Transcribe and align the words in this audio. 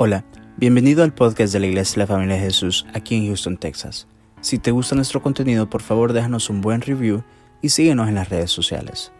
Hola, 0.00 0.24
bienvenido 0.56 1.02
al 1.02 1.12
podcast 1.12 1.52
de 1.52 1.58
la 1.58 1.66
Iglesia 1.66 1.94
de 1.94 1.98
la 1.98 2.06
Familia 2.06 2.36
de 2.36 2.42
Jesús 2.42 2.86
aquí 2.94 3.16
en 3.16 3.26
Houston, 3.26 3.56
Texas. 3.56 4.06
Si 4.40 4.60
te 4.60 4.70
gusta 4.70 4.94
nuestro 4.94 5.20
contenido, 5.20 5.68
por 5.68 5.82
favor 5.82 6.12
déjanos 6.12 6.50
un 6.50 6.60
buen 6.60 6.82
review 6.82 7.24
y 7.62 7.70
síguenos 7.70 8.06
en 8.08 8.14
las 8.14 8.28
redes 8.28 8.52
sociales. 8.52 9.10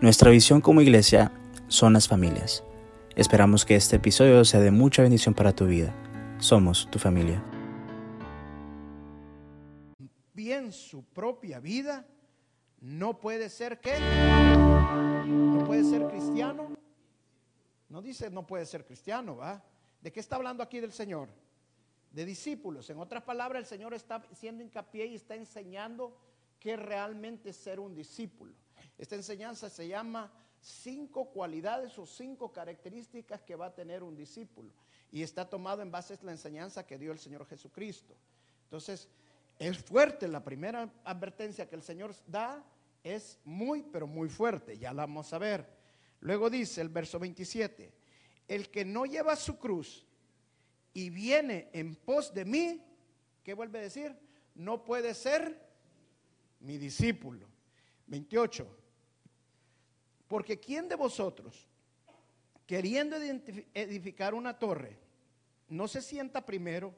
Nuestra 0.00 0.30
visión 0.30 0.62
como 0.62 0.80
iglesia 0.80 1.32
son 1.68 1.92
las 1.92 2.08
familias. 2.08 2.64
Esperamos 3.14 3.66
que 3.66 3.76
este 3.76 3.96
episodio 3.96 4.42
sea 4.46 4.60
de 4.60 4.70
mucha 4.70 5.02
bendición 5.02 5.34
para 5.34 5.54
tu 5.54 5.66
vida. 5.66 5.94
Somos 6.38 6.90
tu 6.90 6.98
familia. 6.98 7.44
Bien 10.32 10.72
su 10.72 11.04
propia 11.04 11.60
vida, 11.60 12.06
no 12.80 13.20
puede 13.20 13.50
ser 13.50 13.80
que 13.80 13.92
no 15.26 15.62
puede 15.66 15.84
ser 15.84 16.06
cristiano. 16.08 16.70
No 17.90 18.00
dice 18.00 18.30
no 18.30 18.46
puede 18.46 18.64
ser 18.64 18.86
cristiano, 18.86 19.36
¿va? 19.36 19.62
¿De 20.02 20.12
qué 20.12 20.20
está 20.20 20.36
hablando 20.36 20.62
aquí 20.62 20.80
del 20.80 20.92
Señor? 20.92 21.28
De 22.10 22.24
discípulos. 22.24 22.90
En 22.90 22.98
otras 22.98 23.22
palabras, 23.22 23.60
el 23.60 23.66
Señor 23.66 23.94
está 23.94 24.16
haciendo 24.16 24.62
hincapié 24.62 25.06
y 25.06 25.14
está 25.14 25.36
enseñando 25.36 26.18
que 26.58 26.76
realmente 26.76 27.52
ser 27.52 27.78
un 27.78 27.94
discípulo. 27.94 28.52
Esta 28.98 29.14
enseñanza 29.14 29.70
se 29.70 29.86
llama 29.86 30.30
cinco 30.60 31.30
cualidades 31.30 31.96
o 31.98 32.06
cinco 32.06 32.52
características 32.52 33.42
que 33.42 33.56
va 33.56 33.66
a 33.66 33.74
tener 33.74 34.02
un 34.02 34.16
discípulo. 34.16 34.72
Y 35.12 35.22
está 35.22 35.48
tomado 35.48 35.82
en 35.82 35.90
base 35.90 36.14
a 36.14 36.24
la 36.24 36.32
enseñanza 36.32 36.84
que 36.86 36.98
dio 36.98 37.12
el 37.12 37.18
Señor 37.18 37.46
Jesucristo. 37.46 38.14
Entonces, 38.64 39.08
es 39.58 39.78
fuerte. 39.78 40.26
La 40.26 40.42
primera 40.42 40.92
advertencia 41.04 41.68
que 41.68 41.76
el 41.76 41.82
Señor 41.82 42.14
da 42.26 42.64
es 43.04 43.38
muy, 43.44 43.82
pero 43.84 44.08
muy 44.08 44.28
fuerte. 44.28 44.78
Ya 44.78 44.92
la 44.92 45.02
vamos 45.02 45.32
a 45.32 45.38
ver. 45.38 45.66
Luego 46.20 46.50
dice 46.50 46.80
el 46.80 46.88
verso 46.88 47.18
27 47.20 48.01
el 48.54 48.68
que 48.68 48.84
no 48.84 49.06
lleva 49.06 49.34
su 49.34 49.58
cruz 49.58 50.06
y 50.92 51.08
viene 51.08 51.70
en 51.72 51.94
pos 51.94 52.34
de 52.34 52.44
mí, 52.44 52.84
¿qué 53.42 53.54
vuelve 53.54 53.78
a 53.78 53.82
decir? 53.82 54.14
No 54.54 54.84
puede 54.84 55.14
ser 55.14 55.58
mi 56.60 56.76
discípulo. 56.76 57.48
28. 58.08 58.68
Porque 60.28 60.60
¿quién 60.60 60.86
de 60.86 60.96
vosotros, 60.96 61.66
queriendo 62.66 63.16
edificar 63.16 64.34
una 64.34 64.58
torre, 64.58 64.98
no 65.68 65.88
se 65.88 66.02
sienta 66.02 66.44
primero 66.44 66.94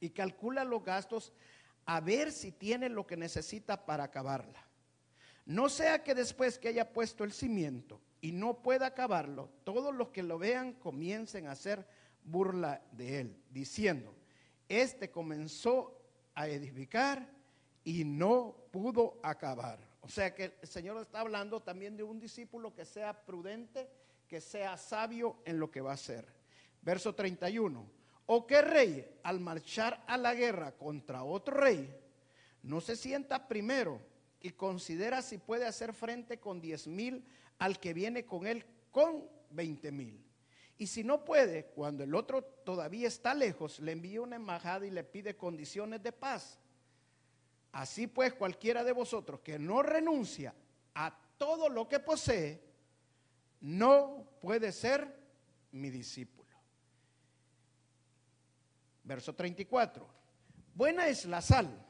y 0.00 0.10
calcula 0.10 0.64
los 0.64 0.82
gastos 0.84 1.32
a 1.84 2.00
ver 2.00 2.32
si 2.32 2.50
tiene 2.50 2.88
lo 2.88 3.06
que 3.06 3.16
necesita 3.16 3.86
para 3.86 4.04
acabarla? 4.04 4.66
No 5.44 5.68
sea 5.68 6.02
que 6.02 6.16
después 6.16 6.58
que 6.58 6.66
haya 6.66 6.92
puesto 6.92 7.22
el 7.22 7.32
cimiento 7.32 8.00
y 8.26 8.32
no 8.32 8.60
pueda 8.60 8.86
acabarlo, 8.86 9.48
todos 9.62 9.94
los 9.94 10.08
que 10.08 10.24
lo 10.24 10.36
vean 10.36 10.72
comiencen 10.72 11.46
a 11.46 11.52
hacer 11.52 11.86
burla 12.24 12.82
de 12.90 13.20
él, 13.20 13.40
diciendo, 13.50 14.12
este 14.68 15.12
comenzó 15.12 15.96
a 16.34 16.48
edificar 16.48 17.24
y 17.84 18.04
no 18.04 18.56
pudo 18.72 19.20
acabar. 19.22 19.78
O 20.00 20.08
sea 20.08 20.34
que 20.34 20.58
el 20.60 20.66
Señor 20.66 21.00
está 21.00 21.20
hablando 21.20 21.62
también 21.62 21.96
de 21.96 22.02
un 22.02 22.18
discípulo 22.18 22.74
que 22.74 22.84
sea 22.84 23.24
prudente, 23.24 23.88
que 24.26 24.40
sea 24.40 24.76
sabio 24.76 25.36
en 25.44 25.60
lo 25.60 25.70
que 25.70 25.80
va 25.80 25.92
a 25.92 25.94
hacer. 25.94 26.26
Verso 26.82 27.14
31. 27.14 27.88
¿O 28.26 28.44
qué 28.44 28.60
rey 28.60 29.20
al 29.22 29.38
marchar 29.38 30.02
a 30.08 30.16
la 30.16 30.34
guerra 30.34 30.72
contra 30.72 31.22
otro 31.22 31.58
rey 31.58 31.96
no 32.64 32.80
se 32.80 32.96
sienta 32.96 33.46
primero 33.46 34.00
y 34.40 34.50
considera 34.50 35.22
si 35.22 35.38
puede 35.38 35.64
hacer 35.64 35.92
frente 35.92 36.40
con 36.40 36.60
diez 36.60 36.88
mil 36.88 37.24
al 37.58 37.78
que 37.78 37.94
viene 37.94 38.24
con 38.24 38.46
él 38.46 38.64
con 38.90 39.28
20 39.50 39.92
mil. 39.92 40.26
Y 40.78 40.86
si 40.86 41.04
no 41.04 41.24
puede, 41.24 41.66
cuando 41.66 42.04
el 42.04 42.14
otro 42.14 42.42
todavía 42.44 43.08
está 43.08 43.34
lejos, 43.34 43.80
le 43.80 43.92
envía 43.92 44.20
una 44.20 44.36
embajada 44.36 44.86
y 44.86 44.90
le 44.90 45.04
pide 45.04 45.36
condiciones 45.36 46.02
de 46.02 46.12
paz. 46.12 46.58
Así 47.72 48.06
pues, 48.06 48.34
cualquiera 48.34 48.84
de 48.84 48.92
vosotros 48.92 49.40
que 49.40 49.58
no 49.58 49.82
renuncia 49.82 50.54
a 50.94 51.18
todo 51.38 51.68
lo 51.68 51.88
que 51.88 52.00
posee, 52.00 52.62
no 53.60 54.38
puede 54.40 54.72
ser 54.72 55.14
mi 55.72 55.90
discípulo. 55.90 56.36
Verso 59.04 59.34
34. 59.34 60.06
Buena 60.74 61.06
es 61.08 61.24
la 61.24 61.40
sal, 61.40 61.86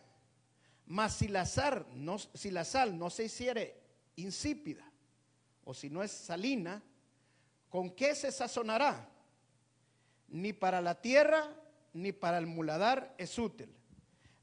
mas 0.86 1.14
si 1.16 1.28
la 1.28 1.44
sal 1.44 1.86
no, 1.94 2.18
si 2.18 2.50
la 2.50 2.64
sal 2.64 2.96
no 2.98 3.10
se 3.10 3.24
hiciere 3.24 3.82
insípida, 4.16 4.85
o 5.66 5.74
si 5.74 5.90
no 5.90 6.02
es 6.02 6.12
salina, 6.12 6.80
¿con 7.68 7.90
qué 7.90 8.14
se 8.14 8.30
sazonará? 8.30 9.10
Ni 10.28 10.52
para 10.52 10.80
la 10.80 11.00
tierra 11.00 11.52
ni 11.92 12.12
para 12.12 12.38
el 12.38 12.46
muladar 12.46 13.14
es 13.18 13.36
útil. 13.36 13.68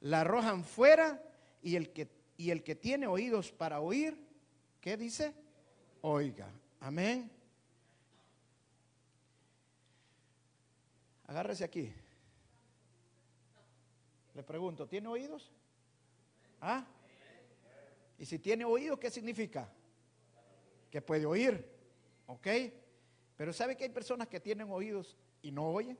La 0.01 0.21
arrojan 0.21 0.65
fuera 0.65 1.23
y 1.61 1.77
el 1.77 1.93
que, 1.93 2.09
y 2.35 2.51
el 2.51 2.61
que 2.61 2.75
tiene 2.75 3.07
oídos 3.07 3.53
para 3.53 3.79
oír, 3.79 4.17
¿qué 4.81 4.97
dice? 4.97 5.33
Oiga. 6.01 6.51
Amén. 6.81 7.31
Agárrese 11.25 11.63
aquí. 11.63 11.93
Le 14.33 14.43
pregunto, 14.43 14.87
¿tiene 14.87 15.07
oídos? 15.07 15.49
¿Ah? 16.59 16.85
Y 18.19 18.25
si 18.25 18.39
tiene 18.39 18.65
oídos, 18.65 18.99
¿qué 18.99 19.09
significa? 19.09 19.71
Que 20.93 21.01
puede 21.01 21.25
oír, 21.25 21.67
¿ok? 22.27 22.47
Pero 23.35 23.51
¿sabe 23.51 23.75
que 23.75 23.83
hay 23.83 23.89
personas 23.89 24.27
que 24.27 24.39
tienen 24.39 24.69
oídos 24.69 25.17
y 25.41 25.49
no 25.49 25.67
oyen? 25.67 25.97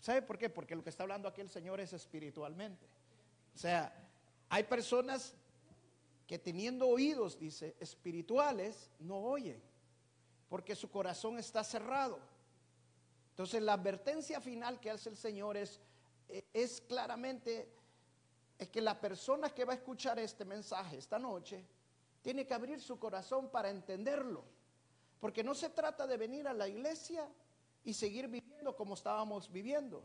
¿Sabe 0.00 0.20
por 0.20 0.36
qué? 0.36 0.50
Porque 0.50 0.76
lo 0.76 0.84
que 0.84 0.90
está 0.90 1.04
hablando 1.04 1.26
aquí 1.26 1.40
el 1.40 1.48
Señor 1.48 1.80
es 1.80 1.94
espiritualmente. 1.94 2.84
O 3.54 3.58
sea, 3.58 3.90
hay 4.50 4.64
personas 4.64 5.34
que 6.26 6.38
teniendo 6.38 6.88
oídos, 6.88 7.38
dice, 7.38 7.74
espirituales, 7.80 8.90
no 8.98 9.16
oyen, 9.16 9.62
porque 10.50 10.76
su 10.76 10.90
corazón 10.90 11.38
está 11.38 11.64
cerrado. 11.64 12.20
Entonces 13.30 13.62
la 13.62 13.72
advertencia 13.72 14.42
final 14.42 14.78
que 14.78 14.90
hace 14.90 15.08
el 15.08 15.16
Señor 15.16 15.56
es, 15.56 15.80
es 16.52 16.82
claramente, 16.82 17.66
es 18.58 18.68
que 18.68 18.82
la 18.82 19.00
persona 19.00 19.48
que 19.48 19.64
va 19.64 19.72
a 19.72 19.76
escuchar 19.76 20.18
este 20.18 20.44
mensaje 20.44 20.98
esta 20.98 21.18
noche, 21.18 21.64
tiene 22.28 22.46
que 22.46 22.52
abrir 22.52 22.78
su 22.78 22.98
corazón 22.98 23.48
para 23.48 23.70
entenderlo. 23.70 24.44
Porque 25.18 25.42
no 25.42 25.54
se 25.54 25.70
trata 25.70 26.06
de 26.06 26.18
venir 26.18 26.46
a 26.46 26.52
la 26.52 26.68
iglesia 26.68 27.26
y 27.82 27.94
seguir 27.94 28.28
viviendo 28.28 28.76
como 28.76 28.92
estábamos 28.92 29.50
viviendo. 29.50 30.04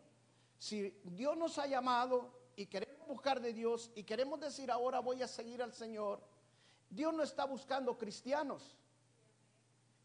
Si 0.57 1.01
Dios 1.03 1.35
nos 1.35 1.57
ha 1.57 1.67
llamado 1.67 2.31
y 2.56 2.67
queremos 2.67 3.06
buscar 3.09 3.41
de 3.41 3.51
Dios 3.51 3.91
y 3.94 4.03
queremos 4.03 4.39
decir 4.39 4.72
ahora 4.72 5.01
voy 5.01 5.22
a 5.22 5.28
seguir 5.28 5.62
al 5.62 5.73
Señor, 5.73 6.22
Dios 6.89 7.13
no 7.13 7.23
está 7.23 7.44
buscando 7.44 7.97
cristianos. 7.97 8.78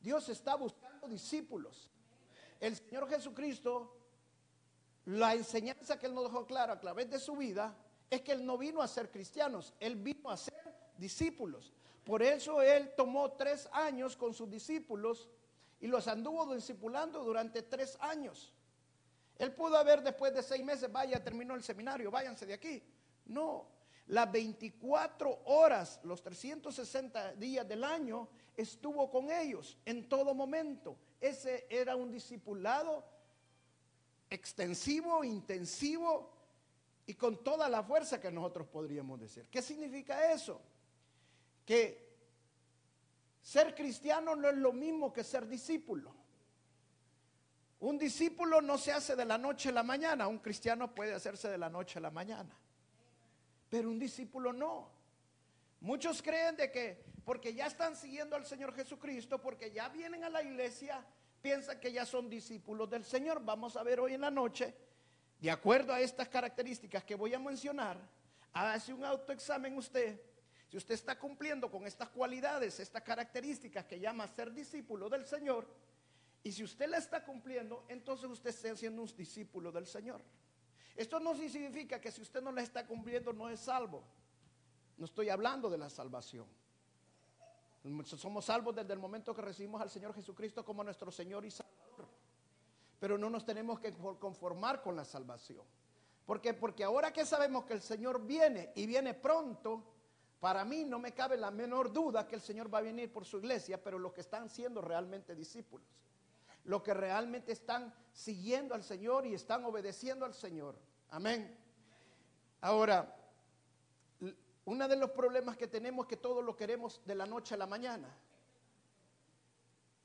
Dios 0.00 0.28
está 0.28 0.56
buscando 0.56 1.06
discípulos. 1.06 1.88
El 2.58 2.74
Señor 2.74 3.08
Jesucristo, 3.08 3.96
la 5.04 5.36
enseñanza 5.36 6.00
que 6.00 6.06
Él 6.06 6.14
nos 6.14 6.24
dejó 6.24 6.44
clara 6.46 6.72
a 6.72 6.80
través 6.80 7.08
de 7.10 7.20
su 7.20 7.36
vida, 7.36 7.76
es 8.10 8.22
que 8.22 8.32
Él 8.32 8.44
no 8.44 8.58
vino 8.58 8.82
a 8.82 8.88
ser 8.88 9.08
cristianos, 9.08 9.72
Él 9.78 9.94
vino 9.94 10.28
a 10.28 10.36
ser 10.36 10.58
discípulos. 10.96 11.72
Por 12.08 12.22
eso 12.22 12.62
él 12.62 12.94
tomó 12.96 13.32
tres 13.32 13.68
años 13.70 14.16
con 14.16 14.32
sus 14.32 14.48
discípulos 14.48 15.28
y 15.78 15.88
los 15.88 16.08
anduvo 16.08 16.54
discipulando 16.54 17.22
durante 17.22 17.60
tres 17.60 17.98
años. 18.00 18.50
Él 19.36 19.52
pudo 19.52 19.76
haber 19.76 20.02
después 20.02 20.32
de 20.32 20.42
seis 20.42 20.64
meses, 20.64 20.90
vaya, 20.90 21.22
terminó 21.22 21.54
el 21.54 21.62
seminario, 21.62 22.10
váyanse 22.10 22.46
de 22.46 22.54
aquí. 22.54 22.82
No, 23.26 23.68
las 24.06 24.32
24 24.32 25.42
horas, 25.44 26.00
los 26.02 26.22
360 26.22 27.34
días 27.34 27.68
del 27.68 27.84
año, 27.84 28.26
estuvo 28.56 29.10
con 29.10 29.30
ellos 29.30 29.76
en 29.84 30.08
todo 30.08 30.34
momento. 30.34 30.96
Ese 31.20 31.66
era 31.68 31.94
un 31.94 32.10
discipulado 32.10 33.04
extensivo, 34.30 35.22
intensivo 35.24 36.32
y 37.04 37.12
con 37.12 37.44
toda 37.44 37.68
la 37.68 37.82
fuerza 37.82 38.18
que 38.18 38.30
nosotros 38.30 38.66
podríamos 38.66 39.20
decir. 39.20 39.46
¿Qué 39.50 39.60
significa 39.60 40.32
eso? 40.32 40.58
Que 41.68 42.02
ser 43.42 43.74
cristiano 43.74 44.34
no 44.34 44.48
es 44.48 44.56
lo 44.56 44.72
mismo 44.72 45.12
que 45.12 45.22
ser 45.22 45.46
discípulo. 45.46 46.14
Un 47.80 47.98
discípulo 47.98 48.62
no 48.62 48.78
se 48.78 48.90
hace 48.90 49.14
de 49.14 49.26
la 49.26 49.36
noche 49.36 49.68
a 49.68 49.72
la 49.72 49.82
mañana, 49.82 50.28
un 50.28 50.38
cristiano 50.38 50.94
puede 50.94 51.12
hacerse 51.12 51.50
de 51.50 51.58
la 51.58 51.68
noche 51.68 51.98
a 51.98 52.00
la 52.00 52.10
mañana, 52.10 52.58
pero 53.68 53.90
un 53.90 53.98
discípulo 53.98 54.50
no. 54.54 54.90
Muchos 55.80 56.22
creen 56.22 56.56
de 56.56 56.72
que 56.72 57.04
porque 57.26 57.52
ya 57.52 57.66
están 57.66 57.96
siguiendo 57.96 58.34
al 58.34 58.46
Señor 58.46 58.74
Jesucristo, 58.74 59.38
porque 59.38 59.70
ya 59.70 59.90
vienen 59.90 60.24
a 60.24 60.30
la 60.30 60.42
iglesia, 60.42 61.04
piensan 61.42 61.80
que 61.80 61.92
ya 61.92 62.06
son 62.06 62.30
discípulos 62.30 62.88
del 62.88 63.04
Señor. 63.04 63.44
Vamos 63.44 63.76
a 63.76 63.82
ver 63.82 64.00
hoy 64.00 64.14
en 64.14 64.22
la 64.22 64.30
noche, 64.30 64.74
de 65.38 65.50
acuerdo 65.50 65.92
a 65.92 66.00
estas 66.00 66.30
características 66.30 67.04
que 67.04 67.14
voy 67.14 67.34
a 67.34 67.38
mencionar, 67.38 67.98
hace 68.54 68.94
un 68.94 69.04
autoexamen 69.04 69.76
usted 69.76 70.27
si 70.68 70.76
usted 70.76 70.94
está 70.94 71.18
cumpliendo 71.18 71.70
con 71.70 71.86
estas 71.86 72.10
cualidades, 72.10 72.78
estas 72.78 73.02
características 73.02 73.86
que 73.86 73.98
llama 73.98 74.28
ser 74.28 74.52
discípulo 74.52 75.08
del 75.08 75.24
Señor, 75.24 75.66
Y 76.42 76.52
si 76.52 76.62
usted 76.62 76.88
la 76.88 76.98
está 76.98 77.24
cumpliendo, 77.24 77.84
entonces 77.88 78.30
usted 78.30 78.50
está 78.50 78.74
siendo 78.76 79.02
un 79.02 79.16
discípulo 79.16 79.72
del 79.72 79.86
Señor. 79.86 80.22
Esto 80.96 81.20
no 81.20 81.34
significa 81.34 82.00
que 82.00 82.10
si 82.10 82.22
usted 82.22 82.40
no 82.40 82.52
la 82.52 82.62
está 82.62 82.86
cumpliendo 82.86 83.32
no 83.32 83.48
es 83.48 83.60
salvo. 83.60 84.02
No 84.96 85.04
estoy 85.04 85.28
hablando 85.28 85.68
de 85.68 85.78
la 85.78 85.90
salvación. 85.90 86.46
Somos 88.04 88.44
salvos 88.44 88.74
desde 88.74 88.92
el 88.92 88.98
momento 88.98 89.34
que 89.34 89.42
recibimos 89.42 89.80
al 89.80 89.90
Señor 89.90 90.14
Jesucristo 90.14 90.64
como 90.64 90.82
nuestro 90.82 91.10
Señor 91.10 91.44
y 91.44 91.50
Salvador. 91.50 92.08
Pero 92.98 93.16
no 93.16 93.30
nos 93.30 93.44
tenemos 93.44 93.78
que 93.78 93.92
conformar 93.92 94.82
con 94.82 94.96
la 94.96 95.04
salvación. 95.04 95.64
¿Por 96.26 96.40
qué? 96.40 96.52
Porque 96.52 96.84
ahora 96.84 97.12
que 97.12 97.24
sabemos 97.24 97.64
que 97.64 97.74
el 97.74 97.80
Señor 97.80 98.26
viene 98.26 98.72
y 98.74 98.86
viene 98.86 99.14
pronto, 99.14 99.84
para 100.40 100.64
mí 100.64 100.84
no 100.84 100.98
me 100.98 101.12
cabe 101.12 101.36
la 101.36 101.50
menor 101.50 101.92
duda 101.92 102.26
que 102.26 102.36
el 102.36 102.40
Señor 102.40 102.72
va 102.72 102.78
a 102.78 102.82
venir 102.82 103.12
por 103.12 103.24
su 103.24 103.38
iglesia, 103.38 103.82
pero 103.82 103.98
los 103.98 104.12
que 104.12 104.20
están 104.20 104.48
siendo 104.48 104.80
realmente 104.80 105.34
discípulos, 105.34 105.86
los 106.64 106.82
que 106.82 106.94
realmente 106.94 107.52
están 107.52 107.92
siguiendo 108.12 108.74
al 108.74 108.84
Señor 108.84 109.26
y 109.26 109.34
están 109.34 109.64
obedeciendo 109.64 110.24
al 110.24 110.34
Señor. 110.34 110.76
Amén. 111.10 111.56
Ahora, 112.60 113.16
uno 114.64 114.86
de 114.86 114.96
los 114.96 115.10
problemas 115.10 115.56
que 115.56 115.66
tenemos 115.66 116.04
es 116.04 116.10
que 116.10 116.16
todo 116.16 116.40
lo 116.42 116.54
queremos 116.54 117.00
de 117.04 117.14
la 117.14 117.26
noche 117.26 117.54
a 117.54 117.58
la 117.58 117.66
mañana. 117.66 118.14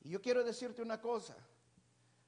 Y 0.04 0.10
yo 0.10 0.22
quiero 0.22 0.44
decirte 0.44 0.82
una 0.82 1.00
cosa. 1.00 1.36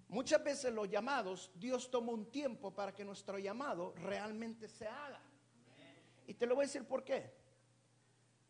Muchas 0.09 0.43
veces 0.43 0.71
los 0.71 0.89
llamados, 0.89 1.51
Dios 1.55 1.89
toma 1.89 2.11
un 2.11 2.29
tiempo 2.29 2.71
para 2.71 2.93
que 2.93 3.03
nuestro 3.03 3.39
llamado 3.39 3.93
realmente 3.95 4.67
se 4.67 4.87
haga. 4.87 5.19
Y 6.27 6.35
te 6.35 6.45
lo 6.45 6.55
voy 6.55 6.65
a 6.65 6.67
decir 6.67 6.85
por 6.85 7.03
qué. 7.03 7.44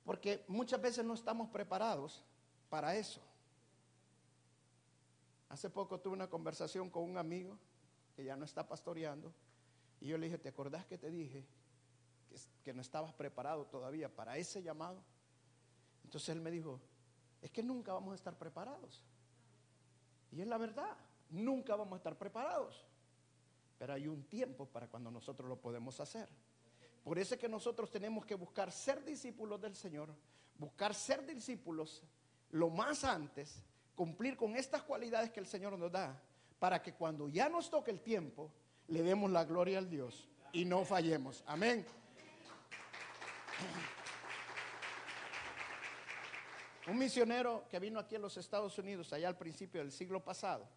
Porque 0.06 0.46
muchas 0.48 0.82
veces 0.82 1.04
no 1.04 1.14
estamos 1.14 1.50
preparados 1.50 2.24
para 2.70 2.96
eso. 2.96 3.20
Hace 5.50 5.70
poco 5.70 6.00
tuve 6.00 6.14
una 6.14 6.30
conversación 6.30 6.90
con 6.90 7.04
un 7.04 7.18
amigo 7.18 7.58
que 8.16 8.24
ya 8.24 8.38
no 8.38 8.46
está 8.46 8.68
pastoreando. 8.68 9.34
Y 10.00 10.08
yo 10.08 10.18
le 10.18 10.28
dije, 10.28 10.38
¿te 10.38 10.50
acordás 10.50 10.86
que 10.86 10.98
te 10.98 11.10
dije 11.10 11.46
que, 12.64 12.74
no 12.74 12.82
estabas 12.82 13.14
preparado 13.14 13.66
todavía 13.66 14.14
para 14.14 14.38
ese 14.38 14.62
llamado. 14.62 15.02
Entonces 16.04 16.30
él 16.30 16.42
me 16.42 16.52
dijo, 16.52 16.80
es 17.42 17.52
que 17.52 17.64
nunca 17.64 17.94
vamos 17.94 18.14
a 18.14 18.16
estar 18.16 18.38
preparados. 18.38 19.04
Y 20.32 20.42
es 20.42 20.48
la 20.48 20.58
verdad, 20.58 20.98
nunca 21.30 21.76
vamos 21.76 21.94
a 21.94 21.98
estar 21.98 22.18
preparados. 22.18 22.86
Pero 23.78 23.94
hay 23.94 24.08
un 24.08 24.24
tiempo 24.24 24.66
para 24.66 24.88
cuando 24.88 25.12
nosotros 25.12 25.48
lo 25.48 25.58
podemos 25.58 26.00
hacer. 26.00 26.30
Por 27.06 27.20
eso 27.20 27.36
es 27.36 27.40
que 27.40 27.48
nosotros 27.48 27.92
tenemos 27.92 28.26
que 28.26 28.34
buscar 28.34 28.72
ser 28.72 29.06
discípulos 29.06 29.62
del 29.62 29.76
Señor, 29.76 30.10
buscar 30.58 30.96
ser 30.96 31.24
discípulos 31.24 32.02
lo 32.50 32.72
más 32.72 33.04
antes, 33.04 33.62
cumplir 33.94 34.36
con 34.36 34.56
estas 34.56 34.82
cualidades 34.82 35.30
que 35.30 35.40
el 35.40 35.46
Señor 35.46 35.78
nos 35.78 35.92
da, 35.92 36.20
para 36.58 36.82
que 36.82 36.96
cuando 36.96 37.30
ya 37.30 37.48
nos 37.48 37.70
toque 37.70 37.92
el 37.92 38.02
tiempo, 38.02 38.52
le 38.88 39.04
demos 39.04 39.30
la 39.30 39.46
gloria 39.46 39.78
al 39.78 39.88
Dios 39.88 40.28
y 40.52 40.66
no 40.66 40.84
fallemos. 40.84 41.44
Amén. 41.46 41.86
Un 46.88 46.98
misionero 46.98 47.66
que 47.70 47.78
vino 47.78 48.00
aquí 48.00 48.16
a 48.16 48.20
los 48.20 48.36
Estados 48.36 48.80
Unidos 48.80 49.14
allá 49.14 49.28
al 49.28 49.38
principio 49.38 49.80
del 49.80 49.92
siglo 49.92 50.24
pasado, 50.24 50.68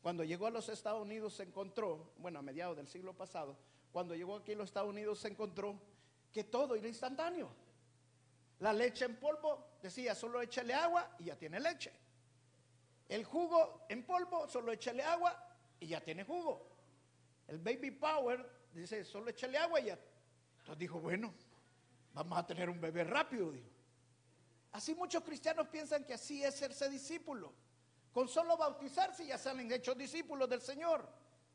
cuando 0.00 0.22
llegó 0.22 0.46
a 0.46 0.50
los 0.50 0.68
Estados 0.68 1.02
Unidos 1.02 1.34
se 1.34 1.42
encontró, 1.42 2.12
bueno, 2.18 2.38
a 2.38 2.42
mediados 2.42 2.76
del 2.76 2.86
siglo 2.86 3.14
pasado, 3.14 3.56
cuando 3.92 4.14
llegó 4.14 4.36
aquí 4.36 4.52
a 4.52 4.56
los 4.56 4.70
Estados 4.70 4.88
Unidos 4.88 5.18
se 5.18 5.28
encontró 5.28 5.78
que 6.32 6.44
todo 6.44 6.74
era 6.74 6.88
instantáneo. 6.88 7.50
La 8.60 8.72
leche 8.72 9.04
en 9.04 9.16
polvo 9.16 9.76
decía, 9.82 10.14
solo 10.14 10.40
échale 10.40 10.72
agua 10.72 11.14
y 11.18 11.24
ya 11.24 11.36
tiene 11.36 11.60
leche. 11.60 11.92
El 13.08 13.24
jugo 13.24 13.84
en 13.88 14.04
polvo, 14.04 14.48
solo 14.48 14.72
échale 14.72 15.02
agua 15.02 15.36
y 15.78 15.88
ya 15.88 16.00
tiene 16.00 16.24
jugo. 16.24 16.68
El 17.48 17.58
baby 17.58 17.90
power 17.90 18.48
dice, 18.72 19.04
solo 19.04 19.30
échale 19.30 19.58
agua 19.58 19.80
y 19.80 19.86
ya. 19.86 19.98
Entonces 20.58 20.78
dijo, 20.78 21.00
bueno, 21.00 21.34
vamos 22.14 22.38
a 22.38 22.46
tener 22.46 22.70
un 22.70 22.80
bebé 22.80 23.04
rápido. 23.04 23.52
Así 24.72 24.94
muchos 24.94 25.22
cristianos 25.22 25.68
piensan 25.68 26.04
que 26.04 26.14
así 26.14 26.42
es 26.42 26.54
serse 26.54 26.88
discípulo. 26.88 27.52
Con 28.12 28.28
solo 28.28 28.56
bautizarse 28.56 29.26
ya 29.26 29.36
salen 29.36 29.70
hechos 29.72 29.98
discípulos 29.98 30.48
del 30.48 30.62
Señor. 30.62 31.06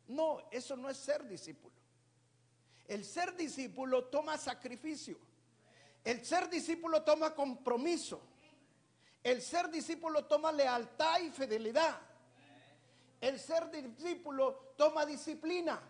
No, 0.08 0.48
eso 0.52 0.76
no 0.76 0.90
es 0.90 0.98
ser 0.98 1.28
discípulo. 1.28 1.74
El 2.88 3.04
ser 3.04 3.36
discípulo 3.36 4.06
toma 4.06 4.38
sacrificio. 4.38 5.18
El 6.04 6.26
ser 6.26 6.50
discípulo 6.50 7.04
toma 7.04 7.36
compromiso. 7.36 8.22
El 9.24 9.42
ser 9.42 9.70
discípulo 9.70 10.26
toma 10.26 10.52
lealtad 10.52 11.20
y 11.20 11.32
fidelidad. 11.32 12.00
El 13.20 13.40
ser 13.40 13.70
discípulo 13.70 14.74
toma 14.78 15.06
disciplina. 15.06 15.82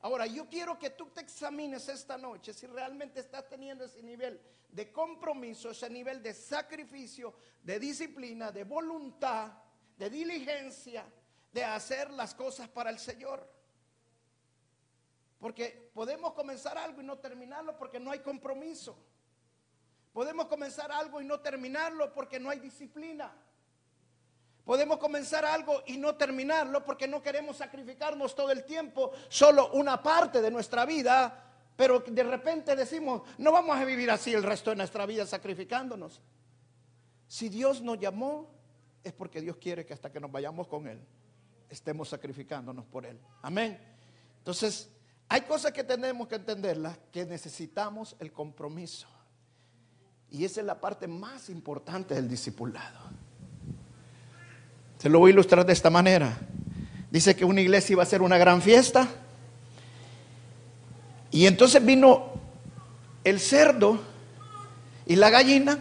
Ahora, 0.00 0.26
yo 0.26 0.48
quiero 0.48 0.78
que 0.78 0.90
tú 0.90 1.06
te 1.06 1.20
examines 1.20 1.88
esta 1.88 2.16
noche 2.16 2.52
si 2.52 2.66
realmente 2.66 3.20
estás 3.20 3.48
teniendo 3.48 3.84
ese 3.84 4.02
nivel 4.02 4.40
de 4.70 4.92
compromiso, 4.92 5.70
ese 5.70 5.90
nivel 5.90 6.22
de 6.22 6.34
sacrificio, 6.34 7.34
de 7.62 7.78
disciplina, 7.78 8.50
de 8.52 8.64
voluntad, 8.64 9.52
de 9.96 10.10
diligencia, 10.10 11.04
de 11.52 11.64
hacer 11.64 12.10
las 12.10 12.34
cosas 12.34 12.68
para 12.68 12.90
el 12.90 12.98
Señor. 12.98 13.57
Porque 15.38 15.90
podemos 15.94 16.32
comenzar 16.32 16.76
algo 16.76 17.00
y 17.00 17.04
no 17.04 17.18
terminarlo 17.18 17.76
porque 17.76 18.00
no 18.00 18.10
hay 18.10 18.20
compromiso. 18.20 18.98
Podemos 20.12 20.46
comenzar 20.46 20.90
algo 20.90 21.20
y 21.20 21.24
no 21.24 21.40
terminarlo 21.40 22.12
porque 22.12 22.40
no 22.40 22.50
hay 22.50 22.58
disciplina. 22.58 23.32
Podemos 24.64 24.98
comenzar 24.98 25.44
algo 25.44 25.82
y 25.86 25.96
no 25.96 26.16
terminarlo 26.16 26.84
porque 26.84 27.08
no 27.08 27.22
queremos 27.22 27.56
sacrificarnos 27.56 28.34
todo 28.34 28.50
el 28.50 28.64
tiempo, 28.64 29.12
solo 29.28 29.70
una 29.72 30.02
parte 30.02 30.42
de 30.42 30.50
nuestra 30.50 30.84
vida, 30.84 31.42
pero 31.74 32.00
de 32.00 32.22
repente 32.22 32.76
decimos, 32.76 33.22
no 33.38 33.52
vamos 33.52 33.76
a 33.78 33.84
vivir 33.84 34.10
así 34.10 34.34
el 34.34 34.42
resto 34.42 34.70
de 34.70 34.76
nuestra 34.76 35.06
vida 35.06 35.24
sacrificándonos. 35.24 36.20
Si 37.28 37.48
Dios 37.48 37.80
nos 37.80 37.98
llamó, 37.98 38.50
es 39.02 39.12
porque 39.12 39.40
Dios 39.40 39.56
quiere 39.56 39.86
que 39.86 39.94
hasta 39.94 40.10
que 40.10 40.20
nos 40.20 40.30
vayamos 40.30 40.66
con 40.66 40.86
Él, 40.86 41.00
estemos 41.70 42.08
sacrificándonos 42.08 42.84
por 42.86 43.06
Él. 43.06 43.18
Amén. 43.40 43.80
Entonces, 44.38 44.90
hay 45.28 45.42
cosas 45.42 45.72
que 45.72 45.84
tenemos 45.84 46.26
que 46.26 46.36
entenderlas, 46.36 46.98
que 47.12 47.26
necesitamos 47.26 48.16
el 48.18 48.32
compromiso. 48.32 49.06
Y 50.30 50.44
esa 50.44 50.60
es 50.60 50.66
la 50.66 50.80
parte 50.80 51.06
más 51.06 51.48
importante 51.50 52.14
del 52.14 52.28
discipulado. 52.28 52.98
Se 54.98 55.08
lo 55.08 55.18
voy 55.18 55.30
a 55.30 55.34
ilustrar 55.34 55.64
de 55.64 55.72
esta 55.72 55.90
manera. 55.90 56.38
Dice 57.10 57.36
que 57.36 57.44
una 57.44 57.60
iglesia 57.60 57.94
iba 57.94 58.02
a 58.02 58.06
ser 58.06 58.22
una 58.22 58.38
gran 58.38 58.60
fiesta. 58.60 59.08
Y 61.30 61.46
entonces 61.46 61.84
vino 61.84 62.32
el 63.24 63.38
cerdo 63.38 64.00
y 65.06 65.16
la 65.16 65.30
gallina, 65.30 65.78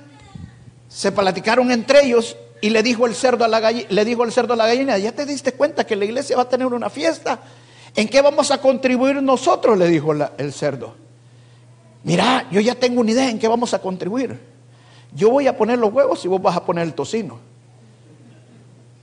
se 0.89 1.11
platicaron 1.11 1.71
entre 1.71 2.05
ellos 2.05 2.37
y 2.61 2.69
le 2.69 2.83
dijo 2.83 3.05
el 3.05 3.15
cerdo 3.15 3.43
a 3.45 3.47
la 3.47 3.59
gallina, 3.59 3.87
le 3.89 4.05
dijo 4.05 4.23
el 4.23 4.31
cerdo 4.31 4.53
a 4.53 4.57
la 4.57 4.67
gallina, 4.67 4.97
"Ya 4.97 5.11
te 5.11 5.25
diste 5.25 5.53
cuenta 5.53 5.85
que 5.85 5.95
la 5.95 6.05
iglesia 6.05 6.37
va 6.37 6.43
a 6.43 6.49
tener 6.49 6.67
una 6.67 6.89
fiesta. 6.89 7.41
¿En 7.97 8.07
qué 8.07 8.21
vamos 8.21 8.51
a 8.51 8.61
contribuir 8.61 9.21
nosotros?" 9.21 9.77
le 9.77 9.87
dijo 9.87 10.13
el 10.13 10.53
cerdo. 10.53 10.95
"Mira, 12.03 12.47
yo 12.49 12.61
ya 12.61 12.75
tengo 12.75 13.01
una 13.01 13.11
idea 13.11 13.29
en 13.29 13.39
qué 13.39 13.49
vamos 13.49 13.73
a 13.73 13.79
contribuir. 13.79 14.39
Yo 15.13 15.29
voy 15.31 15.47
a 15.47 15.57
poner 15.57 15.79
los 15.79 15.91
huevos 15.91 16.23
y 16.23 16.29
vos 16.29 16.41
vas 16.41 16.55
a 16.55 16.63
poner 16.63 16.85
el 16.85 16.93
tocino." 16.93 17.39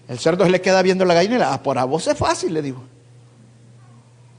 El 0.09 0.19
cerdo 0.19 0.45
se 0.45 0.51
le 0.51 0.61
queda 0.61 0.83
viendo 0.83 1.05
la 1.05 1.15
gallina 1.15 1.53
ah, 1.53 1.63
por 1.63 1.79
a 1.79 1.85
vos 1.85 2.07
es 2.07 2.17
fácil, 2.17 2.55
le 2.55 2.63
digo. 2.63 2.83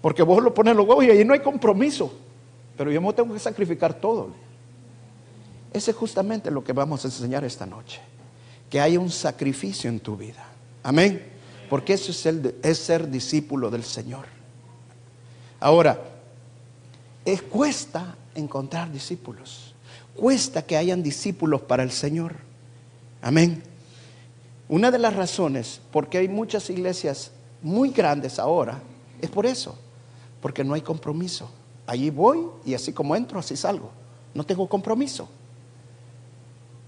Porque 0.01 0.21
vos 0.21 0.41
lo 0.43 0.53
pones 0.53 0.75
los 0.75 0.88
huevos 0.88 1.03
y 1.03 1.09
ahí 1.09 1.25
no 1.25 1.33
hay 1.33 1.39
compromiso. 1.39 2.13
Pero 2.77 2.91
yo 2.91 3.01
me 3.01 3.12
tengo 3.13 3.33
que 3.33 3.39
sacrificar 3.39 3.93
todo. 3.93 4.29
Ese 5.74 5.91
es 5.91 5.97
justamente 5.97 6.51
lo 6.51 6.63
que 6.63 6.71
vamos 6.71 7.03
a 7.03 7.07
enseñar 7.07 7.43
esta 7.43 7.65
noche. 7.65 8.00
Que 8.69 8.79
haya 8.79 9.00
un 9.00 9.09
sacrificio 9.09 9.89
en 9.89 10.00
tu 10.00 10.15
vida. 10.15 10.45
Amén. 10.83 11.33
Porque 11.69 11.93
eso 11.93 12.12
es, 12.12 12.25
el, 12.27 12.55
es 12.62 12.77
ser 12.77 13.09
discípulo 13.09 13.71
del 13.71 13.83
Señor. 13.83 14.35
Ahora, 15.65 16.00
es, 17.25 17.41
cuesta 17.41 18.15
encontrar 18.36 18.91
discípulos. 18.91 19.74
Cuesta 20.15 20.62
que 20.63 20.77
hayan 20.77 21.01
discípulos 21.01 21.60
para 21.62 21.81
el 21.81 21.89
Señor. 21.89 22.36
Amén. 23.19 23.63
Una 24.69 24.91
de 24.91 25.00
las 25.00 25.15
razones 25.15 25.81
por 25.91 26.07
qué 26.07 26.19
hay 26.19 26.27
muchas 26.27 26.69
iglesias 26.69 27.31
muy 27.63 27.89
grandes 27.89 28.38
ahora 28.38 28.79
es 29.19 29.31
por 29.31 29.48
eso, 29.48 29.75
porque 30.39 30.63
no 30.63 30.75
hay 30.75 30.81
compromiso. 30.81 31.50
Allí 31.88 32.12
voy 32.12 32.45
y 32.63 32.75
así 32.75 32.93
como 32.93 33.15
entro, 33.15 33.39
así 33.39 33.57
salgo. 33.57 33.89
No 34.36 34.45
tengo 34.45 34.69
compromiso. 34.69 35.27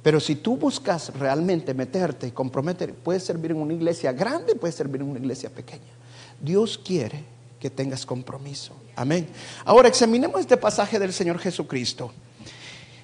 Pero 0.03 0.19
si 0.19 0.35
tú 0.35 0.55
buscas 0.55 1.11
realmente 1.17 1.73
meterte 1.73 2.27
y 2.27 2.31
comprometer, 2.31 2.93
puedes 2.93 3.23
servir 3.23 3.49
en 3.49 3.57
una 3.57 3.73
iglesia 3.73 4.11
grande, 4.11 4.53
puedes 4.53 4.75
servir 4.75 5.01
en 5.01 5.09
una 5.09 5.19
iglesia 5.19 5.49
pequeña. 5.49 5.93
Dios 6.39 6.77
quiere 6.77 7.36
que 7.59 7.69
tengas 7.69 8.05
compromiso. 8.05 8.75
Amén. 8.95 9.27
Ahora 9.65 9.87
examinemos 9.87 10.41
este 10.41 10.57
pasaje 10.57 10.99
del 10.99 11.13
Señor 11.13 11.39
Jesucristo. 11.39 12.11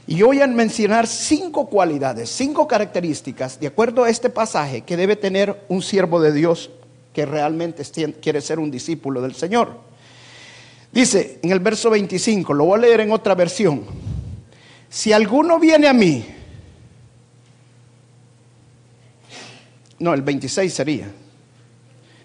Y 0.05 0.21
voy 0.21 0.41
a 0.41 0.47
mencionar 0.47 1.07
cinco 1.07 1.67
cualidades, 1.67 2.29
cinco 2.29 2.67
características, 2.67 3.59
de 3.59 3.67
acuerdo 3.67 4.03
a 4.03 4.09
este 4.09 4.29
pasaje, 4.29 4.81
que 4.81 4.97
debe 4.97 5.15
tener 5.15 5.65
un 5.69 5.81
siervo 5.81 6.19
de 6.19 6.33
Dios 6.33 6.71
que 7.13 7.25
realmente 7.25 7.83
quiere 8.21 8.41
ser 8.41 8.59
un 8.59 8.69
discípulo 8.69 9.21
del 9.21 9.33
Señor. 9.33 9.79
Dice 10.91 11.39
en 11.41 11.51
el 11.51 11.59
verso 11.59 11.89
25, 11.89 12.53
lo 12.53 12.65
voy 12.65 12.79
a 12.79 12.81
leer 12.81 12.99
en 13.01 13.11
otra 13.11 13.33
versión. 13.33 13.83
Si 14.89 15.13
alguno 15.13 15.57
viene 15.57 15.87
a 15.87 15.93
mí, 15.93 16.25
no, 19.99 20.13
el 20.13 20.21
26 20.21 20.73
sería. 20.73 21.11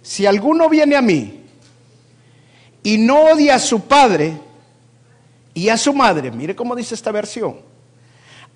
Si 0.03 0.27
alguno 0.27 0.69
viene 0.69 0.97
a 0.97 1.03
mí 1.03 1.38
y 2.89 2.97
no 2.97 3.21
odia 3.25 3.57
a 3.57 3.59
su 3.59 3.83
padre 3.83 4.33
y 5.53 5.69
a 5.69 5.77
su 5.77 5.93
madre, 5.93 6.31
mire 6.31 6.57
cómo 6.57 6.75
dice 6.75 6.95
esta 6.95 7.13
versión, 7.13 7.61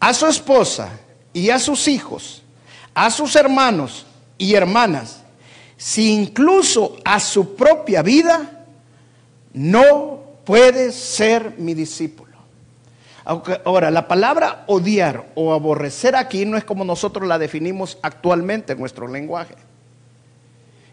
a 0.01 0.15
su 0.15 0.27
esposa 0.27 0.89
y 1.35 1.51
a 1.51 1.59
sus 1.59 1.87
hijos, 1.87 2.43
a 2.95 3.11
sus 3.11 3.37
hermanos 3.37 4.07
y 4.39 4.55
hermanas, 4.55 5.23
si 5.77 6.15
incluso 6.15 6.97
a 7.05 7.21
su 7.21 7.55
propia 7.55 8.01
vida, 8.01 8.65
no 9.53 10.23
puede 10.47 10.93
ser 10.93 11.59
mi 11.59 11.75
discípulo. 11.75 12.33
Ahora, 13.27 13.91
la 13.91 14.09
palabra 14.09 14.65
odiar 14.67 15.31
o 15.35 15.53
aborrecer 15.53 16.17
aquí 16.17 16.47
no 16.47 16.57
es 16.57 16.65
como 16.65 16.87
nosotros 16.87 17.29
la 17.29 17.39
definimos 17.39 17.99
actualmente 18.01 18.73
en 18.73 18.81
nuestro 18.81 19.09
lenguaje. 19.09 19.57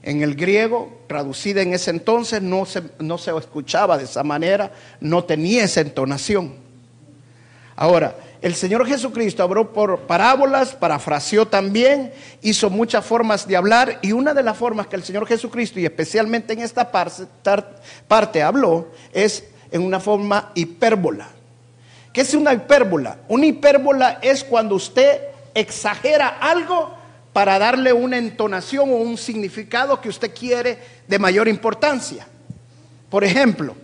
En 0.01 0.21
el 0.21 0.35
griego, 0.35 0.89
traducida 1.07 1.61
en 1.61 1.73
ese 1.73 1.91
entonces, 1.91 2.41
no 2.41 2.65
se, 2.65 2.83
no 2.99 3.17
se 3.17 3.35
escuchaba 3.37 3.97
de 3.97 4.05
esa 4.05 4.23
manera, 4.23 4.71
no 5.01 5.23
tenía 5.23 5.63
esa 5.65 5.81
entonación. 5.81 6.55
Ahora, 7.75 8.15
el 8.41 8.55
Señor 8.55 8.85
Jesucristo 8.85 9.43
habló 9.43 9.73
por 9.73 10.01
parábolas, 10.01 10.73
parafraseó 10.73 11.45
también, 11.45 12.13
hizo 12.41 12.69
muchas 12.69 13.05
formas 13.05 13.45
de 13.45 13.57
hablar 13.57 13.99
y 14.01 14.13
una 14.13 14.33
de 14.33 14.43
las 14.43 14.57
formas 14.57 14.87
que 14.87 14.95
el 14.95 15.03
Señor 15.03 15.27
Jesucristo, 15.27 15.79
y 15.79 15.85
especialmente 15.85 16.53
en 16.53 16.59
esta 16.59 16.89
parte, 16.89 17.23
parte 18.07 18.41
habló, 18.41 18.87
es 19.11 19.43
en 19.71 19.81
una 19.81 19.99
forma 19.99 20.51
hipérbola. 20.55 21.27
¿Qué 22.13 22.21
es 22.21 22.33
una 22.33 22.53
hipérbola? 22.53 23.17
Una 23.27 23.45
hipérbola 23.45 24.19
es 24.21 24.43
cuando 24.43 24.75
usted 24.75 25.19
exagera 25.53 26.37
algo 26.39 26.98
para 27.33 27.59
darle 27.59 27.93
una 27.93 28.17
entonación 28.17 28.89
o 28.89 28.95
un 28.95 29.17
significado 29.17 30.01
que 30.01 30.09
usted 30.09 30.33
quiere 30.33 30.77
de 31.07 31.19
mayor 31.19 31.47
importancia. 31.47 32.27
Por 33.09 33.23
ejemplo, 33.23 33.75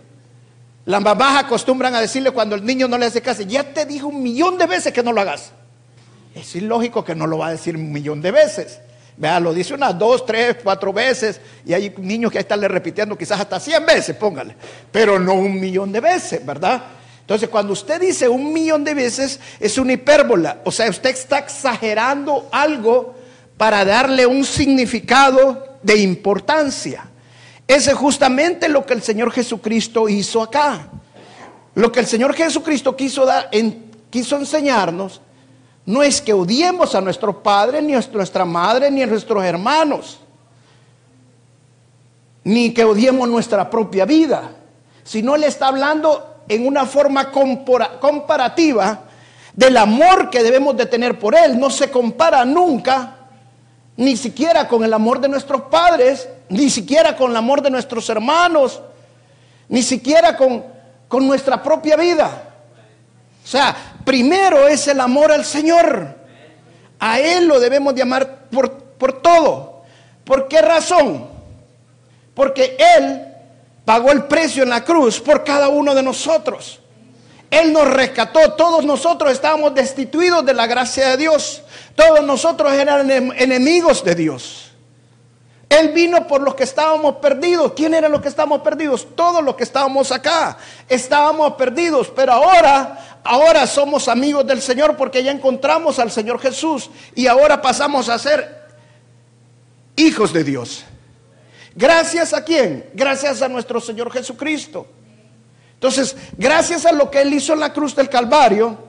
las 0.84 1.02
mamás 1.02 1.44
acostumbran 1.44 1.94
a 1.94 2.00
decirle 2.00 2.30
cuando 2.30 2.54
el 2.54 2.64
niño 2.64 2.88
no 2.88 2.98
le 2.98 3.06
hace 3.06 3.20
caso, 3.20 3.42
ya 3.42 3.64
te 3.64 3.86
dijo 3.86 4.08
un 4.08 4.22
millón 4.22 4.58
de 4.58 4.66
veces 4.66 4.92
que 4.92 5.02
no 5.02 5.12
lo 5.12 5.20
hagas. 5.20 5.52
Es 6.34 6.54
ilógico 6.54 7.04
que 7.04 7.14
no 7.14 7.26
lo 7.26 7.38
va 7.38 7.48
a 7.48 7.52
decir 7.52 7.76
un 7.76 7.90
millón 7.90 8.20
de 8.20 8.30
veces. 8.30 8.80
Vea, 9.16 9.40
lo 9.40 9.54
dice 9.54 9.72
unas 9.72 9.98
dos, 9.98 10.26
tres, 10.26 10.58
cuatro 10.62 10.92
veces 10.92 11.40
y 11.64 11.72
hay 11.72 11.94
niños 11.98 12.30
que 12.30 12.38
están 12.38 12.60
repitiendo 12.62 13.16
quizás 13.16 13.40
hasta 13.40 13.58
cien 13.58 13.86
veces, 13.86 14.14
póngale, 14.14 14.54
pero 14.92 15.18
no 15.18 15.34
un 15.34 15.58
millón 15.58 15.90
de 15.90 16.00
veces, 16.00 16.44
¿verdad? 16.44 16.82
Entonces, 17.22 17.48
cuando 17.48 17.72
usted 17.72 18.00
dice 18.00 18.28
un 18.28 18.52
millón 18.52 18.84
de 18.84 18.94
veces, 18.94 19.40
es 19.58 19.78
una 19.78 19.94
hipérbola. 19.94 20.58
O 20.64 20.70
sea, 20.70 20.88
usted 20.88 21.10
está 21.10 21.38
exagerando 21.38 22.48
algo 22.52 23.16
para 23.56 23.84
darle 23.84 24.26
un 24.26 24.44
significado 24.44 25.78
de 25.82 25.98
importancia. 25.98 27.08
Ese 27.66 27.92
es 27.92 27.96
justamente 27.96 28.68
lo 28.68 28.84
que 28.84 28.94
el 28.94 29.02
Señor 29.02 29.32
Jesucristo 29.32 30.08
hizo 30.08 30.42
acá. 30.42 30.88
Lo 31.74 31.90
que 31.92 32.00
el 32.00 32.06
Señor 32.06 32.34
Jesucristo 32.34 32.96
quiso, 32.96 33.26
dar, 33.26 33.50
quiso 34.10 34.36
enseñarnos 34.36 35.20
no 35.86 36.02
es 36.02 36.20
que 36.20 36.32
odiemos 36.32 36.96
a 36.96 37.00
nuestro 37.00 37.42
padre, 37.42 37.80
ni 37.80 37.94
a 37.94 38.00
nuestra 38.12 38.44
madre, 38.44 38.90
ni 38.90 39.02
a 39.02 39.06
nuestros 39.06 39.44
hermanos, 39.44 40.18
ni 42.42 42.74
que 42.74 42.84
odiemos 42.84 43.28
nuestra 43.28 43.70
propia 43.70 44.04
vida, 44.04 44.50
sino 45.04 45.36
le 45.36 45.46
está 45.46 45.68
hablando 45.68 46.42
en 46.48 46.66
una 46.66 46.86
forma 46.86 47.30
comparativa 47.30 49.04
del 49.54 49.76
amor 49.76 50.28
que 50.28 50.42
debemos 50.42 50.76
de 50.76 50.86
tener 50.86 51.18
por 51.20 51.36
Él. 51.36 51.58
No 51.58 51.70
se 51.70 51.88
compara 51.88 52.44
nunca 52.44 53.15
ni 53.96 54.16
siquiera 54.16 54.68
con 54.68 54.84
el 54.84 54.92
amor 54.92 55.20
de 55.20 55.28
nuestros 55.28 55.62
padres, 55.62 56.28
ni 56.48 56.70
siquiera 56.70 57.16
con 57.16 57.30
el 57.30 57.36
amor 57.36 57.62
de 57.62 57.70
nuestros 57.70 58.08
hermanos, 58.10 58.80
ni 59.68 59.82
siquiera 59.82 60.36
con, 60.36 60.64
con 61.08 61.26
nuestra 61.26 61.62
propia 61.62 61.96
vida. 61.96 62.54
O 63.44 63.48
sea, 63.48 63.74
primero 64.04 64.68
es 64.68 64.86
el 64.88 65.00
amor 65.00 65.32
al 65.32 65.44
Señor. 65.44 66.16
A 66.98 67.20
Él 67.20 67.46
lo 67.46 67.60
debemos 67.60 67.94
de 67.94 68.02
amar 68.02 68.48
por, 68.50 68.72
por 68.72 69.22
todo. 69.22 69.82
¿Por 70.24 70.48
qué 70.48 70.60
razón? 70.60 71.28
Porque 72.34 72.76
Él 72.98 73.22
pagó 73.84 74.10
el 74.10 74.24
precio 74.24 74.62
en 74.62 74.70
la 74.70 74.84
cruz 74.84 75.20
por 75.20 75.44
cada 75.44 75.68
uno 75.68 75.94
de 75.94 76.02
nosotros. 76.02 76.80
Él 77.50 77.72
nos 77.72 77.88
rescató, 77.88 78.54
todos 78.54 78.84
nosotros 78.84 79.30
estábamos 79.30 79.74
destituidos 79.74 80.44
de 80.44 80.52
la 80.52 80.66
gracia 80.66 81.10
de 81.10 81.16
Dios. 81.16 81.62
Todos 81.96 82.22
nosotros 82.22 82.72
eran 82.72 83.10
enemigos 83.10 84.04
de 84.04 84.14
Dios. 84.14 84.70
Él 85.68 85.88
vino 85.88 86.28
por 86.28 86.42
los 86.42 86.54
que 86.54 86.62
estábamos 86.62 87.16
perdidos. 87.16 87.72
¿Quién 87.74 87.94
eran 87.94 88.12
los 88.12 88.20
que 88.20 88.28
estábamos 88.28 88.60
perdidos? 88.60 89.08
Todos 89.16 89.42
los 89.42 89.56
que 89.56 89.64
estábamos 89.64 90.12
acá. 90.12 90.56
Estábamos 90.88 91.54
perdidos, 91.54 92.12
pero 92.14 92.34
ahora, 92.34 93.20
ahora 93.24 93.66
somos 93.66 94.06
amigos 94.06 94.46
del 94.46 94.62
Señor 94.62 94.96
porque 94.96 95.24
ya 95.24 95.32
encontramos 95.32 95.98
al 95.98 96.12
Señor 96.12 96.38
Jesús 96.38 96.88
y 97.14 97.26
ahora 97.26 97.60
pasamos 97.60 98.08
a 98.08 98.18
ser 98.18 98.68
hijos 99.96 100.32
de 100.32 100.44
Dios. 100.44 100.84
Gracias 101.74 102.32
a 102.32 102.44
quién? 102.44 102.88
Gracias 102.94 103.42
a 103.42 103.48
nuestro 103.48 103.80
Señor 103.80 104.12
Jesucristo. 104.12 104.86
Entonces, 105.74 106.16
gracias 106.38 106.86
a 106.86 106.92
lo 106.92 107.10
que 107.10 107.22
Él 107.22 107.34
hizo 107.34 107.52
en 107.52 107.60
la 107.60 107.72
cruz 107.72 107.94
del 107.96 108.08
Calvario, 108.08 108.85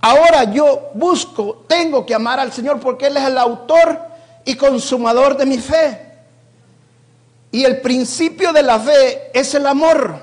Ahora 0.00 0.44
yo 0.44 0.90
busco, 0.94 1.64
tengo 1.68 2.06
que 2.06 2.14
amar 2.14 2.40
al 2.40 2.52
Señor 2.52 2.80
porque 2.80 3.06
Él 3.06 3.16
es 3.16 3.24
el 3.24 3.36
autor 3.36 4.00
y 4.44 4.54
consumador 4.54 5.36
de 5.36 5.46
mi 5.46 5.58
fe. 5.58 6.06
Y 7.52 7.64
el 7.64 7.80
principio 7.80 8.52
de 8.52 8.62
la 8.62 8.78
fe 8.78 9.30
es 9.34 9.54
el 9.54 9.66
amor. 9.66 10.18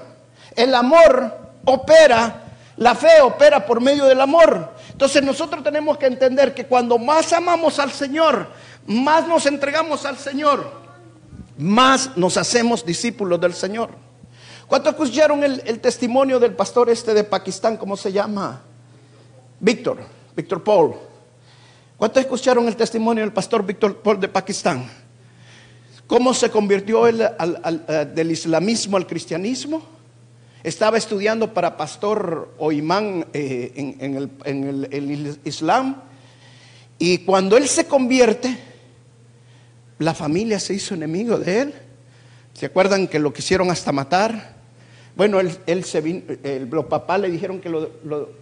El 0.56 0.74
amor 0.74 1.38
opera, 1.66 2.44
la 2.78 2.96
fe 2.96 3.22
opera 3.22 3.66
por 3.66 3.80
medio 3.80 4.06
del 4.06 4.22
amor. 4.22 4.74
Entonces 4.92 5.22
nosotros 5.22 5.64
tenemos 5.64 5.98
que 5.98 6.08
entender 6.08 6.56
que 6.56 6.66
cuando 6.66 6.98
más 6.98 7.32
amamos 7.34 7.78
al 7.78 7.92
Señor, 7.92 8.48
más 8.88 9.28
nos 9.28 9.46
entregamos 9.46 10.06
al 10.06 10.18
Señor, 10.18 10.72
más 11.58 12.18
nos 12.18 12.38
hacemos 12.38 12.84
discípulos 12.84 13.40
del 13.40 13.54
Señor. 13.54 13.92
¿Cuántos 14.66 14.94
escucharon 14.94 15.44
el, 15.44 15.62
el 15.66 15.80
testimonio 15.80 16.40
del 16.40 16.56
pastor 16.56 16.90
este 16.90 17.14
de 17.14 17.24
Pakistán? 17.24 17.78
¿Cómo 17.78 17.96
se 17.96 18.12
llama? 18.12 18.62
Víctor, 19.60 20.00
Víctor 20.36 20.64
Paul. 20.64 20.96
¿Cuántos 21.98 22.22
escucharon 22.22 22.68
el 22.68 22.76
testimonio 22.76 23.24
del 23.24 23.34
pastor 23.34 23.66
Víctor 23.66 23.98
Paul 23.98 24.20
de 24.20 24.28
Pakistán? 24.28 24.88
¿Cómo 26.06 26.34
se 26.34 26.50
convirtió 26.50 27.08
él 27.08 27.22
eh, 27.22 28.08
del 28.14 28.32
islamismo 28.32 28.98
al 28.98 29.08
cristianismo? 29.08 29.82
Estaba 30.64 30.98
estudiando 30.98 31.54
para 31.54 31.76
pastor 31.76 32.54
o 32.58 32.72
imán 32.72 33.26
eh, 33.34 33.72
en, 33.76 34.90
el 34.92 35.38
Islam. 35.44 36.02
Y 37.00 37.20
cuando 37.20 37.58
él 37.58 37.68
se 37.68 37.86
convierte, 37.86 38.58
la 40.00 40.14
familia 40.14 40.60
se 40.60 40.74
hizo 40.74 40.94
enemigo 40.94 41.38
de 41.38 41.62
él. 41.62 41.74
¿Se 42.54 42.66
acuerdan 42.66 43.08
que 43.08 43.20
lo 43.20 43.34
quisieron 43.34 43.70
hasta 43.70 43.92
matar? 43.92 44.57
Bueno, 45.18 45.40
él, 45.40 45.84
se 45.84 46.00
vino, 46.00 46.22
los 46.70 46.86
papás 46.86 47.20
le 47.20 47.32
dijeron 47.32 47.60
que 47.60 47.90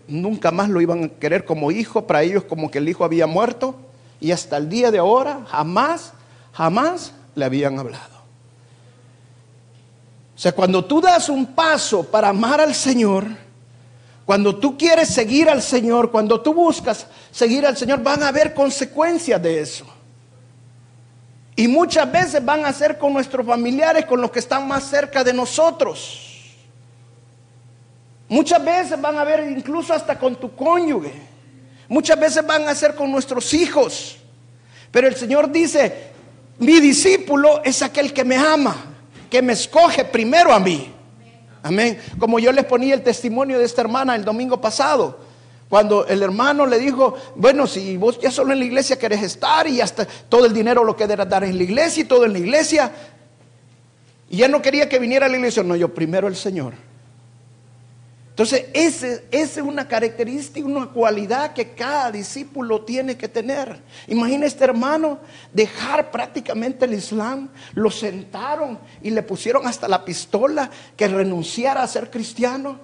nunca 0.10 0.52
más 0.52 0.68
lo 0.68 0.82
iban 0.82 1.06
a 1.06 1.08
querer 1.08 1.46
como 1.46 1.72
hijo, 1.72 2.06
para 2.06 2.22
ellos 2.22 2.44
como 2.44 2.70
que 2.70 2.80
el 2.80 2.90
hijo 2.90 3.06
había 3.06 3.28
muerto, 3.28 3.76
y 4.20 4.32
hasta 4.32 4.58
el 4.58 4.68
día 4.68 4.92
de 4.92 4.98
ahora 4.98 5.46
jamás, 5.48 6.12
jamás 6.52 7.14
le 7.34 7.46
habían 7.46 7.80
hablado. 7.80 8.16
O 10.36 10.38
sea, 10.38 10.52
cuando 10.52 10.84
tú 10.84 11.00
das 11.00 11.30
un 11.30 11.46
paso 11.46 12.04
para 12.04 12.28
amar 12.28 12.60
al 12.60 12.76
Señor, 12.76 13.26
cuando 14.26 14.58
tú 14.58 14.78
quieres 14.78 15.08
seguir 15.08 15.50
al 15.50 15.62
Señor, 15.62 16.12
cuando 16.12 16.42
tú 16.42 16.54
buscas 16.54 17.08
seguir 17.32 17.66
al 17.66 17.78
Señor, 17.78 18.04
van 18.04 18.22
a 18.22 18.28
haber 18.28 18.54
consecuencias 18.54 19.42
de 19.42 19.62
eso. 19.62 19.86
Y 21.56 21.70
muchas 21.70 22.12
veces 22.12 22.44
van 22.44 22.66
a 22.66 22.74
ser 22.74 22.98
con 22.98 23.14
nuestros 23.14 23.46
familiares, 23.46 24.06
con 24.06 24.20
los 24.20 24.30
que 24.30 24.40
están 24.40 24.68
más 24.68 24.90
cerca 24.90 25.24
de 25.24 25.32
nosotros. 25.32 26.25
Muchas 28.28 28.64
veces 28.64 29.00
van 29.00 29.18
a 29.18 29.24
ver 29.24 29.50
incluso 29.50 29.94
hasta 29.94 30.18
con 30.18 30.36
tu 30.36 30.56
cónyuge. 30.56 31.14
Muchas 31.88 32.20
veces 32.20 32.46
van 32.46 32.68
a 32.68 32.76
ser 32.76 32.96
con 32.96 33.12
nuestros 33.12 33.54
hijos. 33.54 34.18
Pero 34.92 35.08
el 35.08 35.16
Señor 35.16 35.52
dice, 35.52 36.12
mi 36.58 36.80
discípulo 36.80 37.62
es 37.64 37.82
aquel 37.82 38.14
que 38.14 38.24
me 38.24 38.38
ama, 38.38 38.76
que 39.30 39.42
me 39.42 39.54
escoge 39.54 40.06
primero 40.06 40.54
a 40.54 40.60
mí. 40.60 40.92
Amén. 41.62 42.00
Como 42.20 42.40
yo 42.40 42.52
les 42.52 42.66
ponía 42.66 42.94
el 42.94 43.04
testimonio 43.04 43.60
de 43.60 43.66
esta 43.66 43.82
hermana 43.82 44.16
el 44.16 44.24
domingo 44.24 44.60
pasado. 44.62 45.20
Cuando 45.68 46.06
el 46.06 46.22
hermano 46.22 46.66
le 46.66 46.80
dijo, 46.80 47.16
bueno, 47.36 47.66
si 47.66 47.98
vos 47.98 48.20
ya 48.20 48.30
solo 48.30 48.54
en 48.54 48.60
la 48.60 48.66
iglesia 48.66 49.00
querés 49.00 49.24
estar 49.24 49.68
y 49.68 49.82
hasta 49.82 50.06
todo 50.06 50.46
el 50.46 50.54
dinero 50.54 50.84
lo 50.84 50.96
querés 50.96 51.28
dar 51.28 51.44
en 51.44 51.58
la 51.58 51.64
iglesia 51.64 52.02
y 52.02 52.06
todo 52.06 52.26
en 52.26 52.34
la 52.34 52.40
iglesia, 52.40 52.92
y 54.30 54.38
ya 54.38 54.48
no 54.48 54.62
quería 54.62 54.88
que 54.88 55.00
viniera 55.00 55.26
a 55.26 55.30
la 55.30 55.38
iglesia, 55.38 55.64
no, 55.64 55.76
yo 55.76 55.94
primero 55.94 56.28
el 56.28 56.36
Señor. 56.36 56.74
Entonces, 58.36 58.66
esa 58.74 59.22
es 59.32 59.56
una 59.56 59.88
característica, 59.88 60.68
una 60.68 60.88
cualidad 60.88 61.54
que 61.54 61.70
cada 61.70 62.12
discípulo 62.12 62.82
tiene 62.82 63.16
que 63.16 63.30
tener. 63.30 63.80
Imagina 64.08 64.46
este 64.46 64.66
hermano 64.66 65.20
dejar 65.54 66.12
prácticamente 66.12 66.84
el 66.84 66.96
Islam, 66.96 67.48
lo 67.76 67.90
sentaron 67.90 68.78
y 69.02 69.12
le 69.12 69.24
pusieron 69.24 69.66
hasta 69.66 69.88
la 69.88 70.04
pistola 70.04 70.70
que 70.98 71.08
renunciara 71.08 71.82
a 71.82 71.88
ser 71.88 72.12
cristiano. 72.12 72.78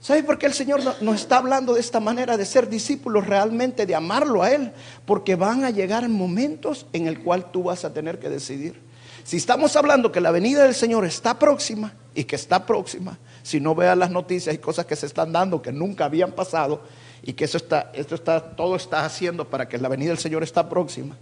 ¿Sabe 0.00 0.24
por 0.24 0.38
qué 0.38 0.46
el 0.46 0.54
Señor 0.54 0.80
nos 1.00 1.14
está 1.14 1.36
hablando 1.36 1.74
de 1.74 1.80
esta 1.80 2.00
manera 2.00 2.36
de 2.36 2.46
ser 2.46 2.68
discípulos 2.68 3.24
realmente, 3.24 3.86
de 3.86 3.94
amarlo 3.94 4.42
a 4.42 4.50
Él? 4.50 4.72
Porque 5.06 5.36
van 5.36 5.62
a 5.62 5.70
llegar 5.70 6.08
momentos 6.08 6.84
en 6.92 7.06
el 7.06 7.22
cual 7.22 7.52
tú 7.52 7.62
vas 7.62 7.84
a 7.84 7.94
tener 7.94 8.18
que 8.18 8.28
decidir. 8.28 8.74
Si 9.22 9.38
estamos 9.38 9.76
hablando 9.76 10.12
que 10.12 10.20
la 10.20 10.32
venida 10.32 10.64
del 10.64 10.74
Señor 10.74 11.06
está 11.06 11.38
próxima 11.38 11.94
y 12.14 12.24
que 12.24 12.36
está 12.36 12.66
próxima, 12.66 13.18
si 13.44 13.60
no 13.60 13.74
veas 13.74 13.96
las 13.96 14.10
noticias 14.10 14.54
y 14.54 14.58
cosas 14.58 14.86
que 14.86 14.96
se 14.96 15.04
están 15.04 15.30
dando 15.30 15.60
que 15.60 15.70
nunca 15.70 16.06
habían 16.06 16.32
pasado 16.32 16.80
y 17.22 17.34
que 17.34 17.44
eso 17.44 17.58
está, 17.58 17.92
esto 17.94 18.14
está, 18.14 18.40
todo 18.56 18.74
está 18.74 19.04
haciendo 19.04 19.48
para 19.48 19.68
que 19.68 19.78
la 19.78 19.88
venida 19.88 20.08
del 20.08 20.18
Señor 20.18 20.42
está 20.42 20.68
próxima, 20.68 21.14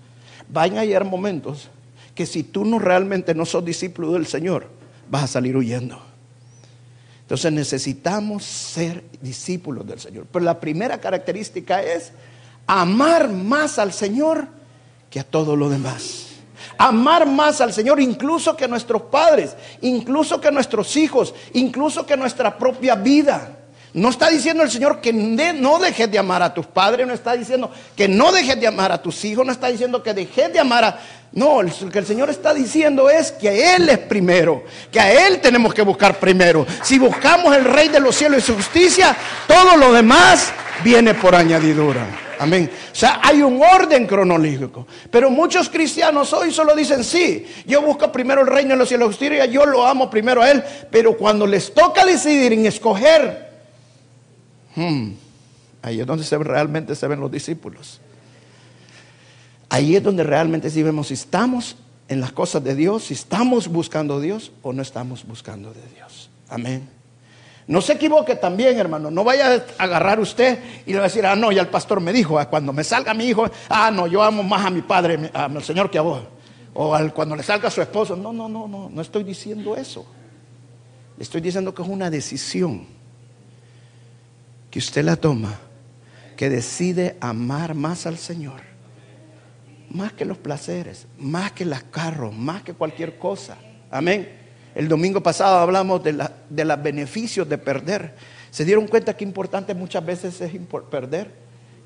van 0.49 0.79
a 0.79 0.85
llegar 0.85 1.05
momentos 1.05 1.69
que 2.15 2.25
si 2.25 2.45
tú 2.45 2.65
no 2.65 2.79
realmente 2.79 3.35
no 3.35 3.45
sos 3.45 3.65
discípulo 3.65 4.13
del 4.13 4.27
Señor, 4.27 4.69
vas 5.11 5.25
a 5.25 5.27
salir 5.27 5.57
huyendo. 5.57 6.01
Entonces 7.23 7.53
necesitamos 7.53 8.45
ser 8.45 9.03
discípulos 9.21 9.87
del 9.87 9.99
Señor. 9.99 10.27
Pero 10.31 10.45
la 10.45 10.61
primera 10.61 11.01
característica 11.01 11.83
es 11.83 12.13
amar 12.69 13.31
más 13.31 13.81
al 13.81 13.93
Señor 13.93 14.47
que 15.11 15.19
a 15.19 15.25
todo 15.25 15.57
lo 15.57 15.69
demás 15.69 16.32
amar 16.87 17.27
más 17.27 17.61
al 17.61 17.73
Señor 17.73 18.01
incluso 18.01 18.57
que 18.57 18.67
nuestros 18.67 19.03
padres, 19.03 19.55
incluso 19.83 20.41
que 20.41 20.51
nuestros 20.51 20.97
hijos, 20.97 21.35
incluso 21.53 22.05
que 22.05 22.17
nuestra 22.17 22.59
propia 22.59 22.95
vida. 22.97 23.57
No 23.95 24.09
está 24.09 24.31
diciendo 24.31 24.63
el 24.63 24.71
Señor 24.71 25.01
que 25.01 25.13
no 25.13 25.79
dejes 25.79 26.11
de 26.11 26.19
amar 26.19 26.43
a 26.43 26.55
tus 26.55 26.67
padres, 26.67 27.07
no 27.07 27.13
está 27.13 27.35
diciendo 27.35 27.71
que 27.95 28.09
no 28.09 28.33
dejes 28.33 28.59
de 28.59 28.67
amar 28.67 28.91
a 28.91 29.03
tus 29.03 29.23
hijos, 29.25 29.45
no 29.45 29.53
está 29.53 29.69
diciendo 29.69 30.03
que 30.03 30.15
dejes 30.15 30.53
de 30.53 30.59
amar 30.59 30.85
a... 30.85 31.01
No, 31.33 31.63
lo 31.63 31.91
que 31.91 31.99
el 31.99 32.07
Señor 32.07 32.31
está 32.31 32.53
diciendo 32.55 33.09
es 33.11 33.33
que 33.33 33.75
Él 33.75 33.89
es 33.89 33.99
primero, 33.99 34.65
que 34.91 34.99
a 34.99 35.27
Él 35.27 35.41
tenemos 35.41 35.75
que 35.75 35.83
buscar 35.83 36.19
primero. 36.19 36.67
Si 36.83 36.99
buscamos 36.99 37.55
el 37.55 37.65
Rey 37.65 37.89
de 37.89 38.01
los 38.01 38.17
cielos 38.17 38.43
y 38.43 38.47
su 38.47 38.55
justicia, 38.55 39.17
todo 39.47 39.77
lo 39.77 39.93
demás 39.93 40.53
viene 40.83 41.15
por 41.15 41.35
añadidura. 41.35 42.32
Amén. 42.43 42.69
O 42.91 42.95
sea, 42.95 43.21
hay 43.23 43.41
un 43.41 43.63
orden 43.63 44.05
cronológico. 44.05 44.85
Pero 45.13 45.31
muchos 45.31 45.69
cristianos 45.69 46.33
hoy 46.33 46.51
solo 46.51 46.75
dicen, 46.75 47.05
sí, 47.05 47.47
yo 47.67 47.83
busco 47.83 48.11
primero 48.11 48.41
el 48.41 48.49
reino 48.49 48.71
de 48.71 48.79
los 48.79 48.89
cielos, 48.89 49.09
justicia, 49.09 49.47
yo 49.47 49.65
lo 49.65 49.87
amo 49.87 50.11
primero 50.11 50.43
a 50.43 50.51
Él. 50.51 50.61
Pero 50.91 51.17
cuando 51.17 51.47
les 51.47 51.73
toca 51.73 52.05
decidir 52.05 52.53
en 52.53 52.67
escoger, 52.67 53.49
hmm, 54.75 55.11
ahí 55.83 56.01
es 56.01 56.07
donde 56.07 56.25
se, 56.25 56.37
realmente 56.37 56.97
se 56.97 57.07
ven 57.07 57.21
los 57.21 57.31
discípulos. 57.31 58.01
Ahí 59.69 59.95
es 59.95 60.03
donde 60.03 60.25
realmente 60.25 60.69
sí 60.69 60.83
vemos 60.83 61.07
si 61.07 61.15
estamos 61.15 61.77
en 62.09 62.21
las 62.21 62.33
cosas 62.33 62.65
de 62.65 62.75
Dios, 62.75 63.05
si 63.05 63.15
estamos 63.15 63.69
buscando 63.69 64.17
a 64.17 64.21
Dios 64.21 64.51
o 64.63 64.73
no 64.73 64.83
estamos 64.83 65.25
buscando 65.25 65.73
de 65.73 65.81
Dios. 65.95 66.29
Amén. 66.49 67.02
No 67.73 67.81
se 67.81 67.95
equivoque 67.95 68.37
también, 68.37 68.79
hermano. 68.79 69.11
No 69.11 69.25
vaya 69.25 69.65
a 69.79 69.83
agarrar 69.83 70.21
usted 70.21 70.59
y 70.85 70.93
le 70.93 70.99
va 70.99 71.05
a 71.05 71.09
decir, 71.09 71.25
ah, 71.25 71.35
no, 71.35 71.51
ya 71.51 71.63
el 71.63 71.69
pastor 71.69 72.03
me 72.03 72.13
dijo, 72.13 72.39
ah, 72.39 72.45
cuando 72.45 72.71
me 72.71 72.85
salga 72.85 73.15
mi 73.15 73.25
hijo, 73.25 73.51
ah, 73.71 73.91
no, 73.91 74.07
yo 74.07 74.23
amo 74.23 74.43
más 74.43 74.67
a 74.67 74.69
mi 74.69 74.83
padre, 74.83 75.31
al 75.33 75.65
Señor 75.65 75.91
que 75.91 75.97
a 75.97 76.03
vos. 76.03 76.21
O 76.75 76.95
cuando 77.15 77.35
le 77.35 77.43
salga 77.43 77.69
a 77.69 77.71
su 77.71 77.81
esposo. 77.81 78.15
No, 78.15 78.31
no, 78.31 78.47
no, 78.47 78.69
no, 78.69 78.91
no 78.91 79.01
estoy 79.01 79.25
diciendo 79.25 79.75
eso. 79.75 80.05
estoy 81.19 81.41
diciendo 81.41 81.75
que 81.75 81.81
es 81.81 81.89
una 81.89 82.11
decisión 82.11 82.85
que 84.71 84.79
usted 84.79 85.03
la 85.03 85.17
toma, 85.17 85.59
que 86.37 86.51
decide 86.51 87.17
amar 87.21 87.75
más 87.75 88.05
al 88.05 88.19
Señor, 88.19 88.61
más 89.89 90.13
que 90.13 90.27
los 90.27 90.37
placeres, 90.37 91.07
más 91.19 91.53
que 91.53 91.65
los 91.65 91.83
carros, 91.85 92.35
más 92.35 92.63
que 92.65 92.75
cualquier 92.75 93.17
cosa. 93.17 93.57
Amén. 93.91 94.42
El 94.75 94.89
domingo 94.89 95.23
pasado 95.23 95.59
hablamos 95.59 96.03
de, 96.03 96.13
los 96.13 96.83
beneficios 96.83 97.49
de 97.49 97.59
perder. 97.59 98.15
¿Se 98.51 98.65
dieron 98.65 98.87
cuenta 98.87 99.17
que 99.17 99.25
importante 99.25 99.75
muchas 99.75 100.05
veces 100.05 100.41
es 100.41 100.53
perder? 100.91 101.31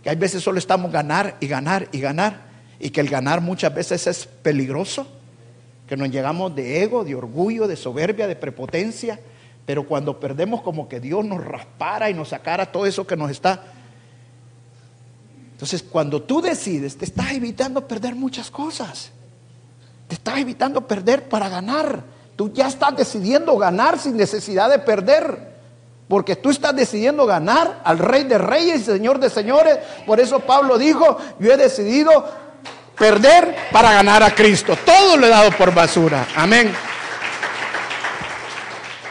Que 0.02 0.10
hay 0.10 0.16
veces 0.16 0.42
solo 0.42 0.58
estamos 0.58 0.92
ganar 0.92 1.36
y 1.40 1.48
ganar 1.48 1.88
y 1.90 2.00
ganar. 2.00 2.46
Y 2.78 2.90
que 2.90 3.00
el 3.00 3.08
ganar 3.08 3.40
muchas 3.40 3.74
veces 3.74 4.06
es 4.06 4.26
peligroso. 4.26 5.06
Que 5.88 5.96
nos 5.96 6.10
llegamos 6.10 6.54
de 6.54 6.82
ego, 6.82 7.04
de 7.04 7.14
orgullo, 7.14 7.66
de 7.66 7.76
soberbia, 7.76 8.28
de 8.28 8.36
prepotencia. 8.36 9.18
Pero 9.64 9.84
cuando 9.84 10.20
perdemos 10.20 10.62
como 10.62 10.88
que 10.88 11.00
Dios 11.00 11.24
nos 11.24 11.44
raspara 11.44 12.08
y 12.08 12.14
nos 12.14 12.28
sacara 12.28 12.70
todo 12.70 12.86
eso 12.86 13.04
que 13.04 13.16
nos 13.16 13.32
está. 13.32 13.64
Entonces 15.52 15.82
cuando 15.82 16.22
tú 16.22 16.40
decides, 16.40 16.96
te 16.96 17.04
estás 17.04 17.32
evitando 17.32 17.88
perder 17.88 18.14
muchas 18.14 18.48
cosas. 18.50 19.10
Te 20.06 20.14
estás 20.14 20.38
evitando 20.38 20.86
perder 20.86 21.28
para 21.28 21.48
ganar. 21.48 22.15
Tú 22.36 22.52
ya 22.52 22.68
estás 22.68 22.94
decidiendo 22.94 23.56
ganar 23.56 23.98
sin 23.98 24.16
necesidad 24.16 24.70
de 24.70 24.78
perder. 24.78 25.56
Porque 26.06 26.36
tú 26.36 26.50
estás 26.50 26.76
decidiendo 26.76 27.26
ganar 27.26 27.80
al 27.82 27.98
Rey 27.98 28.24
de 28.24 28.38
Reyes 28.38 28.82
y 28.82 28.84
Señor 28.84 29.18
de 29.18 29.28
Señores. 29.28 29.78
Por 30.06 30.20
eso 30.20 30.38
Pablo 30.40 30.78
dijo, 30.78 31.18
yo 31.40 31.52
he 31.52 31.56
decidido 31.56 32.24
perder 32.96 33.56
para 33.72 33.92
ganar 33.92 34.22
a 34.22 34.32
Cristo. 34.32 34.76
Todo 34.84 35.16
lo 35.16 35.26
he 35.26 35.30
dado 35.30 35.50
por 35.52 35.74
basura. 35.74 36.28
Amén. 36.36 36.72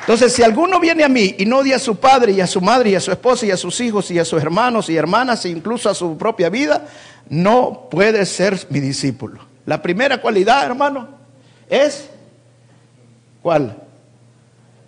Entonces, 0.01 0.33
si 0.33 0.43
alguno 0.43 0.79
viene 0.79 1.03
a 1.03 1.09
mí 1.09 1.35
y 1.39 1.45
no 1.47 1.57
odia 1.57 1.77
a 1.77 1.79
su 1.79 1.95
padre 1.95 2.31
y 2.31 2.39
a 2.39 2.47
su 2.47 2.61
madre 2.61 2.91
y 2.91 2.95
a 2.95 3.01
su 3.01 3.11
esposa 3.11 3.47
y 3.47 3.51
a 3.51 3.57
sus 3.57 3.81
hijos 3.81 4.11
y 4.11 4.19
a 4.19 4.23
sus 4.23 4.39
hermanos 4.39 4.87
y 4.87 4.95
hermanas 4.95 5.43
e 5.45 5.49
incluso 5.49 5.89
a 5.89 5.95
su 5.95 6.15
propia 6.15 6.47
vida, 6.49 6.85
no 7.27 7.87
puede 7.89 8.25
ser 8.27 8.67
mi 8.69 8.79
discípulo. 8.79 9.39
La 9.65 9.81
primera 9.81 10.21
cualidad, 10.21 10.63
hermano, 10.63 11.07
es 11.67 12.07
¿Cuál? 13.45 13.77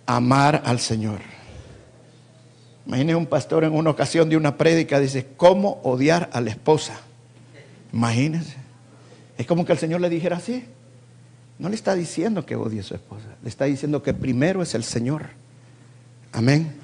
Amar 0.04 0.62
al 0.64 0.80
Señor. 0.80 1.20
Imagínese 2.88 3.14
un 3.14 3.26
pastor 3.26 3.62
en 3.62 3.72
una 3.72 3.90
ocasión 3.90 4.28
de 4.28 4.36
una 4.36 4.56
prédica, 4.56 4.98
dice, 4.98 5.28
¿cómo 5.36 5.80
odiar 5.84 6.28
a 6.32 6.40
la 6.40 6.50
esposa? 6.50 6.98
Imagínense. 7.92 8.56
Es 9.36 9.46
como 9.46 9.64
que 9.64 9.70
el 9.70 9.78
Señor 9.78 10.00
le 10.00 10.10
dijera 10.10 10.38
así. 10.38 10.64
No 11.60 11.68
le 11.68 11.76
está 11.76 11.94
diciendo 11.94 12.44
que 12.44 12.56
odie 12.56 12.80
a 12.80 12.82
su 12.82 12.96
esposa, 12.96 13.28
le 13.44 13.48
está 13.48 13.66
diciendo 13.66 14.02
que 14.02 14.12
primero 14.12 14.60
es 14.60 14.74
el 14.74 14.82
Señor. 14.82 15.26
Amén. 16.32 16.74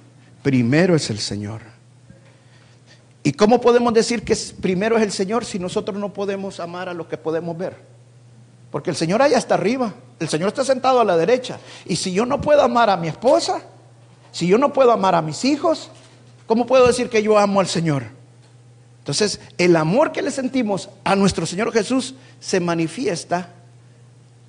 Primero 0.44 0.94
es 0.94 1.10
el 1.10 1.18
Señor. 1.18 1.60
¿Y 3.24 3.32
cómo 3.32 3.60
podemos 3.60 3.92
decir 3.92 4.22
que 4.22 4.38
primero 4.60 4.96
es 4.96 5.02
el 5.02 5.10
Señor 5.10 5.44
si 5.44 5.58
nosotros 5.58 5.98
no 5.98 6.12
podemos 6.12 6.60
amar 6.60 6.88
a 6.88 6.94
lo 6.94 7.08
que 7.08 7.18
podemos 7.18 7.58
ver? 7.58 7.74
Porque 8.70 8.90
el 8.90 8.96
Señor 8.96 9.22
allá 9.22 9.38
está 9.38 9.54
arriba, 9.54 9.92
el 10.24 10.30
Señor 10.30 10.48
está 10.48 10.64
sentado 10.64 11.00
a 11.00 11.04
la 11.04 11.16
derecha. 11.16 11.58
Y 11.87 11.96
si 11.96 12.12
yo 12.12 12.26
no 12.26 12.40
puedo 12.40 12.62
amar 12.62 12.90
a 12.90 12.96
mi 12.96 13.08
esposa, 13.08 13.62
si 14.32 14.46
yo 14.46 14.58
no 14.58 14.72
puedo 14.72 14.90
amar 14.90 15.14
a 15.14 15.22
mis 15.22 15.44
hijos, 15.44 15.90
¿cómo 16.46 16.66
puedo 16.66 16.87
decir 16.87 17.08
que 17.08 17.22
yo 17.22 17.38
amo 17.38 17.60
al 17.60 17.68
Señor? 17.68 18.04
Entonces, 18.98 19.40
el 19.58 19.76
amor 19.76 20.12
que 20.12 20.22
le 20.22 20.30
sentimos 20.30 20.88
a 21.04 21.14
nuestro 21.14 21.46
Señor 21.46 21.72
Jesús 21.72 22.14
se 22.40 22.58
manifiesta 22.58 23.50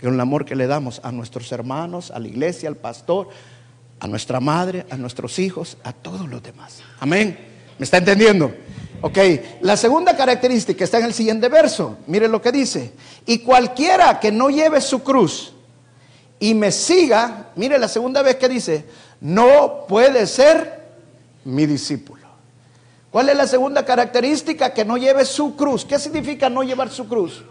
con 0.02 0.14
el 0.14 0.20
amor 0.20 0.46
que 0.46 0.56
le 0.56 0.66
damos 0.68 1.02
a 1.04 1.12
nuestros 1.12 1.52
hermanos, 1.52 2.10
a 2.12 2.20
la 2.20 2.28
iglesia, 2.28 2.70
al 2.70 2.78
pastor, 2.78 3.30
a 4.00 4.08
nuestra 4.08 4.40
madre, 4.40 4.86
a 4.90 4.98
nuestros 4.98 5.40
hijos, 5.40 5.78
a 5.84 5.94
todos 5.94 6.30
los 6.30 6.42
demás. 6.42 6.82
Amén. 7.00 7.38
¿Me 7.78 7.84
está 7.84 7.98
entendiendo? 7.98 8.54
Ok, 9.02 9.18
la 9.62 9.76
segunda 9.76 10.16
característica 10.16 10.84
está 10.84 11.00
en 11.00 11.06
el 11.06 11.14
siguiente 11.14 11.50
verso. 11.50 11.98
Mire 12.08 12.28
lo 12.28 12.42
que 12.42 12.52
dice. 12.52 12.94
Y 13.26 13.40
cualquiera 13.40 14.20
que 14.20 14.32
no 14.32 14.50
lleve 14.50 14.80
su 14.80 15.04
cruz 15.04 15.55
y 16.40 16.54
me 16.54 16.72
siga, 16.72 17.52
mire 17.56 17.78
la 17.78 17.88
segunda 17.88 18.22
vez 18.22 18.36
que 18.36 18.50
dice, 18.50 18.86
no 19.22 19.86
puede 19.88 20.28
ser 20.28 20.84
mi 21.46 21.66
discípulo. 21.66 22.26
¿Cuál 23.12 23.30
es 23.30 23.38
la 23.38 23.48
segunda 23.48 23.86
característica? 23.86 24.74
Que 24.74 24.84
no 24.84 24.98
lleve 24.98 25.24
su 25.24 25.56
cruz. 25.56 25.86
¿Qué 25.86 25.98
significa 25.98 26.50
no 26.50 26.64
llevar 26.64 26.90
su 26.90 27.08
cruz? 27.08 27.44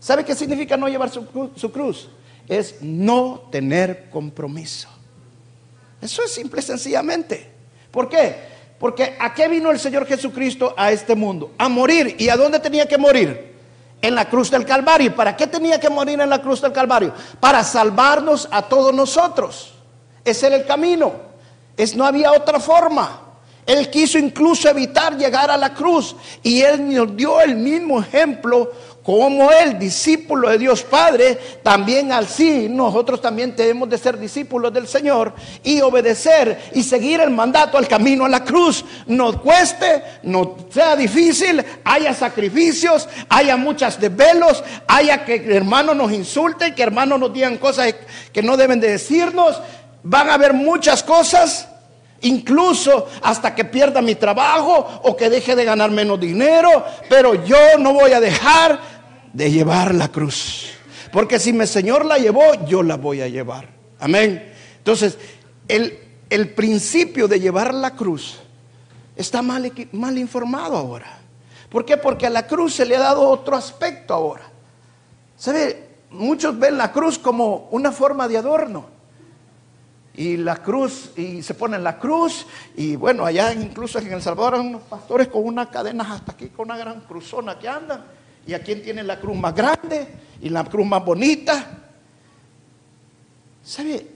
¿Sabe 0.00 0.24
qué 0.24 0.34
significa 0.34 0.76
no 0.76 0.86
llevar 0.86 1.10
su, 1.10 1.26
cruz? 1.72 2.08
Es 2.46 2.82
no 2.82 3.48
tener 3.50 4.10
compromiso. 4.10 4.88
Eso 6.00 6.22
es 6.22 6.32
simple 6.32 6.60
y 6.60 6.62
sencillamente. 6.62 7.50
¿Por 7.90 8.08
qué? 8.08 8.36
Porque 8.78 9.16
¿a 9.18 9.32
qué 9.34 9.48
vino 9.48 9.70
el 9.70 9.80
Señor 9.80 10.06
Jesucristo 10.06 10.74
a 10.76 10.92
este 10.92 11.14
mundo? 11.14 11.52
A 11.58 11.68
morir. 11.68 12.14
¿Y 12.18 12.28
a 12.28 12.36
dónde 12.36 12.60
tenía 12.60 12.86
que 12.86 12.98
morir? 12.98 13.54
En 14.00 14.14
la 14.14 14.28
cruz 14.28 14.50
del 14.50 14.64
Calvario. 14.64 15.14
¿Para 15.14 15.36
qué 15.36 15.46
tenía 15.46 15.80
que 15.80 15.90
morir 15.90 16.20
en 16.20 16.30
la 16.30 16.40
cruz 16.40 16.60
del 16.60 16.72
Calvario? 16.72 17.12
Para 17.40 17.64
salvarnos 17.64 18.48
a 18.50 18.62
todos 18.62 18.94
nosotros. 18.94 19.72
Ese 20.24 20.46
era 20.46 20.56
el 20.56 20.66
camino. 20.66 21.12
Es, 21.76 21.96
no 21.96 22.04
había 22.04 22.32
otra 22.32 22.60
forma. 22.60 23.22
Él 23.68 23.90
quiso 23.90 24.18
incluso 24.18 24.66
evitar 24.70 25.14
llegar 25.18 25.50
a 25.50 25.56
la 25.58 25.74
cruz 25.74 26.16
y 26.42 26.62
Él 26.62 26.88
nos 26.94 27.14
dio 27.14 27.38
el 27.38 27.54
mismo 27.54 28.00
ejemplo 28.00 28.72
como 29.08 29.50
Él, 29.50 29.78
discípulo 29.78 30.50
de 30.50 30.58
Dios 30.58 30.82
Padre, 30.82 31.38
también 31.62 32.12
al 32.12 32.28
sí, 32.28 32.68
nosotros 32.68 33.22
también 33.22 33.56
tenemos 33.56 33.88
de 33.88 33.96
ser 33.96 34.18
discípulos 34.18 34.70
del 34.70 34.86
Señor 34.86 35.32
y 35.64 35.80
obedecer 35.80 36.68
y 36.74 36.82
seguir 36.82 37.22
el 37.22 37.30
mandato, 37.30 37.78
al 37.78 37.88
camino 37.88 38.26
a 38.26 38.28
la 38.28 38.44
cruz. 38.44 38.84
Nos 39.06 39.38
cueste, 39.38 40.02
no 40.24 40.56
sea 40.68 40.94
difícil, 40.94 41.64
haya 41.84 42.12
sacrificios, 42.12 43.08
haya 43.30 43.56
muchas 43.56 43.98
desvelos, 43.98 44.62
haya 44.86 45.24
que 45.24 45.56
hermanos 45.56 45.96
nos 45.96 46.12
insulten, 46.12 46.74
que 46.74 46.82
hermanos 46.82 47.18
nos 47.18 47.32
digan 47.32 47.56
cosas 47.56 47.94
que 48.30 48.42
no 48.42 48.58
deben 48.58 48.78
de 48.78 48.90
decirnos. 48.90 49.58
Van 50.02 50.28
a 50.28 50.34
haber 50.34 50.52
muchas 50.52 51.02
cosas 51.02 51.66
Incluso 52.22 53.06
hasta 53.22 53.54
que 53.54 53.64
pierda 53.64 54.02
mi 54.02 54.16
trabajo 54.16 55.00
o 55.04 55.16
que 55.16 55.30
deje 55.30 55.54
de 55.54 55.64
ganar 55.64 55.90
menos 55.90 56.18
dinero. 56.18 56.84
Pero 57.08 57.44
yo 57.44 57.78
no 57.78 57.92
voy 57.92 58.12
a 58.12 58.20
dejar 58.20 58.97
de 59.38 59.52
llevar 59.52 59.94
la 59.94 60.08
cruz. 60.08 60.66
Porque 61.12 61.38
si 61.38 61.52
mi 61.52 61.64
Señor 61.64 62.04
la 62.04 62.18
llevó, 62.18 62.42
yo 62.66 62.82
la 62.82 62.96
voy 62.96 63.20
a 63.20 63.28
llevar. 63.28 63.68
Amén. 64.00 64.52
Entonces, 64.78 65.16
el, 65.68 65.96
el 66.28 66.50
principio 66.54 67.28
de 67.28 67.38
llevar 67.38 67.72
la 67.72 67.92
cruz 67.94 68.40
está 69.14 69.40
mal, 69.40 69.72
mal 69.92 70.18
informado 70.18 70.76
ahora. 70.76 71.20
¿Por 71.70 71.84
qué? 71.84 71.96
Porque 71.96 72.26
a 72.26 72.30
la 72.30 72.48
cruz 72.48 72.74
se 72.74 72.84
le 72.84 72.96
ha 72.96 73.00
dado 73.00 73.28
otro 73.28 73.54
aspecto 73.54 74.12
ahora. 74.12 74.50
¿Sabe? 75.36 75.86
Muchos 76.10 76.58
ven 76.58 76.76
la 76.76 76.90
cruz 76.90 77.16
como 77.16 77.68
una 77.70 77.92
forma 77.92 78.26
de 78.26 78.38
adorno 78.38 78.86
y 80.14 80.36
la 80.36 80.56
cruz, 80.56 81.12
y 81.16 81.42
se 81.44 81.54
ponen 81.54 81.84
la 81.84 81.96
cruz, 81.96 82.44
y 82.74 82.96
bueno, 82.96 83.24
allá 83.24 83.52
incluso 83.52 84.00
en 84.00 84.12
El 84.12 84.20
Salvador 84.20 84.56
hay 84.56 84.66
unos 84.66 84.82
pastores 84.82 85.28
con 85.28 85.44
una 85.44 85.70
cadena 85.70 86.12
hasta 86.12 86.32
aquí, 86.32 86.48
con 86.48 86.64
una 86.68 86.76
gran 86.76 87.02
cruzona 87.02 87.56
que 87.56 87.68
andan, 87.68 88.17
y 88.48 88.54
a 88.54 88.62
quien 88.62 88.82
tiene 88.82 89.02
la 89.02 89.20
cruz 89.20 89.36
más 89.36 89.54
grande 89.54 90.08
y 90.40 90.48
la 90.48 90.64
cruz 90.64 90.86
más 90.86 91.04
bonita. 91.04 91.82
¿Sabe? 93.62 94.08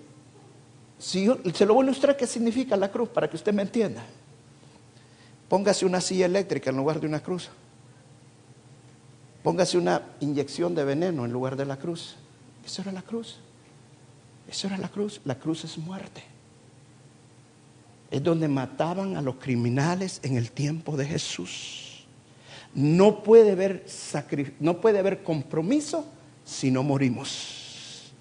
Si 0.98 1.26
yo, 1.26 1.36
se 1.52 1.66
lo 1.66 1.74
voy 1.74 1.82
a 1.84 1.90
ilustrar 1.90 2.16
qué 2.16 2.26
significa 2.26 2.74
la 2.78 2.90
cruz 2.90 3.10
para 3.10 3.28
que 3.28 3.36
usted 3.36 3.52
me 3.52 3.60
entienda. 3.60 4.02
Póngase 5.50 5.84
una 5.84 6.00
silla 6.00 6.24
eléctrica 6.24 6.70
en 6.70 6.78
lugar 6.78 6.98
de 6.98 7.08
una 7.08 7.20
cruz. 7.20 7.50
Póngase 9.42 9.76
una 9.76 10.00
inyección 10.20 10.74
de 10.74 10.84
veneno 10.84 11.26
en 11.26 11.30
lugar 11.30 11.54
de 11.54 11.66
la 11.66 11.76
cruz. 11.76 12.16
Eso 12.64 12.80
era 12.80 12.90
la 12.90 13.02
cruz. 13.02 13.38
Eso 14.48 14.66
era 14.66 14.78
la 14.78 14.88
cruz. 14.88 15.20
La 15.26 15.38
cruz 15.38 15.64
es 15.64 15.76
muerte. 15.76 16.22
Es 18.10 18.22
donde 18.22 18.48
mataban 18.48 19.14
a 19.14 19.20
los 19.20 19.34
criminales 19.34 20.20
en 20.22 20.38
el 20.38 20.52
tiempo 20.52 20.96
de 20.96 21.04
Jesús. 21.04 21.91
No 22.74 23.22
puede 23.22 23.52
haber, 23.52 23.84
no 24.60 24.80
puede 24.80 24.98
haber 24.98 25.22
compromiso 25.22 26.06
si 26.44 26.70
no 26.70 26.82
morimos. 26.82 28.12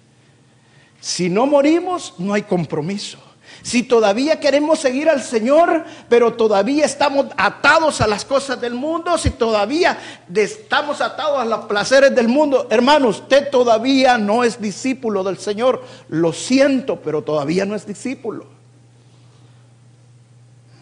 Si 1.00 1.28
no 1.28 1.46
morimos, 1.46 2.14
no 2.18 2.34
hay 2.34 2.42
compromiso. 2.42 3.18
Si 3.62 3.82
todavía 3.82 4.40
queremos 4.40 4.80
seguir 4.80 5.08
al 5.08 5.22
Señor, 5.22 5.84
pero 6.08 6.34
todavía 6.34 6.84
estamos 6.84 7.26
atados 7.36 8.00
a 8.00 8.06
las 8.06 8.24
cosas 8.24 8.60
del 8.60 8.74
mundo, 8.74 9.16
si 9.18 9.30
todavía 9.30 9.98
estamos 10.34 11.00
atados 11.00 11.40
a 11.40 11.44
los 11.44 11.64
placeres 11.66 12.14
del 12.14 12.28
mundo, 12.28 12.66
hermano, 12.70 13.08
usted 13.08 13.50
todavía 13.50 14.18
no 14.18 14.42
es 14.42 14.60
discípulo 14.60 15.22
del 15.22 15.38
Señor. 15.38 15.82
Lo 16.08 16.32
siento, 16.32 17.00
pero 17.00 17.22
todavía 17.22 17.64
no 17.64 17.74
es 17.74 17.86
discípulo. 17.86 18.46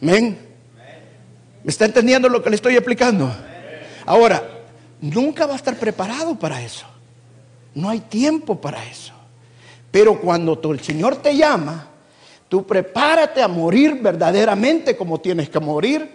Amén. 0.02 0.38
¿Me 1.62 1.70
está 1.70 1.84
entendiendo 1.84 2.28
lo 2.28 2.42
que 2.42 2.48
le 2.48 2.56
estoy 2.56 2.74
explicando? 2.74 3.30
Ahora, 4.10 4.42
nunca 5.00 5.46
va 5.46 5.52
a 5.52 5.56
estar 5.56 5.76
preparado 5.76 6.38
para 6.38 6.60
eso. 6.62 6.86
No 7.74 7.88
hay 7.88 8.00
tiempo 8.00 8.60
para 8.60 8.84
eso. 8.86 9.12
Pero 9.90 10.20
cuando 10.20 10.60
el 10.72 10.80
Señor 10.80 11.16
te 11.16 11.36
llama, 11.36 11.90
Tú 12.50 12.66
prepárate 12.66 13.40
a 13.40 13.46
morir 13.46 14.00
verdaderamente 14.02 14.96
como 14.96 15.20
tienes 15.20 15.48
que 15.48 15.60
morir, 15.60 16.10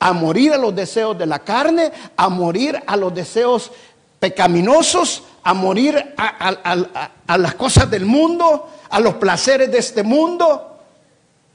a 0.00 0.12
morir 0.12 0.52
a 0.52 0.58
los 0.58 0.74
deseos 0.74 1.16
de 1.16 1.26
la 1.26 1.38
carne, 1.38 1.92
a 2.16 2.28
morir 2.28 2.82
a 2.84 2.96
los 2.96 3.14
deseos 3.14 3.70
pecaminosos, 4.18 5.22
a 5.44 5.54
morir 5.54 6.12
a, 6.16 7.38
las 7.38 7.54
cosas 7.54 7.88
del 7.88 8.04
mundo, 8.04 8.68
a 8.90 8.98
los 8.98 9.14
placeres 9.14 9.70
de 9.70 9.78
este 9.78 10.02
mundo, 10.02 10.76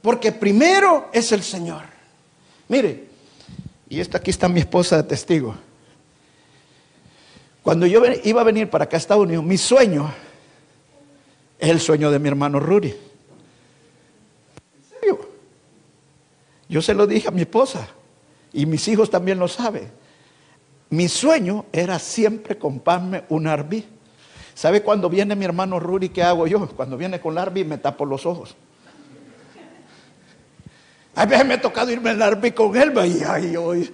porque 0.00 0.32
primero 0.32 1.10
es 1.12 1.30
el 1.32 1.42
Señor. 1.42 1.82
Mire, 2.68 3.09
y 3.90 4.00
esta 4.00 4.18
aquí 4.18 4.30
está 4.30 4.48
mi 4.48 4.60
esposa 4.60 4.96
de 4.96 5.02
testigo. 5.02 5.54
Cuando 7.62 7.86
yo 7.86 8.00
iba 8.24 8.40
a 8.40 8.44
venir 8.44 8.70
para 8.70 8.84
acá 8.84 8.96
a 8.96 8.98
Estados 8.98 9.24
Unidos, 9.24 9.44
mi 9.44 9.58
sueño 9.58 10.10
es 11.58 11.68
el 11.68 11.80
sueño 11.80 12.10
de 12.10 12.18
mi 12.20 12.28
hermano 12.28 12.60
Rudy. 12.60 12.94
Yo 16.68 16.80
se 16.80 16.94
lo 16.94 17.08
dije 17.08 17.26
a 17.26 17.32
mi 17.32 17.40
esposa 17.40 17.88
y 18.52 18.64
mis 18.64 18.86
hijos 18.86 19.10
también 19.10 19.40
lo 19.40 19.48
saben. 19.48 19.90
Mi 20.88 21.08
sueño 21.08 21.66
era 21.72 21.98
siempre 21.98 22.56
comprarme 22.56 23.24
un 23.28 23.48
Arby. 23.48 23.84
¿Sabe 24.54 24.82
cuando 24.82 25.10
viene 25.10 25.34
mi 25.34 25.44
hermano 25.44 25.80
Rudy 25.80 26.10
qué 26.10 26.22
hago 26.22 26.46
yo? 26.46 26.68
Cuando 26.68 26.96
viene 26.96 27.20
con 27.20 27.32
el 27.32 27.38
Arby 27.38 27.64
me 27.64 27.78
tapo 27.78 28.06
los 28.06 28.24
ojos. 28.24 28.54
A 31.14 31.26
veces 31.26 31.46
me 31.46 31.54
ha 31.54 31.60
tocado 31.60 31.90
irme 31.90 32.10
al 32.10 32.22
Arby 32.22 32.52
con 32.52 32.76
él, 32.76 32.92
y, 33.04 33.90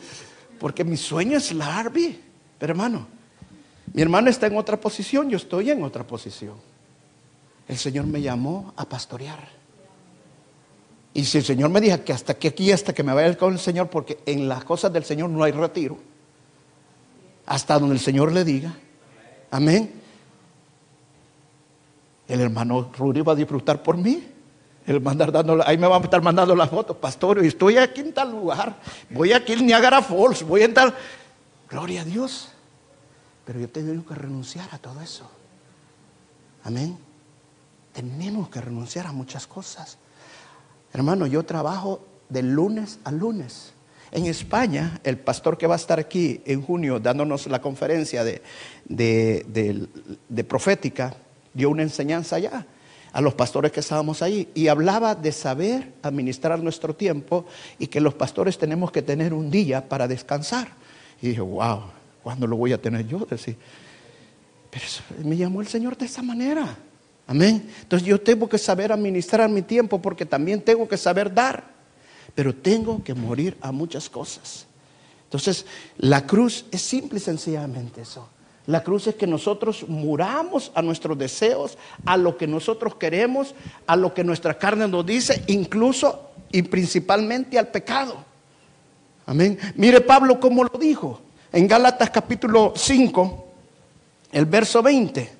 porque 0.59 0.85
mi 0.85 0.97
sueño 0.97 1.39
es 1.39 1.51
el 1.51 1.63
Arby. 1.63 2.21
Pero 2.59 2.73
hermano, 2.73 3.07
mi 3.93 4.03
hermano 4.03 4.31
está 4.31 4.47
en 4.47 4.57
otra 4.57 4.79
posición, 4.79 5.29
yo 5.31 5.37
estoy 5.37 5.71
en 5.71 5.83
otra 5.83 6.07
posición. 6.07 6.55
El 7.69 7.79
Señor 7.79 8.07
me 8.07 8.21
llamó 8.21 8.73
a 8.77 8.85
pastorear. 8.85 9.57
Y 11.15 11.25
si 11.25 11.39
el 11.39 11.45
Señor 11.45 11.71
me 11.71 11.81
dijo 11.81 12.05
que 12.05 12.13
hasta 12.13 12.35
que 12.35 12.49
aquí, 12.49 12.71
hasta 12.71 12.93
que 12.93 13.03
me 13.03 13.15
vaya 13.15 13.37
con 13.39 13.55
el 13.55 13.59
Señor, 13.59 13.89
porque 13.89 14.19
en 14.27 14.49
las 14.49 14.65
cosas 14.65 14.93
del 14.93 15.05
Señor 15.05 15.31
no 15.31 15.43
hay 15.43 15.53
retiro, 15.53 15.97
hasta 17.47 17.79
donde 17.79 17.95
el 17.95 18.01
Señor 18.01 18.33
le 18.33 18.45
diga, 18.45 18.75
amén. 19.51 19.91
El 22.29 22.41
hermano 22.41 22.91
Rudy 22.99 23.23
va 23.23 23.33
a 23.33 23.37
disfrutar 23.37 23.83
por 23.83 23.97
mí. 23.97 24.23
Él 24.87 25.01
mandar 25.01 25.33
dando, 25.33 25.61
ahí 25.67 25.77
me 25.77 25.89
va 25.89 25.97
a 25.97 26.01
estar 26.01 26.23
mandando 26.23 26.55
las 26.55 26.71
fotos, 26.71 26.97
pastor, 26.97 27.45
y 27.45 27.49
estoy 27.49 27.77
aquí 27.77 28.03
en 28.03 28.13
tal 28.13 28.31
lugar, 28.31 28.77
voy 29.11 29.33
aquí 29.33 29.55
en 29.55 29.67
Niagara 29.67 30.01
Falls, 30.01 30.45
voy 30.45 30.63
en 30.63 30.75
tal. 30.75 30.95
Gloria 31.69 32.03
a 32.03 32.05
Dios. 32.05 32.51
Pero 33.45 33.61
yo 33.61 33.69
tengo 33.69 34.05
que 34.05 34.15
renunciar 34.15 34.69
a 34.73 34.79
todo 34.79 35.01
eso. 35.01 35.29
Amén. 36.65 36.99
Tenemos 37.93 38.49
que 38.49 38.61
renunciar 38.61 39.07
a 39.07 39.13
muchas 39.13 39.47
cosas. 39.47 39.99
Hermano, 40.93 41.27
yo 41.27 41.45
trabajo 41.45 42.05
de 42.29 42.43
lunes 42.43 42.99
a 43.05 43.11
lunes. 43.11 43.73
En 44.13 44.27
España, 44.27 45.01
el 45.03 45.19
pastor 45.19 45.59
que 45.59 45.67
va 45.67 45.75
a 45.75 45.79
estar 45.79 45.99
aquí 45.99 46.41
en 46.45 46.63
junio 46.63 47.01
dándonos 47.01 47.47
la 47.49 47.61
conferencia 47.61 48.25
de, 48.25 48.43
de, 48.87 50.45
profética, 50.45 51.15
dio 51.55 51.71
una 51.71 51.83
enseñanza 51.83 52.37
allá 52.37 52.67
a 53.17 53.23
los 53.23 53.33
pastores 53.33 53.73
que 53.73 53.81
estábamos 53.81 54.21
ahí 54.21 54.51
y 54.55 54.69
hablaba 54.69 55.15
de 55.15 55.33
saber 55.33 55.95
administrar 56.03 56.63
nuestro 56.63 56.95
tiempo 56.95 57.47
y 57.79 57.87
que 57.87 57.99
los 57.99 58.13
pastores 58.13 58.59
tenemos 58.59 58.93
que 58.93 59.01
tener 59.01 59.33
un 59.33 59.51
día 59.51 59.89
para 59.89 60.07
descansar. 60.07 60.69
Y 61.23 61.29
dije, 61.29 61.41
wow, 61.41 61.85
¿cuándo 62.23 62.47
lo 62.47 62.57
voy 62.57 62.75
a 62.75 62.83
tener 62.83 63.07
yo? 63.07 63.27
Pero 63.27 64.85
me 65.25 65.35
llamó 65.35 65.63
el 65.63 65.67
Señor 65.67 65.97
de 65.97 66.05
esa 66.05 66.21
manera. 66.21 66.77
Amén. 67.27 67.67
Entonces 67.81 68.07
yo 68.07 68.21
tengo 68.21 68.51
que 68.51 68.59
saber 68.59 68.93
administrar 68.93 69.49
mi 69.49 69.63
tiempo 69.63 69.99
porque 70.03 70.27
también 70.27 70.61
tengo 70.61 70.87
que 70.87 70.99
saber 70.99 71.33
dar. 71.33 71.65
Pero 72.35 72.55
tengo 72.55 73.03
que 73.03 73.15
morir 73.15 73.57
a 73.63 73.73
muchas 73.73 74.11
cosas. 74.11 74.67
Entonces 75.25 75.65
la 75.97 76.27
cruz 76.27 76.67
es 76.71 76.83
simple 76.83 77.17
y 77.17 77.23
sencillamente 77.23 78.03
eso. 78.03 78.29
La 78.67 78.83
cruz 78.83 79.07
es 79.07 79.15
que 79.15 79.27
nosotros 79.27 79.85
muramos 79.89 80.73
a 80.75 80.83
nuestros 80.83 81.17
deseos, 81.17 81.79
a 82.05 82.17
lo 82.17 82.37
que 82.37 82.47
nosotros 82.47 82.97
queremos, 82.97 83.55
a 83.87 83.97
lo 83.97 84.13
que 84.13 84.25
nuestra 84.25 84.59
carne 84.59 84.89
nos 84.89 85.07
dice, 85.07 85.45
incluso 85.47 86.31
y 86.51 86.63
principalmente 86.63 87.59
al 87.59 87.69
pecado. 87.69 88.17
Amén. 89.27 89.59
Mire 89.77 90.01
Pablo 90.01 90.41
cómo 90.41 90.65
lo 90.65 90.79
dijo 90.79 91.21
en 91.53 91.67
Gálatas 91.69 92.11
capítulo 92.11 92.73
5, 92.77 93.47
el 94.33 94.47
verso 94.47 94.83
20 94.83 95.37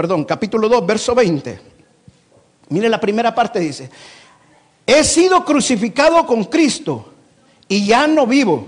perdón, 0.00 0.24
capítulo 0.24 0.66
2, 0.66 0.86
verso 0.86 1.14
20. 1.14 1.60
Mire 2.70 2.88
la 2.88 2.98
primera 2.98 3.34
parte 3.34 3.60
dice, 3.60 3.90
he 4.86 5.04
sido 5.04 5.44
crucificado 5.44 6.24
con 6.26 6.44
Cristo 6.44 7.12
y 7.68 7.84
ya 7.84 8.06
no 8.06 8.26
vivo, 8.26 8.66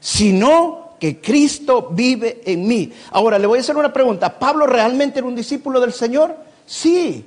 sino 0.00 0.81
que 1.02 1.20
Cristo 1.20 1.88
vive 1.90 2.42
en 2.44 2.64
mí. 2.64 2.92
Ahora 3.10 3.36
le 3.36 3.48
voy 3.48 3.58
a 3.58 3.60
hacer 3.60 3.76
una 3.76 3.92
pregunta, 3.92 4.38
¿Pablo 4.38 4.68
realmente 4.68 5.18
era 5.18 5.26
un 5.26 5.34
discípulo 5.34 5.80
del 5.80 5.92
Señor? 5.92 6.36
Sí. 6.64 7.26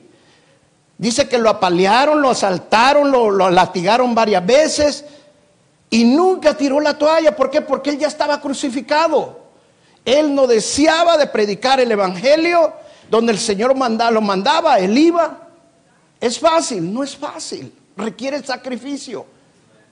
Dice 0.97 1.27
que 1.27 1.37
lo 1.37 1.49
apalearon, 1.49 2.21
lo 2.21 2.29
asaltaron, 2.29 3.11
lo, 3.11 3.29
lo 3.29 3.49
latigaron 3.49 4.15
varias 4.15 4.45
veces 4.45 5.03
y 5.89 6.05
nunca 6.05 6.55
tiró 6.55 6.79
la 6.79 6.97
toalla. 6.97 7.35
¿Por 7.35 7.49
qué? 7.49 7.59
Porque 7.59 7.89
él 7.89 7.99
ya 7.99 8.07
estaba 8.07 8.39
crucificado. 8.39 9.41
Él 10.05 10.33
no 10.33 10.47
deseaba 10.47 11.17
de 11.17 11.27
predicar 11.27 11.81
el 11.81 11.91
Evangelio 11.91 12.71
donde 13.09 13.33
el 13.33 13.39
Señor 13.39 13.75
lo 13.77 14.21
mandaba, 14.21 14.79
él 14.79 14.97
iba. 14.97 15.49
Es 16.21 16.39
fácil, 16.39 16.93
no 16.93 17.03
es 17.03 17.13
fácil. 17.17 17.73
Requiere 17.97 18.41
sacrificio, 18.41 19.25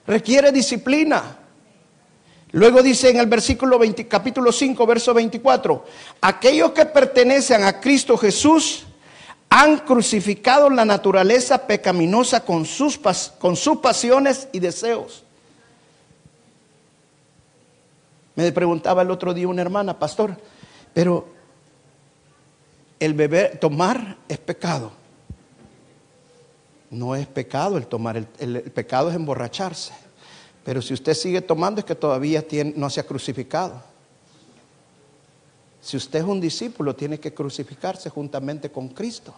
requiere 0.08 0.54
disciplina. 0.54 1.43
Luego 2.54 2.84
dice 2.84 3.10
en 3.10 3.18
el 3.18 3.26
versículo 3.26 3.80
20, 3.80 4.08
capítulo 4.08 4.52
5, 4.52 4.86
verso 4.86 5.12
24, 5.12 5.86
aquellos 6.22 6.72
que 6.72 6.86
pertenecen 6.86 7.64
a 7.64 7.82
Cristo 7.82 8.16
Jesús 8.16 8.86
han 9.50 9.80
crucificado 9.80 10.70
la 10.70 10.86
naturaleza 10.86 11.66
pecaminosa 11.66 12.46
con 12.46 12.66
sus, 12.66 13.00
con 13.40 13.56
sus 13.56 13.78
pasiones 13.80 14.48
y 14.52 14.60
deseos. 14.60 15.24
Me 18.36 18.52
preguntaba 18.52 19.02
el 19.02 19.10
otro 19.10 19.34
día 19.34 19.48
una 19.48 19.64
hermana, 19.64 19.98
pastor, 19.98 20.38
pero 20.94 21.26
el 23.00 23.16
beber, 23.16 23.58
tomar 23.58 24.18
es 24.30 24.38
pecado. 24.38 24.92
No 26.92 27.16
es 27.16 27.26
pecado 27.26 27.78
el 27.78 27.88
tomar, 27.88 28.16
el 28.38 28.62
pecado 28.72 29.10
es 29.10 29.16
emborracharse. 29.16 30.03
Pero 30.64 30.82
si 30.82 30.94
usted 30.94 31.14
sigue 31.14 31.42
tomando 31.42 31.80
es 31.80 31.86
que 31.86 31.96
todavía 31.96 32.44
no 32.76 32.90
se 32.90 33.00
ha 33.00 33.06
crucificado. 33.06 33.82
Si 35.82 35.98
usted 35.98 36.20
es 36.20 36.26
un 36.26 36.40
discípulo, 36.40 36.96
tiene 36.96 37.20
que 37.20 37.34
crucificarse 37.34 38.10
juntamente 38.10 38.72
con 38.72 38.88
Cristo. 38.90 39.34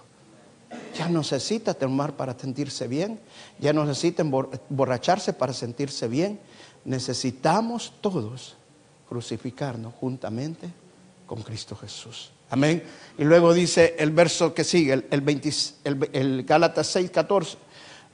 Ya 0.96 1.10
no 1.10 1.20
necesita 1.20 1.74
tomar 1.74 2.14
para 2.14 2.38
sentirse 2.38 2.88
bien, 2.88 3.20
ya 3.60 3.74
no 3.74 3.84
necesita 3.84 4.22
emborracharse 4.22 5.34
para 5.34 5.54
sentirse 5.54 6.08
bien. 6.08 6.40
Necesitamos 6.84 7.94
todos 8.02 8.56
crucificarnos 9.10 9.94
juntamente 9.96 10.70
con 11.26 11.42
Cristo 11.42 11.76
Jesús. 11.76 12.30
Amén. 12.52 12.84
Y 13.18 13.24
luego 13.24 13.54
dice 13.54 13.96
el 13.98 14.12
verso 14.12 14.54
que 14.54 14.64
sigue, 14.64 14.94
el, 14.94 15.06
el, 15.10 16.10
el 16.14 16.44
Gálatas 16.44 16.88
6, 16.88 17.10
14. 17.10 17.58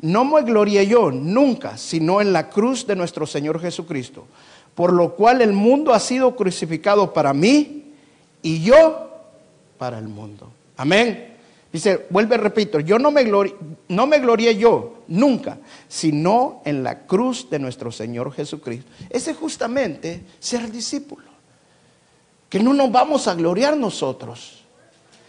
No 0.02 0.26
me 0.26 0.42
glorié 0.42 0.88
yo 0.88 1.12
nunca, 1.12 1.78
sino 1.78 2.22
en 2.22 2.34
la 2.34 2.50
cruz 2.50 2.88
de 2.88 2.96
nuestro 2.96 3.28
Señor 3.28 3.60
Jesucristo, 3.62 4.26
por 4.74 4.94
lo 4.94 5.16
cual 5.16 5.42
el 5.42 5.54
mundo 5.54 5.94
ha 5.94 6.00
sido 6.00 6.36
crucificado 6.36 7.14
para 7.14 7.34
mí 7.34 7.94
y 8.42 8.64
yo 8.64 9.10
para 9.78 10.00
el 10.00 10.08
mundo. 10.08 10.52
Amén. 10.78 11.36
Dice, 11.72 12.06
vuelve, 12.10 12.36
repito, 12.38 12.80
yo 12.80 13.00
no 13.00 13.12
me, 13.12 13.24
no 13.88 14.08
me 14.08 14.20
glorié 14.20 14.58
yo 14.58 15.04
nunca, 15.08 15.60
sino 15.88 16.62
en 16.66 16.84
la 16.84 17.06
cruz 17.06 17.50
de 17.50 17.60
nuestro 17.60 17.92
Señor 17.92 18.34
Jesucristo. 18.34 18.92
Ese 19.10 19.32
es 19.32 19.38
justamente 19.38 20.24
ser 20.40 20.70
discípulo. 20.70 21.26
Que 22.50 22.60
no 22.60 22.74
nos 22.74 22.92
vamos 22.92 23.28
a 23.28 23.36
gloriar 23.36 23.78
nosotros. 23.78 24.64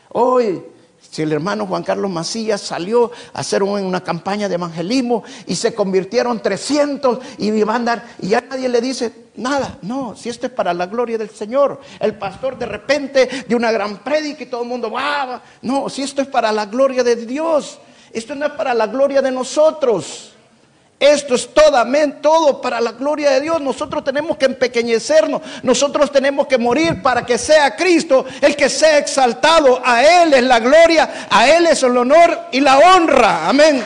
Hoy 0.09 0.63
si 1.13 1.21
el 1.21 1.31
hermano 1.31 1.67
Juan 1.67 1.83
Carlos 1.83 2.11
Macías 2.11 2.63
salió 2.63 3.13
a 3.35 3.41
hacer 3.41 3.63
una 3.63 4.03
campaña 4.03 4.49
de 4.49 4.55
evangelismo 4.55 5.23
y 5.47 5.57
se 5.57 5.75
convirtieron 5.75 6.41
300 6.41 7.19
y 7.37 7.61
a 7.61 7.75
andar 7.75 8.03
y 8.23 8.29
ya 8.29 8.41
nadie 8.41 8.67
le 8.71 8.81
dice 8.81 9.13
nada. 9.37 9.77
No, 9.83 10.17
si 10.17 10.31
esto 10.31 10.47
es 10.47 10.53
para 10.53 10.73
la 10.73 10.87
gloria 10.87 11.19
del 11.19 11.29
Señor. 11.29 11.83
El 12.01 12.15
pastor 12.15 12.59
de 12.59 12.65
repente 12.65 13.29
de 13.47 13.55
una 13.55 13.71
gran 13.71 13.99
prédica 13.99 14.45
y 14.45 14.47
todo 14.47 14.63
el 14.63 14.69
mundo 14.71 14.91
va. 14.91 15.43
No, 15.61 15.91
si 15.91 16.01
esto 16.01 16.23
es 16.23 16.29
para 16.29 16.51
la 16.51 16.65
gloria 16.65 17.05
de 17.05 17.15
Dios. 17.15 17.79
Esto 18.11 18.35
no 18.35 18.47
es 18.47 18.53
para 18.53 18.73
la 18.73 18.87
gloria 18.87 19.21
de 19.21 19.33
nosotros. 19.33 20.32
Esto 21.03 21.35
es 21.35 21.53
todo 22.23 22.61
para 22.61 22.81
la 22.81 22.93
gloria 22.93 23.33
de 23.33 23.41
Dios. 23.41 23.61
Nosotros 23.61 24.05
tenemos 24.05 24.37
que 24.37 24.45
empequeñecernos. 24.45 25.43
Nosotros 25.65 26.13
tenemos 26.13 26.47
que 26.47 26.59
morir 26.59 27.03
para 27.03 27.27
que 27.27 27.39
sea 27.39 27.75
Cristo 27.75 28.25
el 28.41 28.55
que 28.55 28.69
sea 28.69 28.99
exaltado. 28.99 29.83
A 29.85 30.05
Él 30.05 30.33
es 30.33 30.45
la 30.45 30.61
gloria, 30.61 31.27
a 31.29 31.49
Él 31.49 31.67
es 31.67 31.83
el 31.83 31.97
honor 31.97 32.43
y 32.53 32.61
la 32.61 32.79
honra. 32.79 33.49
Amén. 33.49 33.83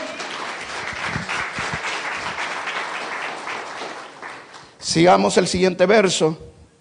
Sigamos 4.77 5.37
el 5.37 5.47
siguiente 5.47 5.87
verso, 5.87 6.37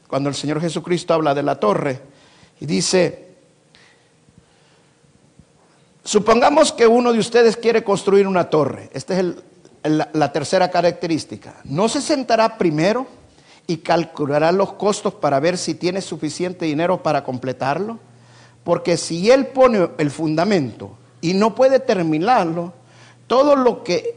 cuando 0.06 0.28
el 0.28 0.34
Señor 0.34 0.60
Jesucristo 0.60 1.14
habla 1.14 1.32
de 1.32 1.44
la 1.44 1.58
torre 1.58 1.98
y 2.60 2.66
dice, 2.66 3.36
supongamos 6.04 6.74
que 6.74 6.86
uno 6.86 7.14
de 7.14 7.20
ustedes 7.20 7.56
quiere 7.56 7.82
construir 7.82 8.26
una 8.26 8.50
torre. 8.50 8.90
Este 8.92 9.14
es 9.14 9.20
el, 9.20 9.42
la, 9.88 10.32
tercera 10.32 10.70
característica. 10.70 11.54
No 11.64 11.88
se 11.88 12.00
sentará 12.00 12.58
primero 12.58 13.06
y 13.66 13.78
calculará 13.78 14.52
los 14.52 14.74
costos 14.74 15.14
para 15.14 15.40
ver 15.40 15.58
si 15.58 15.74
tiene 15.74 16.00
suficiente 16.00 16.66
dinero 16.66 17.02
para 17.02 17.24
completarlo. 17.24 17.98
Porque 18.64 18.96
si 18.96 19.30
él 19.30 19.46
pone 19.46 19.88
el 19.98 20.10
fundamento 20.10 20.96
y 21.20 21.34
no 21.34 21.54
puede 21.54 21.78
terminarlo, 21.78 22.72
todo 23.26 23.56
lo 23.56 23.84
que 23.84 24.16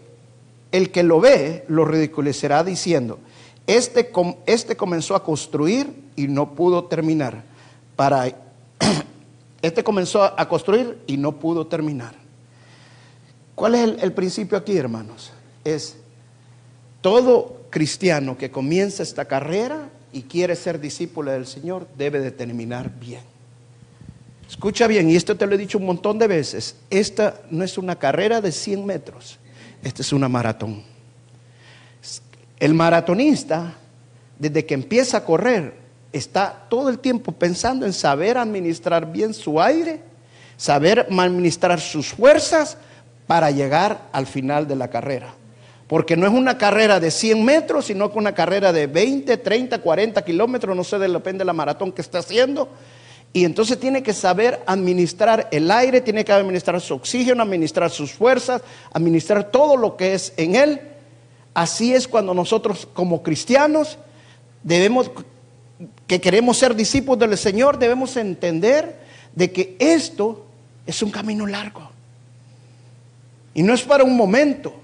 el 0.71 0.91
que 0.91 1.03
lo 1.03 1.19
ve 1.19 1.65
lo 1.67 1.85
ridiculizará 1.85 2.63
diciendo, 2.63 3.19
este, 3.65 4.11
este 4.45 4.75
comenzó 4.75 5.15
a 5.15 5.23
construir 5.23 6.09
y 6.15 6.27
no 6.27 6.53
pudo 6.53 6.85
terminar. 6.85 7.43
Para, 7.95 8.25
este 9.61 9.83
comenzó 9.83 10.23
a 10.23 10.47
construir 10.47 10.99
y 11.07 11.17
no 11.17 11.33
pudo 11.33 11.67
terminar. 11.67 12.13
¿Cuál 13.55 13.75
es 13.75 14.01
el 14.01 14.13
principio 14.13 14.57
aquí, 14.57 14.77
hermanos? 14.77 15.33
Es 15.63 15.95
todo 17.01 17.61
cristiano 17.69 18.37
que 18.37 18.51
comienza 18.51 19.03
esta 19.03 19.25
carrera 19.25 19.89
y 20.11 20.23
quiere 20.23 20.55
ser 20.55 20.79
discípulo 20.79 21.31
del 21.31 21.45
Señor 21.45 21.87
debe 21.97 22.19
de 22.19 22.31
terminar 22.31 22.91
bien. 22.99 23.21
Escucha 24.49 24.87
bien, 24.87 25.09
y 25.09 25.15
esto 25.15 25.37
te 25.37 25.45
lo 25.45 25.53
he 25.53 25.59
dicho 25.59 25.77
un 25.77 25.85
montón 25.85 26.17
de 26.17 26.27
veces, 26.27 26.75
esta 26.89 27.39
no 27.51 27.63
es 27.63 27.77
una 27.77 27.97
carrera 27.97 28.41
de 28.41 28.51
100 28.51 28.85
metros, 28.85 29.37
esta 29.83 30.01
es 30.01 30.11
una 30.11 30.27
maratón. 30.27 30.83
El 32.59 32.73
maratonista, 32.73 33.75
desde 34.39 34.65
que 34.65 34.73
empieza 34.73 35.17
a 35.17 35.25
correr, 35.25 35.75
está 36.11 36.65
todo 36.67 36.89
el 36.89 36.97
tiempo 36.97 37.31
pensando 37.31 37.85
en 37.85 37.93
saber 37.93 38.37
administrar 38.37 39.11
bien 39.11 39.35
su 39.35 39.61
aire, 39.61 40.01
saber 40.57 41.07
administrar 41.11 41.79
sus 41.79 42.07
fuerzas 42.07 42.77
para 43.27 43.51
llegar 43.51 44.09
al 44.11 44.25
final 44.25 44.67
de 44.67 44.75
la 44.75 44.89
carrera. 44.89 45.35
Porque 45.89 46.15
no 46.15 46.27
es 46.27 46.31
una 46.31 46.59
carrera 46.59 46.99
de 46.99 47.09
100 47.09 47.43
metros, 47.43 47.87
sino 47.87 48.11
que 48.11 48.19
una 48.19 48.35
carrera 48.35 48.71
de 48.71 48.85
20, 48.85 49.37
30, 49.37 49.79
40 49.79 50.23
kilómetros, 50.23 50.77
no 50.77 50.83
sé, 50.83 50.99
depende 50.99 51.39
de 51.39 51.45
la 51.45 51.53
maratón 51.53 51.91
que 51.91 52.03
está 52.03 52.19
haciendo. 52.19 52.69
Y 53.33 53.43
entonces 53.43 53.79
tiene 53.79 54.03
que 54.03 54.13
saber 54.13 54.61
administrar 54.67 55.47
el 55.49 55.71
aire, 55.71 56.01
tiene 56.01 56.23
que 56.23 56.31
administrar 56.31 56.79
su 56.79 56.93
oxígeno, 56.93 57.41
administrar 57.41 57.89
sus 57.89 58.11
fuerzas, 58.11 58.61
administrar 58.93 59.49
todo 59.49 59.77
lo 59.77 59.97
que 59.97 60.13
es 60.13 60.31
en 60.37 60.55
él. 60.55 60.79
Así 61.55 61.91
es 61.91 62.07
cuando 62.07 62.35
nosotros 62.35 62.87
como 62.93 63.23
cristianos 63.23 63.97
debemos, 64.61 65.09
que 66.05 66.21
queremos 66.21 66.57
ser 66.57 66.75
discípulos 66.75 67.17
del 67.17 67.35
Señor, 67.35 67.79
debemos 67.79 68.15
entender 68.15 68.99
de 69.33 69.51
que 69.51 69.75
esto 69.79 70.45
es 70.85 71.01
un 71.01 71.09
camino 71.09 71.47
largo. 71.47 71.89
Y 73.55 73.63
no 73.63 73.73
es 73.73 73.81
para 73.81 74.03
un 74.03 74.15
momento. 74.15 74.75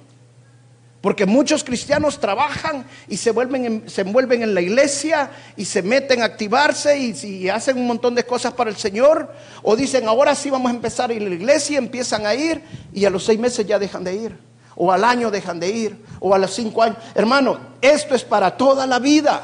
Porque 1.05 1.27
muchos 1.27 1.63
cristianos 1.63 2.19
trabajan 2.19 2.83
y 3.07 3.17
se, 3.17 3.29
vuelven 3.29 3.83
se 3.87 4.01
envuelven 4.01 4.41
en 4.41 4.55
la 4.55 4.61
iglesia 4.61 5.29
y 5.55 5.63
se 5.65 5.83
meten 5.83 6.23
a 6.23 6.25
activarse 6.25 6.97
y, 6.97 7.47
hacen 7.47 7.77
un 7.77 7.85
montón 7.85 8.15
de 8.15 8.23
cosas 8.23 8.53
para 8.53 8.71
el 8.71 8.75
Señor. 8.75 9.31
O 9.61 9.75
dicen, 9.75 10.07
ahora 10.07 10.33
sí 10.33 10.49
vamos 10.49 10.71
a 10.71 10.73
empezar 10.73 11.11
a 11.11 11.13
ir 11.13 11.21
a 11.21 11.29
la 11.29 11.35
iglesia, 11.35 11.77
empiezan 11.77 12.25
a 12.25 12.33
ir 12.33 12.59
y 12.91 13.05
a 13.05 13.11
los 13.11 13.23
seis 13.23 13.39
meses 13.39 13.67
ya 13.67 13.77
dejan 13.77 14.03
de 14.03 14.15
ir. 14.15 14.35
O 14.75 14.91
al 14.91 15.03
año 15.03 15.29
dejan 15.29 15.59
de 15.59 15.69
ir. 15.69 16.03
O 16.19 16.33
a 16.33 16.39
los 16.39 16.55
cinco 16.55 16.81
años. 16.81 16.97
Hermano, 17.13 17.59
esto 17.81 18.15
es 18.15 18.23
para 18.23 18.57
toda 18.57 18.87
la 18.87 18.97
vida. 18.97 19.43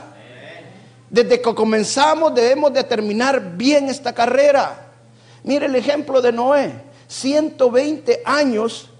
Desde 1.12 1.40
que 1.40 1.54
comenzamos 1.54 2.34
debemos 2.34 2.74
de 2.74 2.86
terminar 2.86 3.56
bien 3.56 3.88
esta 3.88 4.14
carrera. 4.14 4.88
Mire 5.44 5.68
el 5.68 5.76
ejemplo 5.76 6.24
de 6.24 6.32
Noé. 6.32 6.74
120 7.08 8.24
años 8.26 8.91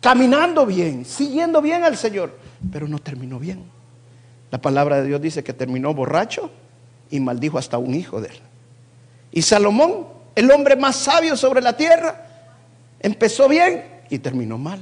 caminando 0.00 0.66
bien, 0.66 1.04
siguiendo 1.04 1.60
bien 1.60 1.84
al 1.84 1.96
Señor, 1.96 2.36
pero 2.72 2.88
no 2.88 2.98
terminó 2.98 3.38
bien. 3.38 3.64
La 4.50 4.60
palabra 4.60 5.00
de 5.00 5.08
Dios 5.08 5.20
dice 5.20 5.44
que 5.44 5.52
terminó 5.52 5.92
borracho 5.94 6.50
y 7.10 7.20
maldijo 7.20 7.58
hasta 7.58 7.78
un 7.78 7.94
hijo 7.94 8.20
de 8.20 8.28
él. 8.28 8.40
Y 9.32 9.42
Salomón, 9.42 10.06
el 10.34 10.50
hombre 10.50 10.76
más 10.76 10.96
sabio 10.96 11.36
sobre 11.36 11.60
la 11.60 11.76
tierra, 11.76 12.26
empezó 13.00 13.48
bien 13.48 13.84
y 14.08 14.18
terminó 14.18 14.56
mal. 14.56 14.80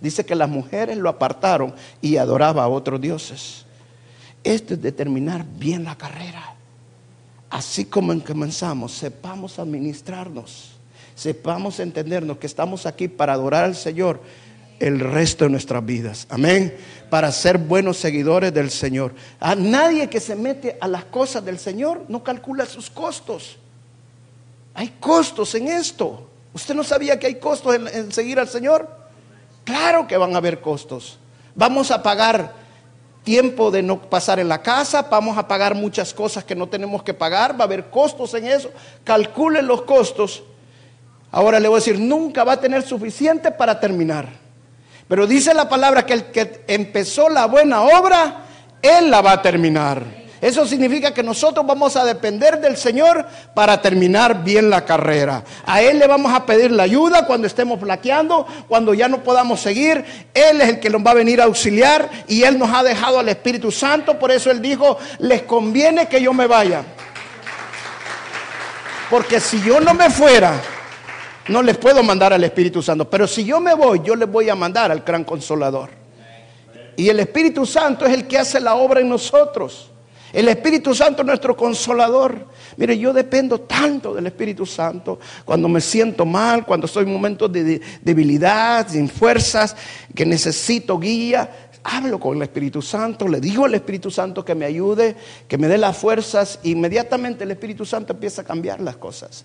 Dice 0.00 0.24
que 0.24 0.34
las 0.34 0.48
mujeres 0.48 0.96
lo 0.96 1.08
apartaron 1.08 1.74
y 2.00 2.16
adoraba 2.16 2.64
a 2.64 2.68
otros 2.68 3.00
dioses. 3.00 3.64
Esto 4.42 4.74
es 4.74 4.82
determinar 4.82 5.44
bien 5.44 5.84
la 5.84 5.96
carrera. 5.96 6.54
Así 7.50 7.84
como 7.84 8.12
en 8.12 8.20
comenzamos, 8.20 8.92
sepamos 8.92 9.58
administrarnos 9.58 10.74
sepamos 11.14 11.78
entendernos 11.80 12.38
que 12.38 12.46
estamos 12.46 12.86
aquí 12.86 13.08
para 13.08 13.32
adorar 13.34 13.64
al 13.64 13.76
Señor 13.76 14.20
el 14.80 15.00
resto 15.00 15.44
de 15.44 15.50
nuestras 15.50 15.84
vidas. 15.84 16.26
Amén. 16.30 16.76
Para 17.10 17.30
ser 17.32 17.58
buenos 17.58 17.96
seguidores 17.96 18.52
del 18.52 18.70
Señor. 18.70 19.14
A 19.40 19.54
nadie 19.54 20.08
que 20.08 20.20
se 20.20 20.34
mete 20.34 20.76
a 20.80 20.88
las 20.88 21.04
cosas 21.04 21.44
del 21.44 21.58
Señor 21.58 22.04
no 22.08 22.22
calcula 22.22 22.66
sus 22.66 22.90
costos. 22.90 23.58
Hay 24.74 24.94
costos 25.00 25.54
en 25.54 25.68
esto. 25.68 26.28
¿Usted 26.52 26.74
no 26.74 26.84
sabía 26.84 27.18
que 27.18 27.26
hay 27.26 27.36
costos 27.36 27.74
en, 27.74 28.12
seguir 28.12 28.38
al 28.38 28.48
Señor? 28.48 28.88
Claro 29.64 30.06
que 30.06 30.16
van 30.16 30.34
a 30.34 30.38
haber 30.38 30.60
costos. 30.60 31.18
Vamos 31.54 31.90
a 31.90 32.02
pagar 32.02 32.52
tiempo 33.22 33.70
de 33.70 33.82
no 33.82 34.00
pasar 34.02 34.38
en 34.38 34.48
la 34.48 34.62
casa, 34.62 35.02
vamos 35.10 35.38
a 35.38 35.48
pagar 35.48 35.74
muchas 35.74 36.12
cosas 36.12 36.44
que 36.44 36.54
no 36.54 36.68
tenemos 36.68 37.02
que 37.02 37.14
pagar, 37.14 37.58
va 37.58 37.64
a 37.64 37.64
haber 37.64 37.86
costos 37.86 38.34
en 38.34 38.46
eso. 38.46 38.70
Calculen 39.02 39.66
los 39.66 39.82
costos. 39.82 40.42
Ahora 41.30 41.58
le 41.58 41.68
voy 41.68 41.76
a 41.76 41.80
decir, 41.80 41.98
nunca 41.98 42.44
va 42.44 42.52
a 42.52 42.60
tener 42.60 42.82
suficiente 42.82 43.50
para 43.50 43.80
terminar. 43.80 44.43
Pero 45.08 45.26
dice 45.26 45.52
la 45.54 45.68
palabra 45.68 46.06
que 46.06 46.14
el 46.14 46.24
que 46.26 46.64
empezó 46.66 47.28
la 47.28 47.46
buena 47.46 47.82
obra, 47.82 48.44
Él 48.80 49.10
la 49.10 49.20
va 49.20 49.32
a 49.32 49.42
terminar. 49.42 50.24
Eso 50.44 50.66
significa 50.66 51.14
que 51.14 51.22
nosotros 51.22 51.66
vamos 51.66 51.96
a 51.96 52.04
depender 52.04 52.60
del 52.60 52.76
Señor 52.76 53.26
para 53.54 53.80
terminar 53.80 54.44
bien 54.44 54.68
la 54.68 54.84
carrera. 54.84 55.42
A 55.64 55.80
Él 55.80 55.98
le 55.98 56.06
vamos 56.06 56.34
a 56.34 56.44
pedir 56.44 56.70
la 56.70 56.82
ayuda 56.82 57.26
cuando 57.26 57.46
estemos 57.46 57.80
flaqueando, 57.80 58.46
cuando 58.68 58.92
ya 58.92 59.08
no 59.08 59.22
podamos 59.22 59.60
seguir. 59.60 60.04
Él 60.34 60.60
es 60.60 60.68
el 60.68 60.80
que 60.80 60.90
nos 60.90 61.00
va 61.00 61.12
a 61.12 61.14
venir 61.14 61.40
a 61.40 61.44
auxiliar 61.44 62.10
y 62.28 62.42
Él 62.42 62.58
nos 62.58 62.70
ha 62.74 62.82
dejado 62.82 63.18
al 63.18 63.28
Espíritu 63.30 63.72
Santo. 63.72 64.18
Por 64.18 64.30
eso 64.30 64.50
Él 64.50 64.60
dijo, 64.60 64.98
les 65.18 65.44
conviene 65.44 66.08
que 66.08 66.20
yo 66.20 66.34
me 66.34 66.46
vaya. 66.46 66.82
Porque 69.08 69.40
si 69.40 69.62
yo 69.62 69.80
no 69.80 69.94
me 69.94 70.10
fuera, 70.10 70.60
no 71.48 71.62
les 71.62 71.76
puedo 71.76 72.02
mandar 72.02 72.32
al 72.32 72.42
Espíritu 72.44 72.82
Santo, 72.82 73.08
pero 73.08 73.26
si 73.26 73.44
yo 73.44 73.60
me 73.60 73.74
voy, 73.74 74.00
yo 74.04 74.16
les 74.16 74.30
voy 74.30 74.48
a 74.48 74.54
mandar 74.54 74.90
al 74.90 75.00
gran 75.00 75.24
consolador. 75.24 75.90
Y 76.96 77.08
el 77.08 77.20
Espíritu 77.20 77.66
Santo 77.66 78.06
es 78.06 78.14
el 78.14 78.26
que 78.26 78.38
hace 78.38 78.60
la 78.60 78.74
obra 78.74 79.00
en 79.00 79.08
nosotros. 79.08 79.90
El 80.32 80.48
Espíritu 80.48 80.94
Santo 80.94 81.22
es 81.22 81.26
nuestro 81.26 81.56
consolador. 81.56 82.46
Mire, 82.76 82.98
yo 82.98 83.12
dependo 83.12 83.60
tanto 83.60 84.14
del 84.14 84.26
Espíritu 84.26 84.66
Santo 84.66 85.20
cuando 85.44 85.68
me 85.68 85.80
siento 85.80 86.26
mal, 86.26 86.64
cuando 86.64 86.86
estoy 86.86 87.04
en 87.04 87.12
momentos 87.12 87.52
de 87.52 87.80
debilidad, 88.02 88.88
sin 88.88 89.08
fuerzas, 89.08 89.76
que 90.12 90.26
necesito 90.26 90.98
guía. 90.98 91.70
Hablo 91.84 92.18
con 92.18 92.36
el 92.36 92.42
Espíritu 92.42 92.80
Santo, 92.80 93.28
le 93.28 93.40
digo 93.40 93.66
al 93.66 93.74
Espíritu 93.74 94.10
Santo 94.10 94.44
que 94.44 94.54
me 94.54 94.64
ayude, 94.64 95.14
que 95.46 95.58
me 95.58 95.68
dé 95.68 95.78
las 95.78 95.96
fuerzas. 95.96 96.58
inmediatamente 96.62 97.44
el 97.44 97.50
Espíritu 97.50 97.84
Santo 97.84 98.14
empieza 98.14 98.42
a 98.42 98.44
cambiar 98.44 98.80
las 98.80 98.96
cosas. 98.96 99.44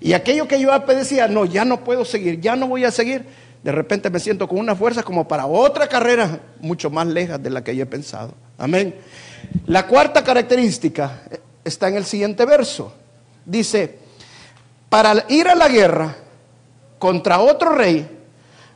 Y 0.00 0.14
aquello 0.14 0.48
que 0.48 0.58
yo 0.58 0.70
decía, 0.78 1.28
no, 1.28 1.44
ya 1.44 1.64
no 1.64 1.84
puedo 1.84 2.04
seguir, 2.04 2.40
ya 2.40 2.56
no 2.56 2.66
voy 2.66 2.84
a 2.84 2.90
seguir, 2.90 3.26
de 3.62 3.72
repente 3.72 4.08
me 4.08 4.18
siento 4.18 4.48
con 4.48 4.58
una 4.58 4.74
fuerza 4.74 5.02
como 5.02 5.28
para 5.28 5.46
otra 5.46 5.86
carrera 5.86 6.40
mucho 6.60 6.88
más 6.88 7.06
lejos 7.06 7.42
de 7.42 7.50
la 7.50 7.62
que 7.62 7.76
yo 7.76 7.82
he 7.82 7.86
pensado. 7.86 8.32
Amén. 8.56 8.94
La 9.66 9.86
cuarta 9.86 10.24
característica 10.24 11.22
está 11.62 11.88
en 11.88 11.96
el 11.96 12.04
siguiente 12.04 12.46
verso. 12.46 12.94
Dice, 13.44 13.98
para 14.88 15.26
ir 15.28 15.48
a 15.48 15.54
la 15.54 15.68
guerra 15.68 16.16
contra 16.98 17.40
otro 17.40 17.74
rey, 17.74 18.08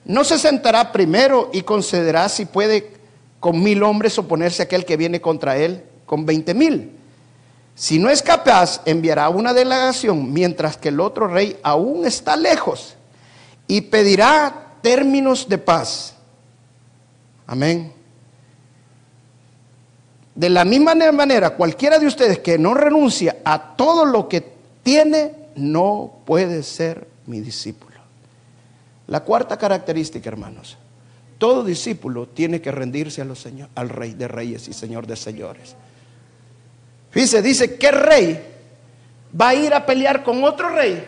no 0.05 0.25
se 0.25 0.39
sentará 0.39 0.93
primero 0.93 1.51
y 1.53 1.63
concederá 1.63 2.29
si 2.29 2.45
puede 2.45 2.93
con 3.41 3.63
mil 3.63 3.83
hombres 3.83 4.19
oponerse 4.19 4.63
a 4.63 4.65
aquel 4.65 4.85
que 4.85 4.99
viene 4.99 5.21
contra 5.21 5.57
él 5.57 5.83
con 6.05 6.27
veinte 6.27 6.53
mil. 6.53 6.93
Si 7.75 7.99
no 7.99 8.09
es 8.09 8.23
capaz, 8.23 8.81
enviará 8.85 9.29
una 9.29 9.53
delegación 9.53 10.33
mientras 10.33 10.77
que 10.77 10.91
el 10.91 11.01
otro 11.01 11.27
rey 11.27 11.59
aún 11.63 12.07
está 12.07 12.37
lejos 12.37 12.95
y 13.67 13.81
pedirá 13.81 14.75
términos 14.81 15.49
de 15.49 15.59
paz. 15.59 16.15
Amén. 17.47 17.93
De 20.35 20.49
la 20.49 20.65
misma 20.65 20.95
manera, 21.13 21.51
cualquiera 21.51 21.99
de 21.99 22.07
ustedes 22.07 22.41
que 22.41 22.59
no 22.59 22.75
renuncia 22.75 23.39
a 23.45 23.77
todo 23.77 24.05
lo 24.05 24.29
que 24.29 24.55
tiene, 24.83 25.33
no 25.57 26.19
puede 26.25 26.63
ser 26.63 27.09
mi 27.27 27.41
discípulo. 27.41 27.95
La 29.07 29.21
cuarta 29.21 29.57
característica, 29.57 30.29
hermanos, 30.29 30.77
todo 31.39 31.65
discípulo 31.65 32.27
tiene 32.27 32.61
que 32.61 32.73
rendirse 32.73 33.21
a 33.21 33.25
los 33.25 33.47
al 33.75 33.89
Rey 33.89 34.15
de 34.15 34.29
Reyes 34.29 34.67
y 34.69 34.73
Señor 34.73 35.07
de 35.07 35.17
Señores. 35.17 35.77
Dice, 37.15 37.43
dice, 37.43 37.77
¿qué 37.77 37.91
rey 37.93 38.43
va 39.41 39.51
a 39.51 39.55
ir 39.55 39.73
a 39.73 39.87
pelear 39.87 40.25
con 40.25 40.43
otro 40.43 40.69
rey? 40.71 41.05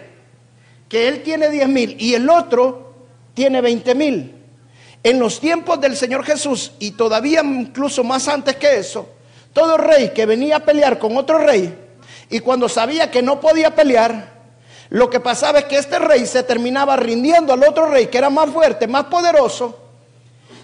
Que 0.88 1.08
él 1.08 1.22
tiene 1.22 1.50
10 1.50 1.68
mil 1.68 1.96
y 1.98 2.14
el 2.14 2.30
otro 2.30 2.94
tiene 3.34 3.60
20 3.60 3.94
mil. 3.94 4.34
En 5.02 5.18
los 5.18 5.40
tiempos 5.40 5.80
del 5.80 5.96
Señor 5.96 6.24
Jesús 6.24 6.72
y 6.78 6.92
todavía 6.92 7.42
incluso 7.42 8.04
más 8.04 8.28
antes 8.28 8.56
que 8.56 8.78
eso, 8.78 9.08
todo 9.52 9.76
rey 9.76 10.10
que 10.14 10.26
venía 10.26 10.56
a 10.56 10.60
pelear 10.60 10.98
con 10.98 11.16
otro 11.16 11.38
rey 11.38 11.76
y 12.28 12.40
cuando 12.40 12.68
sabía 12.68 13.10
que 13.10 13.22
no 13.22 13.40
podía 13.40 13.74
pelear, 13.74 14.36
lo 14.90 15.10
que 15.10 15.20
pasaba 15.20 15.60
es 15.60 15.64
que 15.66 15.78
este 15.78 15.98
rey 15.98 16.26
se 16.26 16.42
terminaba 16.42 16.96
rindiendo 16.96 17.52
al 17.52 17.62
otro 17.64 17.88
rey 17.90 18.06
que 18.06 18.18
era 18.18 18.30
más 18.30 18.50
fuerte, 18.50 18.86
más 18.86 19.04
poderoso, 19.04 19.80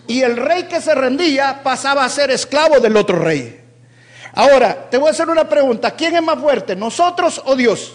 y 0.06 0.22
el 0.22 0.36
rey 0.36 0.64
que 0.64 0.80
se 0.80 0.94
rendía 0.94 1.62
pasaba 1.62 2.04
a 2.04 2.08
ser 2.08 2.30
esclavo 2.30 2.80
del 2.80 2.96
otro 2.96 3.18
rey. 3.18 3.61
Ahora, 4.34 4.88
te 4.90 4.96
voy 4.96 5.08
a 5.08 5.10
hacer 5.10 5.28
una 5.28 5.48
pregunta. 5.48 5.90
¿Quién 5.92 6.16
es 6.16 6.22
más 6.22 6.38
fuerte, 6.38 6.74
nosotros 6.74 7.42
o 7.44 7.54
Dios? 7.54 7.92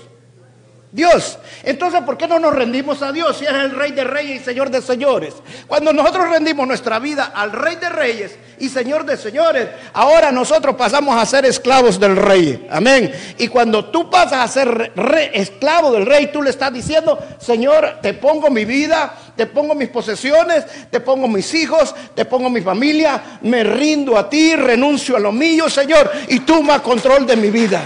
Dios. 0.97 1.37
Entonces, 1.63 2.01
¿por 2.01 2.17
qué 2.17 2.27
no 2.27 2.39
nos 2.39 2.55
rendimos 2.55 3.03
a 3.03 3.11
Dios 3.11 3.37
si 3.37 3.45
es 3.45 3.51
el 3.51 3.69
Rey 3.69 3.91
de 3.91 4.03
Reyes 4.03 4.41
y 4.41 4.43
Señor 4.43 4.71
de 4.71 4.81
Señores? 4.81 5.35
Cuando 5.67 5.93
nosotros 5.93 6.27
rendimos 6.27 6.67
nuestra 6.67 6.97
vida 6.97 7.31
al 7.35 7.51
Rey 7.51 7.75
de 7.75 7.87
Reyes 7.87 8.35
y 8.57 8.67
Señor 8.67 9.05
de 9.05 9.15
Señores, 9.15 9.67
ahora 9.93 10.31
nosotros 10.31 10.75
pasamos 10.75 11.15
a 11.15 11.23
ser 11.27 11.45
esclavos 11.45 11.99
del 11.99 12.15
Rey. 12.15 12.67
Amén. 12.71 13.13
Y 13.37 13.47
cuando 13.47 13.85
tú 13.85 14.09
pasas 14.09 14.39
a 14.39 14.47
ser 14.47 14.91
esclavo 15.33 15.91
del 15.91 16.07
Rey, 16.07 16.31
tú 16.33 16.41
le 16.41 16.49
estás 16.49 16.73
diciendo, 16.73 17.19
Señor, 17.39 17.99
te 18.01 18.15
pongo 18.15 18.49
mi 18.49 18.65
vida, 18.65 19.13
te 19.35 19.45
pongo 19.45 19.75
mis 19.75 19.89
posesiones, 19.89 20.65
te 20.89 20.99
pongo 20.99 21.27
mis 21.27 21.53
hijos, 21.53 21.93
te 22.15 22.25
pongo 22.25 22.49
mi 22.49 22.61
familia, 22.61 23.37
me 23.41 23.63
rindo 23.63 24.17
a 24.17 24.27
ti, 24.27 24.55
renuncio 24.55 25.15
a 25.15 25.19
lo 25.19 25.31
mío, 25.31 25.69
Señor, 25.69 26.11
y 26.27 26.39
más 26.63 26.81
control 26.81 27.27
de 27.27 27.35
mi 27.35 27.51
vida. 27.51 27.83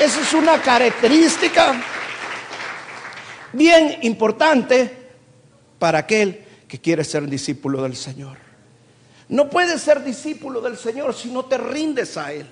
Esa 0.00 0.20
es 0.22 0.32
una 0.32 0.62
característica 0.62 1.74
bien 3.52 3.98
importante 4.02 4.90
para 5.78 5.98
aquel 5.98 6.44
que 6.68 6.80
quiere 6.80 7.04
ser 7.04 7.28
discípulo 7.28 7.82
del 7.82 7.96
Señor. 7.96 8.38
No 9.28 9.48
puedes 9.48 9.80
ser 9.80 10.04
discípulo 10.04 10.60
del 10.60 10.76
Señor 10.76 11.14
si 11.14 11.30
no 11.30 11.44
te 11.44 11.58
rindes 11.58 12.16
a 12.16 12.32
Él. 12.32 12.46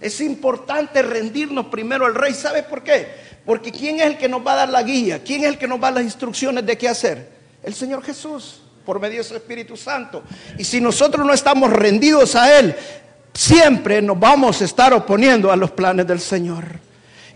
Es 0.00 0.20
importante 0.20 1.02
rendirnos 1.02 1.66
primero 1.66 2.06
al 2.06 2.14
Rey. 2.14 2.34
¿Sabes 2.34 2.64
por 2.64 2.82
qué? 2.82 3.08
Porque 3.44 3.72
¿quién 3.72 4.00
es 4.00 4.06
el 4.06 4.18
que 4.18 4.28
nos 4.28 4.46
va 4.46 4.52
a 4.52 4.56
dar 4.56 4.68
la 4.68 4.82
guía? 4.82 5.22
¿Quién 5.24 5.42
es 5.42 5.48
el 5.48 5.58
que 5.58 5.66
nos 5.66 5.78
va 5.82 5.88
a 5.88 5.90
dar 5.90 6.02
las 6.02 6.04
instrucciones 6.04 6.64
de 6.66 6.78
qué 6.78 6.88
hacer? 6.88 7.30
El 7.62 7.74
Señor 7.74 8.02
Jesús, 8.02 8.60
por 8.84 9.00
medio 9.00 9.18
de 9.18 9.24
su 9.24 9.34
Espíritu 9.34 9.76
Santo. 9.76 10.22
Y 10.56 10.64
si 10.64 10.80
nosotros 10.80 11.26
no 11.26 11.32
estamos 11.32 11.72
rendidos 11.72 12.34
a 12.36 12.58
Él, 12.58 12.76
siempre 13.34 14.00
nos 14.02 14.18
vamos 14.18 14.60
a 14.60 14.64
estar 14.64 14.92
oponiendo 14.92 15.50
a 15.50 15.56
los 15.56 15.70
planes 15.70 16.06
del 16.06 16.20
Señor. 16.20 16.87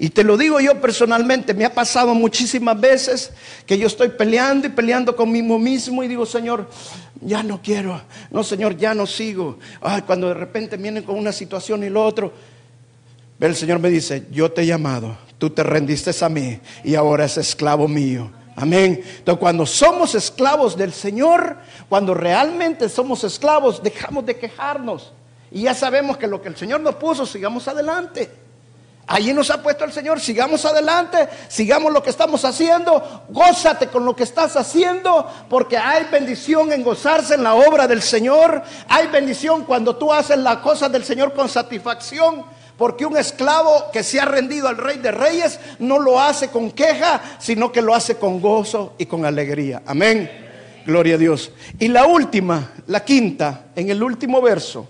Y 0.02 0.10
te 0.10 0.24
lo 0.24 0.36
digo 0.36 0.58
yo 0.58 0.80
personalmente, 0.80 1.54
me 1.54 1.64
ha 1.64 1.72
pasado 1.72 2.12
muchísimas 2.12 2.80
veces 2.80 3.30
que 3.64 3.78
yo 3.78 3.86
estoy 3.86 4.08
peleando 4.08 4.66
y 4.66 4.70
peleando 4.70 5.14
conmigo 5.14 5.60
mismo 5.60 6.02
y 6.02 6.08
digo, 6.08 6.26
Señor, 6.26 6.68
ya 7.20 7.44
no 7.44 7.62
quiero, 7.62 8.02
no 8.32 8.42
Señor, 8.42 8.76
ya 8.76 8.94
no 8.96 9.06
sigo. 9.06 9.60
Ay, 9.80 10.02
cuando 10.02 10.26
de 10.26 10.34
repente 10.34 10.76
vienen 10.76 11.04
con 11.04 11.16
una 11.16 11.30
situación 11.30 11.84
y 11.84 11.88
lo 11.88 12.04
otro, 12.04 12.32
el 13.38 13.54
Señor 13.54 13.78
me 13.78 13.90
dice, 13.90 14.26
yo 14.32 14.50
te 14.50 14.62
he 14.62 14.66
llamado, 14.66 15.16
tú 15.38 15.50
te 15.50 15.62
rendiste 15.62 16.10
a 16.20 16.28
mí 16.28 16.58
y 16.82 16.96
ahora 16.96 17.26
es 17.26 17.38
esclavo 17.38 17.86
mío. 17.86 18.28
Amén. 18.56 19.04
Entonces, 19.18 19.38
cuando 19.38 19.64
somos 19.66 20.16
esclavos 20.16 20.76
del 20.76 20.92
Señor, 20.92 21.58
cuando 21.88 22.12
realmente 22.12 22.88
somos 22.88 23.22
esclavos, 23.22 23.80
dejamos 23.80 24.26
de 24.26 24.36
quejarnos. 24.36 25.12
Y 25.52 25.62
ya 25.62 25.74
sabemos 25.74 26.16
que 26.16 26.26
lo 26.26 26.42
que 26.42 26.48
el 26.48 26.56
Señor 26.56 26.80
nos 26.80 26.96
puso, 26.96 27.24
sigamos 27.24 27.68
adelante. 27.68 28.41
Allí 29.12 29.34
nos 29.34 29.50
ha 29.50 29.62
puesto 29.62 29.84
el 29.84 29.92
Señor, 29.92 30.20
sigamos 30.20 30.64
adelante, 30.64 31.28
sigamos 31.46 31.92
lo 31.92 32.02
que 32.02 32.08
estamos 32.08 32.46
haciendo, 32.46 33.24
gózate 33.28 33.88
con 33.88 34.06
lo 34.06 34.16
que 34.16 34.22
estás 34.22 34.56
haciendo, 34.56 35.30
porque 35.50 35.76
hay 35.76 36.04
bendición 36.10 36.72
en 36.72 36.82
gozarse 36.82 37.34
en 37.34 37.42
la 37.42 37.52
obra 37.52 37.86
del 37.86 38.00
Señor, 38.00 38.62
hay 38.88 39.08
bendición 39.08 39.64
cuando 39.66 39.96
tú 39.96 40.10
haces 40.10 40.38
las 40.38 40.56
cosas 40.58 40.90
del 40.90 41.04
Señor 41.04 41.34
con 41.34 41.50
satisfacción, 41.50 42.42
porque 42.78 43.04
un 43.04 43.18
esclavo 43.18 43.90
que 43.92 44.02
se 44.02 44.18
ha 44.18 44.24
rendido 44.24 44.66
al 44.66 44.78
Rey 44.78 44.96
de 44.96 45.10
Reyes 45.10 45.60
no 45.78 45.98
lo 45.98 46.18
hace 46.18 46.48
con 46.48 46.70
queja, 46.70 47.20
sino 47.38 47.70
que 47.70 47.82
lo 47.82 47.94
hace 47.94 48.16
con 48.16 48.40
gozo 48.40 48.94
y 48.96 49.04
con 49.04 49.26
alegría. 49.26 49.82
Amén. 49.84 50.30
Gloria 50.86 51.16
a 51.16 51.18
Dios. 51.18 51.52
Y 51.78 51.88
la 51.88 52.06
última, 52.06 52.72
la 52.86 53.04
quinta, 53.04 53.66
en 53.76 53.90
el 53.90 54.02
último 54.02 54.40
verso, 54.40 54.88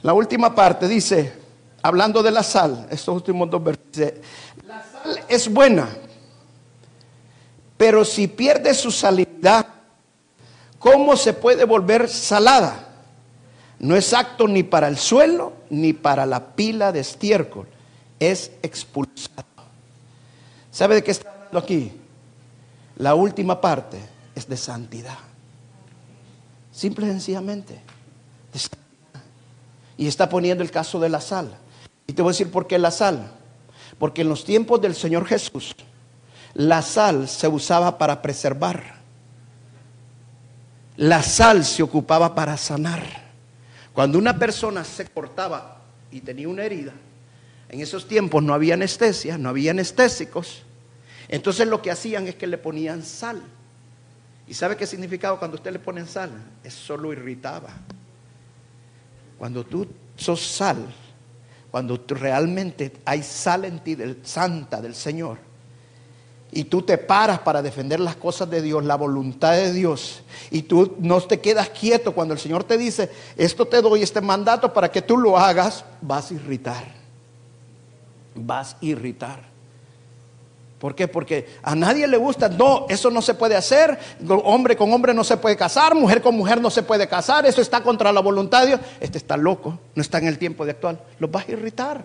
la 0.00 0.14
última 0.14 0.54
parte 0.54 0.88
dice, 0.88 1.43
hablando 1.84 2.22
de 2.22 2.30
la 2.30 2.42
sal, 2.42 2.86
estos 2.90 3.14
últimos 3.14 3.50
dos 3.50 3.62
versículos, 3.62 4.24
la 4.66 4.82
sal 4.82 5.20
es 5.28 5.52
buena, 5.52 5.86
Pero 7.76 8.06
si 8.06 8.26
pierde 8.26 8.72
su 8.72 8.90
salinidad, 8.90 9.66
¿cómo 10.78 11.14
se 11.14 11.34
puede 11.34 11.64
volver 11.64 12.08
salada? 12.08 12.88
No 13.80 13.96
es 13.96 14.14
acto 14.14 14.48
ni 14.48 14.62
para 14.62 14.88
el 14.88 14.96
suelo 14.96 15.52
ni 15.68 15.92
para 15.92 16.24
la 16.24 16.54
pila 16.54 16.90
de 16.90 17.00
estiércol, 17.00 17.66
es 18.18 18.52
expulsado. 18.62 19.44
¿Sabe 20.70 20.94
de 20.94 21.04
qué 21.04 21.10
está 21.10 21.30
hablando 21.30 21.58
aquí? 21.58 21.92
La 22.96 23.14
última 23.14 23.60
parte 23.60 23.98
es 24.34 24.48
de 24.48 24.56
santidad. 24.56 25.18
Simple 26.72 27.06
y 27.06 27.10
sencillamente. 27.10 27.78
Y 29.98 30.06
está 30.06 30.30
poniendo 30.30 30.64
el 30.64 30.70
caso 30.70 30.98
de 30.98 31.10
la 31.10 31.20
sal. 31.20 31.58
Y 32.06 32.12
te 32.12 32.22
voy 32.22 32.30
a 32.30 32.32
decir 32.32 32.50
por 32.50 32.66
qué 32.66 32.78
la 32.78 32.90
sal. 32.90 33.32
Porque 33.98 34.22
en 34.22 34.28
los 34.28 34.44
tiempos 34.44 34.80
del 34.80 34.94
Señor 34.94 35.26
Jesús, 35.26 35.74
la 36.54 36.82
sal 36.82 37.28
se 37.28 37.48
usaba 37.48 37.98
para 37.98 38.22
preservar. 38.22 38.96
La 40.96 41.22
sal 41.22 41.64
se 41.64 41.82
ocupaba 41.82 42.34
para 42.34 42.56
sanar. 42.56 43.02
Cuando 43.92 44.18
una 44.18 44.38
persona 44.38 44.84
se 44.84 45.06
cortaba 45.06 45.80
y 46.10 46.20
tenía 46.20 46.48
una 46.48 46.64
herida, 46.64 46.92
en 47.68 47.80
esos 47.80 48.06
tiempos 48.06 48.42
no 48.42 48.54
había 48.54 48.74
anestesia, 48.74 49.38
no 49.38 49.48
había 49.48 49.72
anestésicos. 49.72 50.62
Entonces 51.28 51.66
lo 51.66 51.82
que 51.82 51.90
hacían 51.90 52.28
es 52.28 52.34
que 52.34 52.46
le 52.46 52.58
ponían 52.58 53.02
sal. 53.02 53.42
¿Y 54.46 54.54
sabe 54.54 54.76
qué 54.76 54.86
significaba 54.86 55.38
cuando 55.38 55.56
usted 55.56 55.72
le 55.72 55.78
pone 55.78 56.06
sal? 56.06 56.30
Eso 56.62 56.96
lo 56.96 57.12
irritaba. 57.12 57.70
Cuando 59.38 59.64
tú 59.64 59.86
sos 60.16 60.40
sal, 60.40 60.86
cuando 61.74 62.00
realmente 62.06 62.92
hay 63.04 63.24
sal 63.24 63.64
en 63.64 63.80
ti 63.80 63.96
del 63.96 64.24
santa 64.24 64.80
del 64.80 64.94
Señor, 64.94 65.38
y 66.52 66.62
tú 66.62 66.82
te 66.82 66.98
paras 66.98 67.40
para 67.40 67.62
defender 67.62 67.98
las 67.98 68.14
cosas 68.14 68.48
de 68.48 68.62
Dios, 68.62 68.84
la 68.84 68.94
voluntad 68.94 69.54
de 69.54 69.72
Dios, 69.72 70.22
y 70.52 70.62
tú 70.62 70.94
no 71.00 71.20
te 71.22 71.40
quedas 71.40 71.70
quieto 71.70 72.12
cuando 72.12 72.32
el 72.32 72.38
Señor 72.38 72.62
te 72.62 72.78
dice, 72.78 73.10
esto 73.36 73.66
te 73.66 73.82
doy 73.82 74.04
este 74.04 74.20
mandato 74.20 74.72
para 74.72 74.88
que 74.88 75.02
tú 75.02 75.16
lo 75.16 75.36
hagas, 75.36 75.84
vas 76.00 76.30
a 76.30 76.34
irritar. 76.34 76.84
Vas 78.36 78.74
a 78.74 78.84
irritar. 78.84 79.53
¿Por 80.84 80.94
qué? 80.94 81.08
Porque 81.08 81.46
a 81.62 81.74
nadie 81.74 82.06
le 82.06 82.18
gusta, 82.18 82.46
no, 82.46 82.84
eso 82.90 83.10
no 83.10 83.22
se 83.22 83.32
puede 83.32 83.56
hacer, 83.56 83.98
hombre 84.28 84.76
con 84.76 84.92
hombre 84.92 85.14
no 85.14 85.24
se 85.24 85.38
puede 85.38 85.56
casar, 85.56 85.94
mujer 85.94 86.20
con 86.20 86.36
mujer 86.36 86.60
no 86.60 86.68
se 86.68 86.82
puede 86.82 87.08
casar, 87.08 87.46
eso 87.46 87.62
está 87.62 87.82
contra 87.82 88.12
la 88.12 88.20
voluntad 88.20 88.60
de 88.60 88.66
Dios. 88.66 88.80
Este 89.00 89.16
está 89.16 89.38
loco, 89.38 89.78
no 89.94 90.02
está 90.02 90.18
en 90.18 90.26
el 90.26 90.36
tiempo 90.36 90.66
de 90.66 90.72
actual, 90.72 91.00
los 91.18 91.30
vas 91.30 91.48
a 91.48 91.52
irritar. 91.52 92.04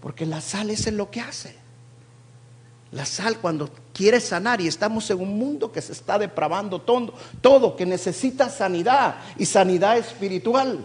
Porque 0.00 0.26
la 0.26 0.40
sal 0.40 0.70
es 0.70 0.92
lo 0.92 1.12
que 1.12 1.20
hace. 1.20 1.54
La 2.90 3.06
sal 3.06 3.38
cuando 3.38 3.70
quiere 3.92 4.18
sanar 4.18 4.60
y 4.60 4.66
estamos 4.66 5.08
en 5.08 5.20
un 5.20 5.38
mundo 5.38 5.70
que 5.70 5.80
se 5.80 5.92
está 5.92 6.18
depravando 6.18 6.80
todo, 6.80 7.14
todo 7.40 7.76
que 7.76 7.86
necesita 7.86 8.50
sanidad 8.50 9.14
y 9.38 9.46
sanidad 9.46 9.96
espiritual. 9.96 10.84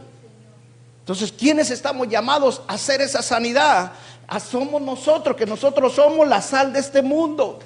Entonces, 0.99 1.31
¿quiénes 1.31 1.71
estamos 1.71 2.09
llamados 2.09 2.61
a 2.67 2.73
hacer 2.73 3.01
esa 3.01 3.21
sanidad? 3.21 3.93
Ah, 4.27 4.41
somos 4.41 4.81
nosotros, 4.81 5.37
que 5.37 5.45
nosotros 5.45 5.93
somos 5.93 6.27
la 6.27 6.41
sal 6.41 6.73
de 6.73 6.79
este 6.79 7.01
mundo. 7.01 7.59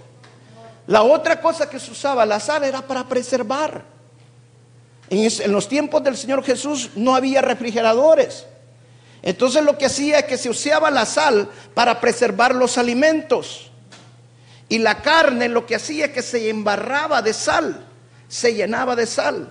La 0.85 1.01
otra 1.01 1.41
cosa 1.41 1.69
que 1.69 1.79
se 1.79 1.91
usaba, 1.91 2.25
la 2.25 2.39
sal, 2.39 2.63
era 2.63 2.81
para 2.81 3.07
preservar. 3.07 3.83
En, 5.09 5.51
los 5.51 5.67
tiempos 5.67 6.03
del 6.03 6.15
Señor 6.15 6.43
Jesús 6.43 6.91
no 6.95 7.15
había 7.15 7.41
refrigeradores. 7.41 8.45
Entonces 9.23 9.63
lo 9.63 9.77
que 9.77 9.87
hacía 9.87 10.19
es 10.19 10.25
que 10.25 10.37
se 10.37 10.49
usaba 10.49 10.91
la 10.91 11.05
sal 11.05 11.49
para 11.73 11.99
preservar 11.99 12.53
los 12.53 12.77
alimentos. 12.77 13.71
Y 14.69 14.77
la 14.77 15.01
carne 15.01 15.49
lo 15.49 15.65
que 15.65 15.75
hacía 15.75 16.05
es 16.05 16.11
que 16.11 16.21
se 16.21 16.49
embarraba 16.49 17.21
de 17.21 17.33
sal, 17.33 17.85
se 18.27 18.53
llenaba 18.53 18.95
de 18.95 19.05
sal. 19.05 19.49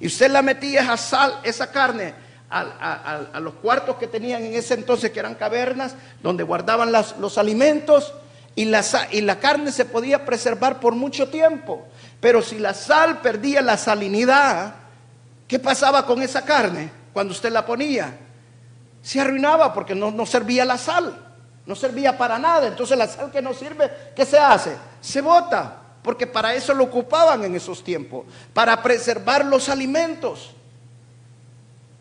Y 0.00 0.08
usted 0.08 0.30
la 0.30 0.42
metía 0.42 0.82
esa 0.82 0.96
sal, 0.96 1.40
esa 1.44 1.70
carne 1.70 2.23
a, 2.50 3.40
los 3.40 3.54
cuartos 3.54 3.96
que 3.96 4.06
tenían 4.06 4.44
en 4.44 4.54
ese 4.54 4.74
entonces, 4.74 5.10
que 5.10 5.20
eran 5.20 5.34
cavernas, 5.34 5.94
donde 6.22 6.44
guardaban 6.44 6.92
los 6.92 7.38
alimentos, 7.38 8.14
y 8.56 8.66
la, 8.66 8.84
y 9.10 9.20
la 9.20 9.40
carne 9.40 9.72
se 9.72 9.84
podía 9.84 10.24
preservar 10.24 10.78
por 10.78 10.94
mucho 10.94 11.28
tiempo. 11.28 11.86
Pero 12.20 12.42
si 12.42 12.58
la 12.58 12.72
sal 12.72 13.20
perdía 13.20 13.60
la 13.60 13.76
salinidad, 13.76 14.74
¿qué 15.48 15.58
pasaba 15.58 16.06
con 16.06 16.22
esa 16.22 16.42
carne 16.44 16.90
cuando 17.12 17.32
usted 17.32 17.50
la 17.50 17.66
ponía? 17.66 18.16
Se 19.02 19.20
arruinaba 19.20 19.74
porque 19.74 19.94
no, 19.94 20.10
no 20.10 20.24
servía 20.24 20.64
la 20.64 20.78
sal, 20.78 21.20
no 21.66 21.74
servía 21.74 22.16
para 22.16 22.38
nada. 22.38 22.68
Entonces 22.68 22.96
la 22.96 23.08
sal 23.08 23.30
que 23.30 23.42
no 23.42 23.52
sirve, 23.52 23.90
¿qué 24.14 24.24
se 24.24 24.38
hace? 24.38 24.76
Se 25.00 25.20
bota, 25.20 25.80
porque 26.02 26.26
para 26.26 26.54
eso 26.54 26.72
lo 26.74 26.84
ocupaban 26.84 27.44
en 27.44 27.56
esos 27.56 27.82
tiempos, 27.82 28.24
para 28.52 28.80
preservar 28.82 29.44
los 29.44 29.68
alimentos. 29.68 30.54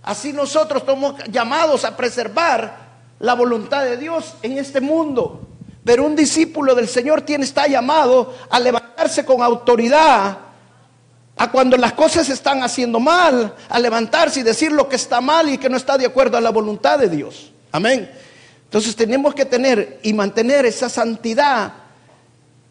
Así 0.03 0.33
nosotros 0.33 0.81
estamos 0.81 1.15
llamados 1.31 1.85
a 1.85 1.95
preservar 1.95 2.83
la 3.19 3.33
voluntad 3.33 3.83
de 3.85 3.97
Dios 3.97 4.35
en 4.41 4.57
este 4.57 4.81
mundo. 4.81 5.47
Pero 5.85 6.05
un 6.05 6.15
discípulo 6.15 6.75
del 6.75 6.87
Señor 6.87 7.21
tiene, 7.21 7.45
está 7.45 7.67
llamado 7.67 8.33
a 8.49 8.59
levantarse 8.59 9.25
con 9.25 9.41
autoridad, 9.41 10.37
a 11.35 11.51
cuando 11.51 11.77
las 11.77 11.93
cosas 11.93 12.29
están 12.29 12.63
haciendo 12.63 12.99
mal, 12.99 13.55
a 13.67 13.79
levantarse 13.79 14.41
y 14.41 14.43
decir 14.43 14.71
lo 14.71 14.87
que 14.87 14.97
está 14.97 15.19
mal 15.19 15.49
y 15.49 15.57
que 15.57 15.69
no 15.69 15.77
está 15.77 15.97
de 15.97 16.05
acuerdo 16.05 16.37
a 16.37 16.41
la 16.41 16.51
voluntad 16.51 16.99
de 16.99 17.09
Dios. 17.09 17.51
Amén. 17.71 18.09
Entonces 18.65 18.95
tenemos 18.95 19.33
que 19.33 19.45
tener 19.45 19.99
y 20.03 20.13
mantener 20.13 20.65
esa 20.65 20.89
santidad 20.89 21.73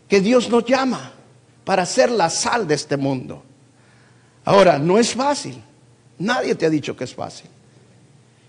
que 0.09 0.21
Dios 0.21 0.49
nos 0.49 0.65
llama 0.65 1.13
para 1.65 1.87
ser 1.87 2.11
la 2.11 2.29
sal 2.29 2.67
de 2.67 2.75
este 2.75 2.97
mundo. 2.97 3.43
Ahora, 4.45 4.79
no 4.79 4.99
es 4.99 5.15
fácil. 5.15 5.63
Nadie 6.19 6.55
te 6.55 6.67
ha 6.67 6.71
dicho 6.71 6.97
que 6.97 7.05
es 7.05 7.15
fácil. 7.15 7.49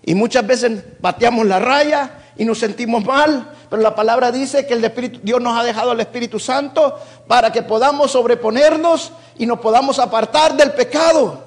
Y 0.02 0.14
muchas 0.14 0.46
veces 0.46 0.82
bateamos 1.00 1.46
la 1.46 1.58
raya 1.58 2.10
y 2.36 2.44
nos 2.44 2.58
sentimos 2.58 3.04
mal, 3.04 3.50
pero 3.70 3.80
la 3.80 3.94
palabra 3.94 4.30
dice 4.30 4.66
que 4.66 4.74
el 4.74 4.84
Espíritu, 4.84 5.20
Dios 5.22 5.40
nos 5.40 5.58
ha 5.58 5.64
dejado 5.64 5.92
el 5.92 6.00
Espíritu 6.00 6.38
Santo 6.38 6.98
para 7.26 7.50
que 7.50 7.62
podamos 7.62 8.10
sobreponernos 8.10 9.12
y 9.38 9.46
nos 9.46 9.60
podamos 9.60 9.98
apartar 9.98 10.56
del 10.56 10.72
pecado. 10.72 11.44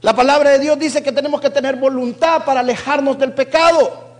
La 0.00 0.14
palabra 0.14 0.50
de 0.50 0.58
Dios 0.58 0.78
dice 0.78 1.02
que 1.02 1.12
tenemos 1.12 1.40
que 1.40 1.50
tener 1.50 1.76
voluntad 1.76 2.44
para 2.44 2.60
alejarnos 2.60 3.16
del 3.18 3.32
pecado. 3.32 4.11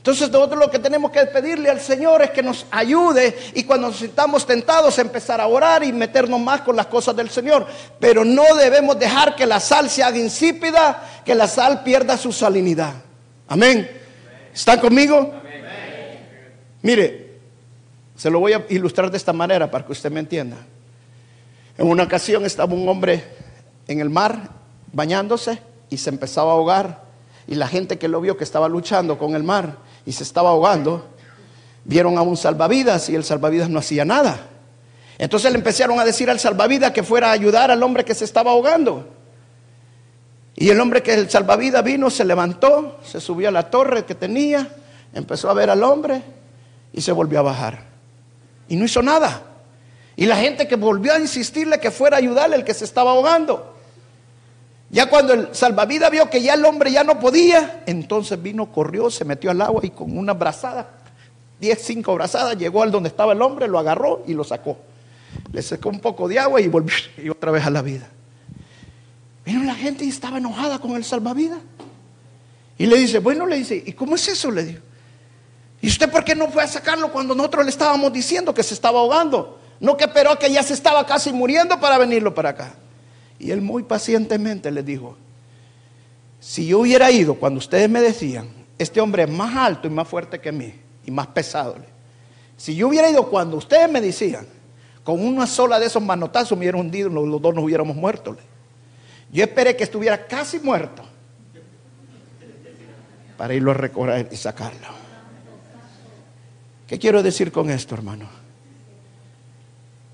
Entonces 0.00 0.30
nosotros 0.30 0.58
lo 0.58 0.70
que 0.70 0.78
tenemos 0.78 1.10
que 1.10 1.26
pedirle 1.26 1.68
al 1.68 1.78
Señor 1.78 2.22
es 2.22 2.30
que 2.30 2.42
nos 2.42 2.64
ayude 2.70 3.36
y 3.52 3.64
cuando 3.64 3.88
nos 3.88 3.98
sintamos 3.98 4.46
tentados 4.46 4.98
empezar 4.98 5.42
a 5.42 5.46
orar 5.46 5.84
y 5.84 5.92
meternos 5.92 6.40
más 6.40 6.62
con 6.62 6.74
las 6.74 6.86
cosas 6.86 7.14
del 7.14 7.28
Señor. 7.28 7.66
Pero 7.98 8.24
no 8.24 8.54
debemos 8.56 8.98
dejar 8.98 9.36
que 9.36 9.44
la 9.44 9.60
sal 9.60 9.90
se 9.90 10.02
haga 10.02 10.16
insípida, 10.16 11.22
que 11.22 11.34
la 11.34 11.46
sal 11.46 11.82
pierda 11.82 12.16
su 12.16 12.32
salinidad. 12.32 12.94
Amén. 13.46 13.90
¿Están 14.54 14.80
conmigo? 14.80 15.34
Mire, 16.80 17.34
se 18.16 18.30
lo 18.30 18.40
voy 18.40 18.54
a 18.54 18.64
ilustrar 18.70 19.10
de 19.10 19.18
esta 19.18 19.34
manera 19.34 19.70
para 19.70 19.84
que 19.84 19.92
usted 19.92 20.10
me 20.10 20.20
entienda. 20.20 20.56
En 21.76 21.86
una 21.86 22.04
ocasión 22.04 22.46
estaba 22.46 22.72
un 22.72 22.88
hombre 22.88 23.22
en 23.86 24.00
el 24.00 24.08
mar 24.08 24.48
bañándose 24.94 25.58
y 25.90 25.98
se 25.98 26.08
empezaba 26.08 26.52
a 26.52 26.54
ahogar. 26.54 27.02
Y 27.46 27.56
la 27.56 27.68
gente 27.68 27.98
que 27.98 28.08
lo 28.08 28.22
vio 28.22 28.38
que 28.38 28.44
estaba 28.44 28.66
luchando 28.66 29.18
con 29.18 29.34
el 29.34 29.42
mar 29.42 29.89
y 30.06 30.12
se 30.12 30.22
estaba 30.22 30.50
ahogando, 30.50 31.06
vieron 31.84 32.18
a 32.18 32.22
un 32.22 32.36
salvavidas 32.36 33.08
y 33.08 33.14
el 33.14 33.24
salvavidas 33.24 33.68
no 33.68 33.78
hacía 33.78 34.04
nada. 34.04 34.48
Entonces 35.18 35.50
le 35.52 35.58
empezaron 35.58 36.00
a 36.00 36.04
decir 36.04 36.30
al 36.30 36.40
salvavidas 36.40 36.92
que 36.92 37.02
fuera 37.02 37.28
a 37.28 37.32
ayudar 37.32 37.70
al 37.70 37.82
hombre 37.82 38.04
que 38.04 38.14
se 38.14 38.24
estaba 38.24 38.52
ahogando. 38.52 39.06
Y 40.56 40.70
el 40.70 40.80
hombre 40.80 41.02
que 41.02 41.14
el 41.14 41.30
salvavidas 41.30 41.84
vino, 41.84 42.10
se 42.10 42.24
levantó, 42.24 42.98
se 43.04 43.20
subió 43.20 43.48
a 43.48 43.52
la 43.52 43.70
torre 43.70 44.04
que 44.04 44.14
tenía, 44.14 44.68
empezó 45.12 45.50
a 45.50 45.54
ver 45.54 45.70
al 45.70 45.82
hombre 45.82 46.22
y 46.92 47.00
se 47.00 47.12
volvió 47.12 47.38
a 47.40 47.42
bajar. 47.42 47.84
Y 48.68 48.76
no 48.76 48.84
hizo 48.84 49.02
nada. 49.02 49.42
Y 50.16 50.26
la 50.26 50.36
gente 50.36 50.68
que 50.68 50.76
volvió 50.76 51.12
a 51.12 51.18
insistirle 51.18 51.80
que 51.80 51.90
fuera 51.90 52.16
a 52.16 52.18
ayudarle 52.18 52.56
el 52.56 52.64
que 52.64 52.74
se 52.74 52.84
estaba 52.84 53.12
ahogando. 53.12 53.74
Ya 54.90 55.08
cuando 55.08 55.32
el 55.32 55.54
salvavidas 55.54 56.10
vio 56.10 56.28
que 56.28 56.42
ya 56.42 56.54
el 56.54 56.64
hombre 56.64 56.90
ya 56.90 57.04
no 57.04 57.20
podía, 57.20 57.84
entonces 57.86 58.42
vino, 58.42 58.72
corrió, 58.72 59.08
se 59.10 59.24
metió 59.24 59.50
al 59.52 59.60
agua 59.60 59.82
y 59.84 59.90
con 59.90 60.18
una 60.18 60.34
brazada, 60.34 60.88
diez, 61.60 61.80
cinco 61.84 62.14
brazadas, 62.14 62.58
llegó 62.58 62.82
al 62.82 62.90
donde 62.90 63.08
estaba 63.08 63.32
el 63.32 63.42
hombre, 63.42 63.68
lo 63.68 63.78
agarró 63.78 64.24
y 64.26 64.34
lo 64.34 64.42
sacó. 64.42 64.78
Le 65.52 65.62
secó 65.62 65.90
un 65.90 66.00
poco 66.00 66.26
de 66.26 66.40
agua 66.40 66.60
y 66.60 66.66
volvió 66.66 66.94
y 67.22 67.28
otra 67.28 67.52
vez 67.52 67.64
a 67.64 67.70
la 67.70 67.82
vida. 67.82 68.08
Vino 69.44 69.62
la 69.62 69.74
gente 69.74 70.04
y 70.04 70.08
estaba 70.08 70.38
enojada 70.38 70.80
con 70.80 70.96
el 70.96 71.04
salvavidas. 71.04 71.60
Y 72.76 72.86
le 72.86 72.96
dice, 72.96 73.20
bueno, 73.20 73.46
le 73.46 73.56
dice, 73.56 73.82
¿y 73.84 73.92
cómo 73.92 74.16
es 74.16 74.26
eso? 74.26 74.50
Le 74.50 74.64
dijo. 74.64 74.80
¿Y 75.82 75.88
usted 75.88 76.10
por 76.10 76.24
qué 76.24 76.34
no 76.34 76.48
fue 76.48 76.62
a 76.62 76.66
sacarlo 76.66 77.12
cuando 77.12 77.34
nosotros 77.34 77.64
le 77.64 77.70
estábamos 77.70 78.12
diciendo 78.12 78.52
que 78.52 78.62
se 78.62 78.74
estaba 78.74 78.98
ahogando? 78.98 79.58
No 79.78 79.96
que 79.96 80.04
esperó 80.04 80.38
que 80.38 80.50
ya 80.50 80.62
se 80.62 80.74
estaba 80.74 81.06
casi 81.06 81.32
muriendo 81.32 81.78
para 81.80 81.96
venirlo 81.96 82.34
para 82.34 82.50
acá. 82.50 82.74
Y 83.40 83.50
él 83.50 83.62
muy 83.62 83.82
pacientemente 83.82 84.70
le 84.70 84.82
dijo, 84.82 85.16
si 86.38 86.66
yo 86.66 86.80
hubiera 86.80 87.10
ido 87.10 87.34
cuando 87.34 87.58
ustedes 87.58 87.88
me 87.88 88.00
decían, 88.00 88.48
este 88.78 89.00
hombre 89.00 89.22
es 89.22 89.30
más 89.30 89.56
alto 89.56 89.88
y 89.88 89.90
más 89.90 90.06
fuerte 90.06 90.38
que 90.40 90.52
mí 90.52 90.74
y 91.06 91.10
más 91.10 91.26
pesado, 91.28 91.76
Si 92.58 92.76
yo 92.76 92.88
hubiera 92.88 93.10
ido 93.10 93.28
cuando 93.30 93.56
ustedes 93.56 93.90
me 93.90 94.02
decían, 94.02 94.46
con 95.02 95.24
una 95.24 95.46
sola 95.46 95.80
de 95.80 95.86
esos 95.86 96.02
manotazos 96.02 96.56
me 96.56 96.64
hubiera 96.64 96.76
hundido, 96.76 97.08
los, 97.08 97.40
dos 97.40 97.54
nos 97.54 97.64
hubiéramos 97.64 97.96
muerto. 97.96 98.36
Yo 99.32 99.42
esperé 99.42 99.74
que 99.74 99.84
estuviera 99.84 100.26
casi 100.26 100.58
muerto 100.58 101.02
para 103.38 103.54
irlo 103.54 103.70
a 103.70 103.74
recoger 103.74 104.28
y 104.30 104.36
sacarlo. 104.36 104.88
¿Qué 106.86 106.98
quiero 106.98 107.22
decir 107.22 107.50
con 107.50 107.70
esto, 107.70 107.94
hermano? 107.94 108.28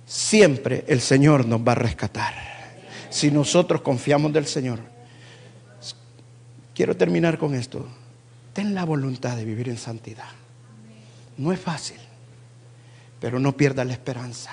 Siempre 0.06 0.84
el 0.86 1.00
Señor 1.00 1.44
nos 1.44 1.60
va 1.60 1.72
a 1.72 1.76
rescatar. 1.76 2.55
Si 3.10 3.30
nosotros 3.30 3.80
confiamos 3.80 4.32
del 4.32 4.46
Señor. 4.46 4.80
Quiero 6.74 6.96
terminar 6.96 7.38
con 7.38 7.54
esto. 7.54 7.86
Ten 8.52 8.74
la 8.74 8.84
voluntad 8.84 9.36
de 9.36 9.44
vivir 9.44 9.68
en 9.68 9.76
santidad. 9.76 10.28
No 11.38 11.52
es 11.52 11.60
fácil, 11.60 11.98
pero 13.20 13.38
no 13.38 13.56
pierda 13.56 13.84
la 13.84 13.92
esperanza. 13.92 14.52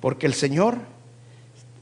Porque 0.00 0.26
el 0.26 0.34
Señor, 0.34 0.78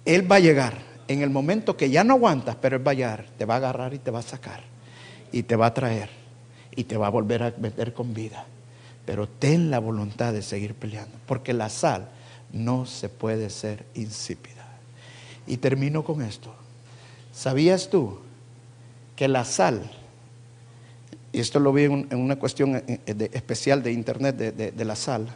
Él 0.05 0.31
va 0.31 0.37
a 0.37 0.41
llegar 0.41 0.79
en 1.09 1.23
el 1.23 1.31
momento 1.31 1.77
que 1.77 1.91
ya 1.91 2.05
no 2.05 2.15
aguantas, 2.15 2.57
pero 2.57 2.77
Él 2.77 2.87
va 2.87 2.93
a 2.93 2.95
llegar, 2.95 3.27
te 3.37 3.45
va 3.45 3.55
a 3.55 3.57
agarrar 3.59 3.95
y 3.95 3.99
te 3.99 4.11
va 4.11 4.21
a 4.21 4.23
sacar. 4.23 4.63
Y 5.33 5.45
te 5.45 5.57
va 5.57 5.67
a 5.67 5.75
traer. 5.75 6.11
Y 6.75 6.85
te 6.85 6.97
va 6.97 7.07
a 7.07 7.11
volver 7.11 7.43
a 7.43 7.55
meter 7.59 7.93
con 7.93 8.15
vida. 8.15 8.45
Pero 9.05 9.29
ten 9.29 9.71
la 9.71 9.79
voluntad 9.79 10.33
de 10.33 10.43
seguir 10.43 10.75
peleando. 10.75 11.17
Porque 11.27 11.53
la 11.53 11.69
sal 11.69 12.09
no 12.53 12.87
se 12.87 13.09
puede 13.09 13.51
ser 13.51 13.87
insípida. 13.95 14.52
Y 15.47 15.57
termino 15.57 16.05
con 16.05 16.23
esto. 16.23 16.55
¿Sabías 17.33 17.89
tú 17.89 18.19
que 19.17 19.29
la 19.29 19.45
sal, 19.45 19.91
y 21.33 21.41
esto 21.41 21.61
lo 21.61 21.73
vi 21.73 21.85
en, 21.85 22.15
una 22.15 22.37
cuestión 22.37 22.77
eh, 22.77 23.01
eh, 23.07 23.31
especial 23.33 23.83
de 23.83 23.93
internet 23.93 24.37
de, 24.37 24.85
la 24.85 24.97
sal, 24.97 25.29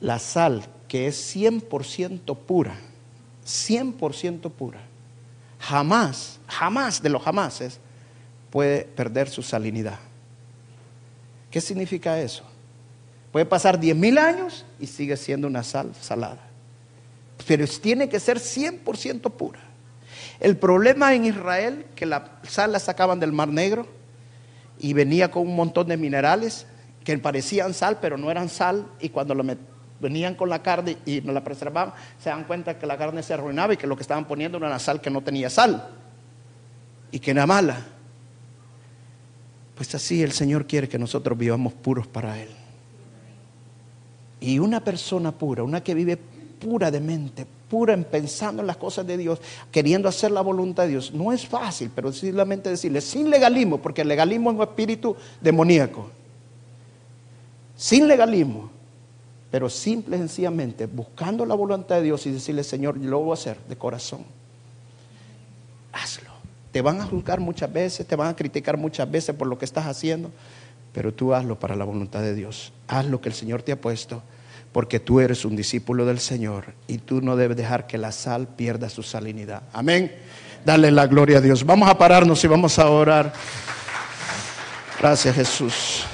la 0.00 0.18
sal 0.18 0.66
que 0.88 1.06
es 1.06 1.36
100% 1.36 2.36
pura, 2.36 2.76
100% 3.46 4.50
pura, 4.50 4.80
jamás, 5.58 6.40
jamás 6.46 7.02
de 7.02 7.08
los 7.08 7.22
jamases 7.22 7.78
puede 8.50 8.84
perder 8.84 9.28
su 9.28 9.42
salinidad. 9.42 9.98
¿Qué 11.50 11.60
significa 11.60 12.20
eso? 12.20 12.44
Puede 13.32 13.46
pasar 13.46 13.78
10 13.78 13.96
mil 13.96 14.18
años 14.18 14.64
y 14.80 14.86
sigue 14.86 15.16
siendo 15.16 15.46
una 15.46 15.62
sal 15.62 15.92
salada. 16.00 16.47
Pero 17.48 17.66
tiene 17.66 18.10
que 18.10 18.20
ser 18.20 18.38
100% 18.38 19.30
pura. 19.32 19.60
El 20.38 20.58
problema 20.58 21.14
en 21.14 21.24
Israel, 21.24 21.86
que 21.94 22.04
la 22.04 22.40
sal 22.42 22.72
la 22.72 22.78
sacaban 22.78 23.18
del 23.18 23.32
Mar 23.32 23.48
Negro 23.48 23.86
y 24.78 24.92
venía 24.92 25.30
con 25.30 25.48
un 25.48 25.56
montón 25.56 25.88
de 25.88 25.96
minerales 25.96 26.66
que 27.02 27.16
parecían 27.16 27.72
sal, 27.72 28.00
pero 28.02 28.18
no 28.18 28.30
eran 28.30 28.50
sal, 28.50 28.86
y 29.00 29.08
cuando 29.08 29.34
lo 29.34 29.42
venían 29.98 30.34
con 30.34 30.50
la 30.50 30.62
carne 30.62 30.98
y 31.06 31.22
no 31.22 31.32
la 31.32 31.42
preservaban, 31.42 31.94
se 32.22 32.28
dan 32.28 32.44
cuenta 32.44 32.78
que 32.78 32.86
la 32.86 32.98
carne 32.98 33.22
se 33.22 33.32
arruinaba 33.32 33.72
y 33.72 33.78
que 33.78 33.86
lo 33.86 33.96
que 33.96 34.02
estaban 34.02 34.26
poniendo 34.26 34.58
era 34.58 34.66
una 34.66 34.78
sal 34.78 35.00
que 35.00 35.08
no 35.08 35.22
tenía 35.22 35.48
sal 35.48 35.88
y 37.10 37.18
que 37.18 37.30
era 37.30 37.46
mala. 37.46 37.78
Pues 39.74 39.94
así 39.94 40.22
el 40.22 40.32
Señor 40.32 40.66
quiere 40.66 40.86
que 40.86 40.98
nosotros 40.98 41.38
vivamos 41.38 41.72
puros 41.72 42.06
para 42.06 42.38
Él. 42.38 42.50
Y 44.38 44.58
una 44.58 44.84
persona 44.84 45.32
pura, 45.32 45.62
una 45.62 45.82
que 45.82 45.94
vive 45.94 46.18
pura 46.58 46.90
de 46.90 47.00
mente, 47.00 47.46
pura 47.68 47.94
en 47.94 48.04
pensando 48.04 48.62
en 48.62 48.66
las 48.66 48.76
cosas 48.76 49.06
de 49.06 49.16
Dios, 49.16 49.40
queriendo 49.70 50.08
hacer 50.08 50.30
la 50.30 50.40
voluntad 50.40 50.84
de 50.84 50.90
Dios, 50.90 51.12
no 51.12 51.32
es 51.32 51.46
fácil, 51.46 51.90
pero 51.94 52.12
simplemente 52.12 52.70
decirle, 52.70 53.00
sin 53.00 53.30
legalismo, 53.30 53.78
porque 53.78 54.02
el 54.02 54.08
legalismo 54.08 54.50
es 54.50 54.56
un 54.56 54.62
espíritu 54.62 55.16
demoníaco. 55.40 56.10
Sin 57.76 58.08
legalismo, 58.08 58.70
pero 59.50 59.70
simple 59.70 60.16
y 60.16 60.20
sencillamente 60.20 60.86
buscando 60.86 61.46
la 61.46 61.54
voluntad 61.54 61.96
de 61.96 62.02
Dios 62.02 62.26
y 62.26 62.32
decirle, 62.32 62.64
Señor, 62.64 63.00
yo 63.00 63.08
lo 63.08 63.20
voy 63.20 63.30
a 63.30 63.34
hacer 63.34 63.58
de 63.68 63.76
corazón. 63.76 64.24
Hazlo. 65.92 66.28
Te 66.72 66.82
van 66.82 67.00
a 67.00 67.06
juzgar 67.06 67.40
muchas 67.40 67.72
veces, 67.72 68.06
te 68.06 68.14
van 68.14 68.28
a 68.28 68.36
criticar 68.36 68.76
muchas 68.76 69.10
veces 69.10 69.34
por 69.34 69.48
lo 69.48 69.58
que 69.58 69.64
estás 69.64 69.86
haciendo, 69.86 70.30
pero 70.92 71.14
tú 71.14 71.32
hazlo 71.32 71.58
para 71.58 71.76
la 71.76 71.84
voluntad 71.84 72.20
de 72.20 72.34
Dios. 72.34 72.72
Haz 72.88 73.06
lo 73.06 73.20
que 73.20 73.30
el 73.30 73.34
Señor 73.34 73.62
te 73.62 73.72
ha 73.72 73.80
puesto, 73.80 74.22
porque 74.78 75.00
tú 75.00 75.18
eres 75.18 75.44
un 75.44 75.56
discípulo 75.56 76.06
del 76.06 76.20
Señor 76.20 76.66
y 76.86 76.98
tú 76.98 77.20
no 77.20 77.34
debes 77.34 77.56
dejar 77.56 77.88
que 77.88 77.98
la 77.98 78.12
sal 78.12 78.46
pierda 78.46 78.88
su 78.88 79.02
salinidad. 79.02 79.64
Amén. 79.72 80.14
Dale 80.64 80.92
la 80.92 81.08
gloria 81.08 81.38
a 81.38 81.40
Dios. 81.40 81.66
Vamos 81.66 81.88
a 81.88 81.98
pararnos 81.98 82.44
y 82.44 82.46
vamos 82.46 82.78
a 82.78 82.88
orar. 82.88 83.32
Gracias 85.00 85.34
Jesús. 85.34 86.04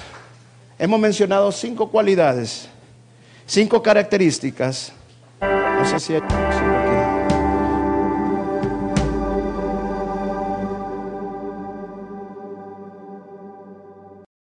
Hemos 0.78 0.98
mencionado 0.98 1.52
cinco 1.52 1.90
cualidades, 1.90 2.66
cinco 3.44 3.82
características. 3.82 4.94
No 5.42 5.84
sé 5.84 6.00
si 6.00 6.14
hay... 6.14 6.73